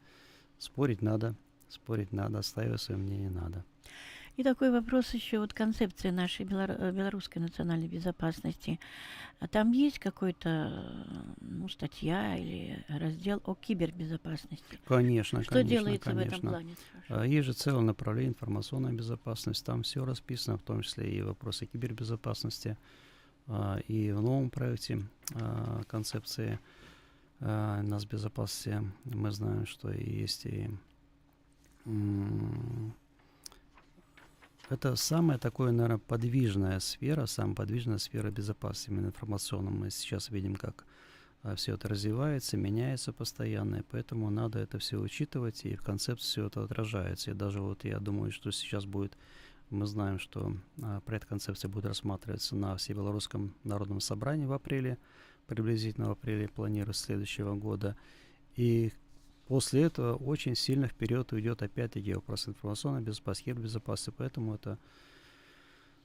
спорить 0.59 1.01
надо, 1.01 1.35
спорить 1.69 2.13
надо, 2.13 2.37
отстаивать 2.37 2.81
свое 2.81 3.01
мнение 3.01 3.31
надо. 3.31 3.65
И 4.35 4.43
такой 4.43 4.71
вопрос 4.71 5.13
еще, 5.13 5.39
вот 5.39 5.53
концепция 5.53 6.11
нашей 6.11 6.45
э, 6.45 6.91
белорусской 6.91 7.39
национальной 7.39 7.87
безопасности. 7.87 8.79
А 9.39 9.47
Там 9.47 9.71
есть 9.71 9.99
какой-то, 9.99 10.49
э, 10.49 11.33
ну, 11.41 11.69
статья 11.69 12.35
или 12.35 12.83
раздел 12.87 13.41
о 13.45 13.53
кибербезопасности? 13.53 14.79
Конечно, 14.85 15.43
Что 15.43 15.53
конечно, 15.53 15.69
делается 15.69 16.09
в 16.11 16.17
этом 16.17 16.29
конечно. 16.29 16.49
плане? 16.49 16.75
спрашиваю? 16.75 17.21
А, 17.21 17.27
Есть 17.27 17.45
же 17.45 17.53
целое 17.53 17.83
направление 17.83 18.29
информационная 18.31 18.93
безопасность, 18.93 19.63
там 19.63 19.83
все 19.83 20.03
расписано, 20.03 20.57
в 20.57 20.63
том 20.63 20.81
числе 20.81 21.11
и 21.11 21.21
вопросы 21.21 21.67
кибербезопасности. 21.67 22.75
А, 23.47 23.79
И 23.87 24.11
в 24.11 24.21
новом 24.21 24.49
проекте 24.49 25.03
а, 25.35 25.83
концепции 25.87 26.59
нас 27.39 28.05
безопасности 28.05 28.79
мы 29.03 29.29
знаем, 29.31 29.65
что 29.65 29.91
есть 29.91 30.45
и 30.45 30.69
это 34.73 34.95
самая 34.95 35.37
такая, 35.37 35.71
наверное, 35.71 35.99
подвижная 35.99 36.79
сфера, 36.79 37.25
самая 37.25 37.55
подвижная 37.55 37.97
сфера 37.99 38.31
безопасности 38.31 38.89
именно 38.89 39.07
информационная. 39.07 39.71
Мы 39.71 39.89
сейчас 39.89 40.29
видим, 40.29 40.55
как 40.55 40.85
все 41.55 41.73
это 41.73 41.89
развивается, 41.89 42.57
меняется 42.57 43.11
постоянно, 43.11 43.77
и 43.77 43.81
поэтому 43.81 44.29
надо 44.29 44.59
это 44.59 44.79
все 44.79 44.97
учитывать, 44.97 45.65
и 45.65 45.75
в 45.75 45.83
концепции 45.83 46.25
все 46.25 46.47
это 46.47 46.63
отражается. 46.63 47.31
И 47.31 47.33
даже 47.33 47.61
вот 47.61 47.83
я 47.83 47.99
думаю, 47.99 48.31
что 48.31 48.51
сейчас 48.51 48.85
будет, 48.85 49.17
мы 49.69 49.85
знаем, 49.85 50.19
что 50.19 50.55
а, 50.81 51.01
проект 51.01 51.27
концепции 51.27 51.67
будет 51.67 51.85
рассматриваться 51.85 52.55
на 52.55 52.77
Всебелорусском 52.77 53.53
народном 53.63 53.99
собрании 53.99 54.45
в 54.45 54.53
апреле, 54.53 54.97
приблизительно 55.47 56.07
в 56.07 56.11
апреле 56.11 56.47
планируется 56.47 57.03
следующего 57.03 57.55
года. 57.55 57.97
И 58.55 58.93
после 59.53 59.83
этого 59.83 60.15
очень 60.15 60.55
сильно 60.55 60.87
вперед 60.87 61.31
уйдет 61.31 61.61
опять-таки 61.61 62.15
вопрос 62.15 62.47
информационной 62.47 63.03
безопасности, 63.03 63.51
безопасности, 63.51 64.11
поэтому 64.17 64.55
это 64.55 64.79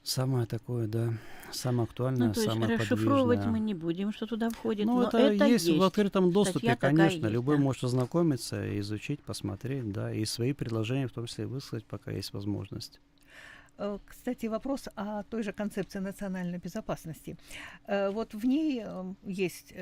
самое 0.03 0.45
такое, 0.45 0.87
да, 0.87 1.15
самое 1.51 1.85
актуальное, 1.85 2.29
Ну, 2.29 2.35
то 2.35 2.41
есть 2.41 2.53
самое 2.53 2.77
расшифровывать 2.77 3.39
подвижное. 3.39 3.53
мы 3.53 3.61
не 3.61 3.73
будем, 3.73 4.13
что 4.13 4.27
туда 4.27 4.51
входит, 4.51 4.85
Ну, 4.85 4.97
но 4.97 5.09
это, 5.09 5.17
это, 5.17 5.47
есть, 5.47 5.67
в 5.67 5.83
открытом 5.83 6.31
доступе, 6.31 6.59
Статья 6.59 6.77
конечно. 6.77 7.25
есть, 7.25 7.33
Любой 7.33 7.57
да. 7.57 7.63
может 7.63 7.85
ознакомиться, 7.85 8.79
изучить, 8.81 9.23
посмотреть, 9.23 9.93
да, 9.93 10.13
и 10.13 10.27
свои 10.27 10.53
предложения 10.53 11.09
в 11.09 11.13
том 11.13 11.25
числе 11.25 11.47
высказать, 11.47 11.87
пока 11.87 12.11
есть 12.11 12.35
возможность. 12.35 13.01
Э, 13.79 13.99
Кстати, 14.05 14.45
вопрос 14.45 14.89
о 14.95 15.23
той 15.23 15.43
же 15.43 15.53
концепции 15.55 16.01
национальной 16.01 16.59
безопасности. 16.59 17.39
Э, 17.87 18.11
Вот 18.11 18.35
в 18.35 18.45
ней 18.45 18.83
э, 18.85 19.15
есть 19.25 19.73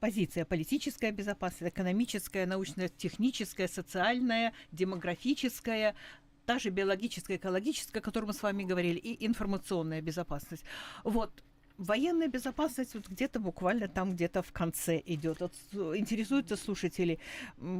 позиция 0.00 0.44
политическая 0.44 1.12
безопасность, 1.12 1.72
экономическая, 1.72 2.46
научно-техническая, 2.46 3.68
социальная, 3.68 4.52
демографическая, 4.72 5.94
та 6.44 6.58
же 6.58 6.70
биологическая, 6.70 7.36
экологическая, 7.36 7.98
о 7.98 8.02
которой 8.02 8.26
мы 8.26 8.32
с 8.32 8.42
вами 8.42 8.64
говорили, 8.64 8.98
и 8.98 9.26
информационная 9.26 10.00
безопасность. 10.00 10.64
Вот 11.04 11.42
военная 11.78 12.28
безопасность 12.28 12.94
вот 12.94 13.08
где-то 13.08 13.40
буквально 13.40 13.88
там 13.88 14.14
где-то 14.14 14.42
в 14.42 14.52
конце 14.52 15.02
идет. 15.04 15.40
Вот 15.40 15.52
интересуются 15.96 16.56
слушатели. 16.56 17.18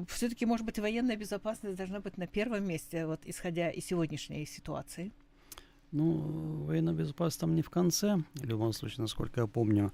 Все-таки, 0.08 0.46
может 0.46 0.66
быть, 0.66 0.78
военная 0.78 1.16
безопасность 1.16 1.76
должна 1.76 2.00
быть 2.00 2.18
на 2.18 2.26
первом 2.26 2.66
месте, 2.66 3.06
вот 3.06 3.20
исходя 3.24 3.70
из 3.70 3.86
сегодняшней 3.86 4.46
ситуации. 4.46 5.12
Ну, 5.92 6.64
военная 6.64 6.94
безопасность 6.94 7.40
там 7.40 7.54
не 7.54 7.62
в 7.62 7.70
конце, 7.70 8.18
в 8.34 8.44
любом 8.44 8.72
случае, 8.72 9.02
насколько 9.02 9.40
я 9.40 9.46
помню. 9.46 9.92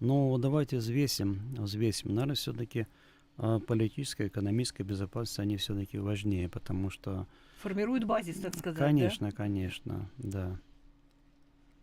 Но 0.00 0.36
давайте 0.38 0.78
взвесим, 0.78 1.54
взвесим. 1.58 2.14
Наверное, 2.14 2.34
все-таки 2.34 2.86
политическая, 3.36 4.28
экономическая 4.28 4.82
безопасность, 4.82 5.38
они 5.38 5.56
все-таки 5.56 5.98
важнее, 5.98 6.48
потому 6.48 6.90
что 6.90 7.26
Формирует 7.60 8.04
базис, 8.04 8.40
так 8.40 8.54
сказать. 8.54 8.78
да? 8.78 8.84
Конечно, 8.86 9.30
конечно, 9.32 10.10
да. 10.16 10.58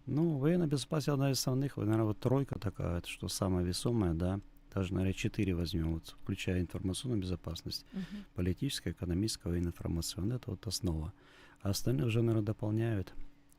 Ну, 0.08 0.38
военная 0.38 0.68
безопасность 0.68 1.10
одна 1.10 1.32
из 1.32 1.38
основных, 1.40 1.78
наверное, 1.78 2.06
вот 2.06 2.20
тройка 2.20 2.58
такая, 2.60 3.02
что 3.06 3.28
самая 3.28 3.64
весомая, 3.64 4.14
да, 4.14 4.40
даже, 4.74 4.94
наверное, 4.94 5.14
четыре 5.14 5.54
возьмем, 5.54 5.94
вот, 5.96 6.16
включая 6.22 6.62
информационную 6.62 7.22
безопасность, 7.22 7.86
Мгм. 7.92 8.26
политическая, 8.36 8.92
экономическая, 8.92 9.50
военно-информационная, 9.50 10.38
это 10.38 10.52
вот 10.52 10.66
основа. 10.66 11.14
А 11.62 11.70
остальные 11.72 12.08
уже, 12.08 12.22
наверное, 12.22 12.46
дополняют 12.46 13.14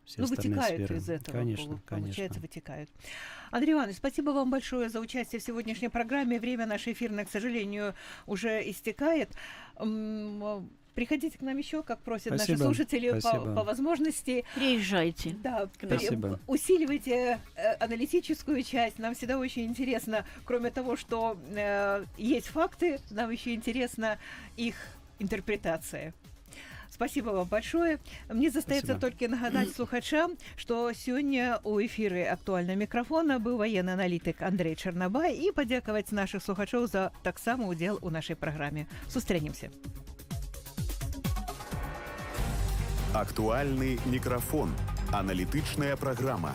все 0.09 0.23
Ну, 0.23 0.27
вытекают 0.27 0.75
сферы. 0.85 0.97
из 0.97 1.09
этого, 1.09 1.37
Конечно, 1.39 1.65
полу- 1.65 1.81
конечно. 1.85 2.07
получается, 2.07 2.41
вытекают. 2.41 2.91
Андрей 3.51 3.73
Иванович, 3.75 3.97
спасибо 3.97 4.31
вам 4.31 4.51
большое 4.51 4.89
за 4.89 5.01
участие 5.01 5.41
в 5.41 5.45
сегодняшней 5.45 5.89
программе. 5.89 6.41
Время 6.41 6.67
наше 6.67 6.93
эфирное, 6.93 7.25
к 7.25 7.31
сожалению, 7.31 7.95
уже 8.27 8.69
истекает. 8.69 9.31
Э, 9.77 10.61
Приходите 10.95 11.39
к 11.39 11.43
нам 11.43 11.57
еще, 11.57 11.85
как 11.85 12.01
просят 12.01 12.33
наши 12.33 12.45
Спасибо, 12.45 12.65
слушатели, 12.65 13.11
по, 13.13 13.21
спасибо. 13.21 13.55
по 13.55 13.63
возможности. 13.63 14.45
Приезжайте. 14.57 15.31
Да, 15.45 15.71
Спасибо. 15.81 16.41
усиливайте 16.49 17.39
э, 17.55 17.75
аналитическую 17.79 18.65
часть. 18.65 18.99
Нам 18.99 19.15
всегда 19.15 19.39
очень 19.39 19.63
интересно, 19.67 20.27
кроме 20.45 20.73
того, 20.73 20.97
что 20.97 21.39
э, 21.55 22.05
есть 22.17 22.49
факты, 22.49 22.99
нам 23.11 23.31
еще 23.31 23.55
интересна 23.55 24.19
их 24.57 24.75
интерпретация. 25.21 26.15
Спасибо 26.94 27.30
вам 27.30 27.48
большое. 27.48 28.00
Мне 28.30 28.52
застаецца 28.52 28.94
Спасибо. 28.94 29.02
толькі 29.02 29.28
нагадаць 29.28 29.74
слухачам, 29.74 30.38
што 30.56 30.94
сёння 30.94 31.58
ў 31.66 31.90
эфіры 31.90 32.30
актуальна 32.30 32.76
мікрафона 32.78 33.40
быў 33.42 33.58
ваенны 33.58 33.98
аналітык 33.98 34.42
Андрей 34.46 34.76
Чарнабай 34.76 35.34
і 35.34 35.50
падзякаваць 35.52 36.14
нашых 36.14 36.46
слухачоў 36.46 36.86
за 36.88 37.12
таксама 37.24 37.66
ўдзел 37.66 37.98
у 38.02 38.14
нашай 38.14 38.36
праграме. 38.36 38.86
Сустрэнемся. 39.10 39.74
Актуальны 43.14 43.98
мікрафон. 44.06 44.70
Аналітычная 45.12 45.96
праграма. 45.98 46.54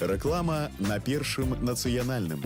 Рэклама 0.00 0.70
на 0.78 1.00
першым 1.00 1.56
нацыянальным. 1.64 2.44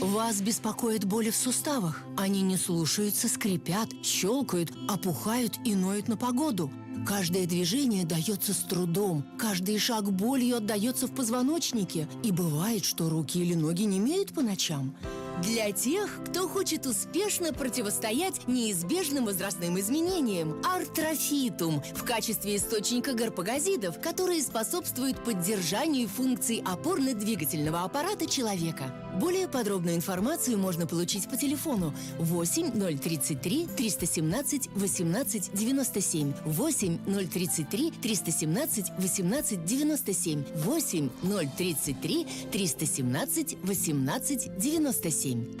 Вас 0.00 0.40
беспокоят 0.40 1.04
боли 1.04 1.28
в 1.28 1.36
суставах? 1.36 2.02
Они 2.16 2.40
не 2.40 2.56
слушаются, 2.56 3.28
скрипят, 3.28 3.88
щелкают, 4.02 4.72
опухают 4.88 5.58
и 5.66 5.74
ноют 5.74 6.08
на 6.08 6.16
погоду. 6.16 6.70
Каждое 7.06 7.46
движение 7.46 8.06
дается 8.06 8.54
с 8.54 8.58
трудом, 8.58 9.26
каждый 9.38 9.78
шаг 9.78 10.10
болью 10.10 10.56
отдается 10.56 11.06
в 11.06 11.14
позвоночнике. 11.14 12.08
И 12.22 12.32
бывает, 12.32 12.86
что 12.86 13.10
руки 13.10 13.40
или 13.40 13.54
ноги 13.54 13.84
не 13.84 13.98
имеют 13.98 14.32
по 14.32 14.40
ночам. 14.40 14.94
Для 15.42 15.70
тех, 15.72 16.20
кто 16.26 16.48
хочет 16.48 16.86
успешно 16.86 17.52
противостоять 17.52 18.46
неизбежным 18.46 19.24
возрастным 19.24 19.78
изменениям, 19.80 20.60
артрофитум 20.64 21.82
в 21.94 22.04
качестве 22.04 22.56
источника 22.56 23.14
гарпагозидов, 23.14 24.00
которые 24.00 24.42
способствуют 24.42 25.24
поддержанию 25.24 26.08
функций 26.08 26.62
опорно-двигательного 26.64 27.84
аппарата 27.84 28.26
человека. 28.26 28.94
Более 29.18 29.48
подробную 29.48 29.96
информацию 29.96 30.58
можно 30.58 30.86
получить 30.86 31.28
по 31.28 31.36
телефону 31.36 31.94
8 32.18 32.98
033 32.98 33.66
317 33.66 34.70
18 34.74 35.50
97 35.52 36.32
8 36.44 36.98
033 37.28 37.90
317 37.90 38.92
18 38.98 39.64
97 39.64 40.44
8 40.54 41.10
033 41.56 42.26
317 42.52 43.58
18 43.62 44.58
97 44.58 45.58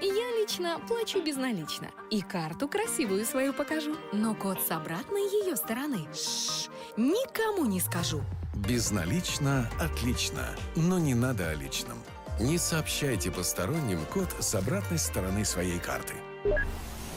Я 0.00 0.40
лично 0.40 0.80
плачу 0.88 1.22
безналично. 1.22 1.88
И 2.10 2.22
карту 2.22 2.68
красивую 2.68 3.24
свою 3.24 3.52
покажу. 3.52 3.96
Но 4.12 4.34
код 4.34 4.58
с 4.66 4.70
обратной 4.70 5.22
ее 5.44 5.56
стороны. 5.56 6.06
Шш, 6.14 6.68
никому 6.96 7.66
не 7.66 7.80
скажу. 7.80 8.22
Безналично 8.54 9.70
отлично, 9.78 10.48
но 10.76 10.98
не 10.98 11.14
надо 11.14 11.50
о 11.50 11.54
личном. 11.54 11.98
Не 12.38 12.58
сообщайте 12.58 13.30
посторонним 13.30 14.04
код 14.06 14.28
с 14.40 14.54
обратной 14.54 14.98
стороны 14.98 15.46
своей 15.46 15.78
карты. 15.78 16.12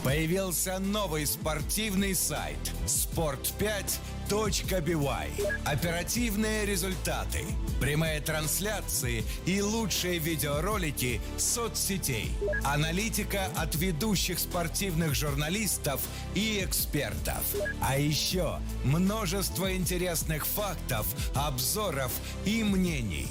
Появился 0.01 0.79
новый 0.79 1.27
спортивный 1.27 2.15
сайт 2.15 2.57
sport5.by. 2.85 5.27
Оперативные 5.65 6.65
результаты, 6.65 7.43
прямые 7.81 8.21
трансляции 8.21 9.25
и 9.45 9.61
лучшие 9.61 10.19
видеоролики 10.19 11.19
соцсетей. 11.37 12.31
Аналитика 12.63 13.47
от 13.57 13.75
ведущих 13.75 14.39
спортивных 14.39 15.15
журналистов 15.15 15.99
и 16.33 16.63
экспертов. 16.63 17.43
А 17.81 17.99
еще 17.99 18.59
множество 18.85 19.75
интересных 19.75 20.47
фактов, 20.47 21.05
обзоров 21.35 22.13
и 22.45 22.63
мнений. 22.63 23.27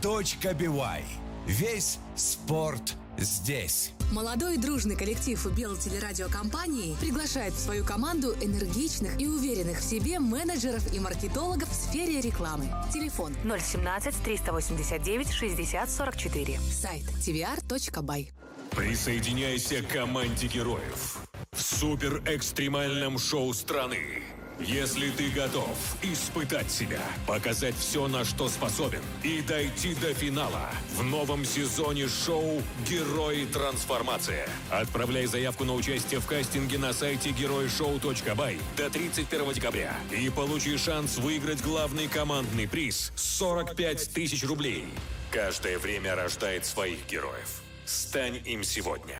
Sport5.by. 0.00 1.02
Весь 1.46 1.98
спорт 2.16 2.94
здесь. 3.18 3.92
Молодой 4.10 4.56
дружный 4.56 4.96
коллектив 4.96 5.46
Белой 5.54 5.78
телерадиокомпании 5.78 6.96
приглашает 7.00 7.52
в 7.52 7.58
свою 7.58 7.84
команду 7.84 8.34
энергичных 8.40 9.20
и 9.20 9.26
уверенных 9.26 9.80
в 9.80 9.82
себе 9.82 10.18
менеджеров 10.18 10.82
и 10.94 11.00
маркетологов 11.00 11.68
в 11.68 11.74
сфере 11.74 12.22
рекламы. 12.22 12.66
Телефон 12.94 13.34
017 13.44 14.14
389 14.22 15.30
60 15.30 15.90
44. 15.90 16.60
Сайт 16.60 17.02
tvr.by. 17.02 18.28
Присоединяйся 18.70 19.82
к 19.82 19.88
команде 19.88 20.46
героев 20.46 21.18
в 21.52 21.60
супер-экстремальном 21.60 23.18
шоу 23.18 23.52
страны. 23.52 24.22
Если 24.60 25.10
ты 25.10 25.30
готов 25.30 25.74
испытать 26.02 26.70
себя, 26.70 27.00
показать 27.26 27.74
все, 27.76 28.08
на 28.08 28.26
что 28.26 28.48
способен, 28.48 29.00
и 29.22 29.40
дойти 29.40 29.94
до 29.94 30.12
финала 30.12 30.70
в 30.96 31.02
новом 31.02 31.46
сезоне 31.46 32.08
шоу 32.08 32.62
«Герои 32.86 33.46
трансформация». 33.46 34.46
Отправляй 34.70 35.24
заявку 35.24 35.64
на 35.64 35.74
участие 35.74 36.20
в 36.20 36.26
кастинге 36.26 36.76
на 36.76 36.92
сайте 36.92 37.30
героишоу.бай 37.30 38.58
до 38.76 38.90
31 38.90 39.52
декабря 39.54 39.94
и 40.10 40.28
получи 40.28 40.76
шанс 40.76 41.16
выиграть 41.16 41.62
главный 41.62 42.08
командный 42.08 42.68
приз– 42.68 43.12
45 43.16 44.10
тысяч 44.12 44.44
рублей. 44.44 44.86
Каждое 45.30 45.78
время 45.78 46.14
рождает 46.14 46.66
своих 46.66 47.06
героев. 47.06 47.62
Стань 47.86 48.40
им 48.44 48.62
сегодня. 48.62 49.06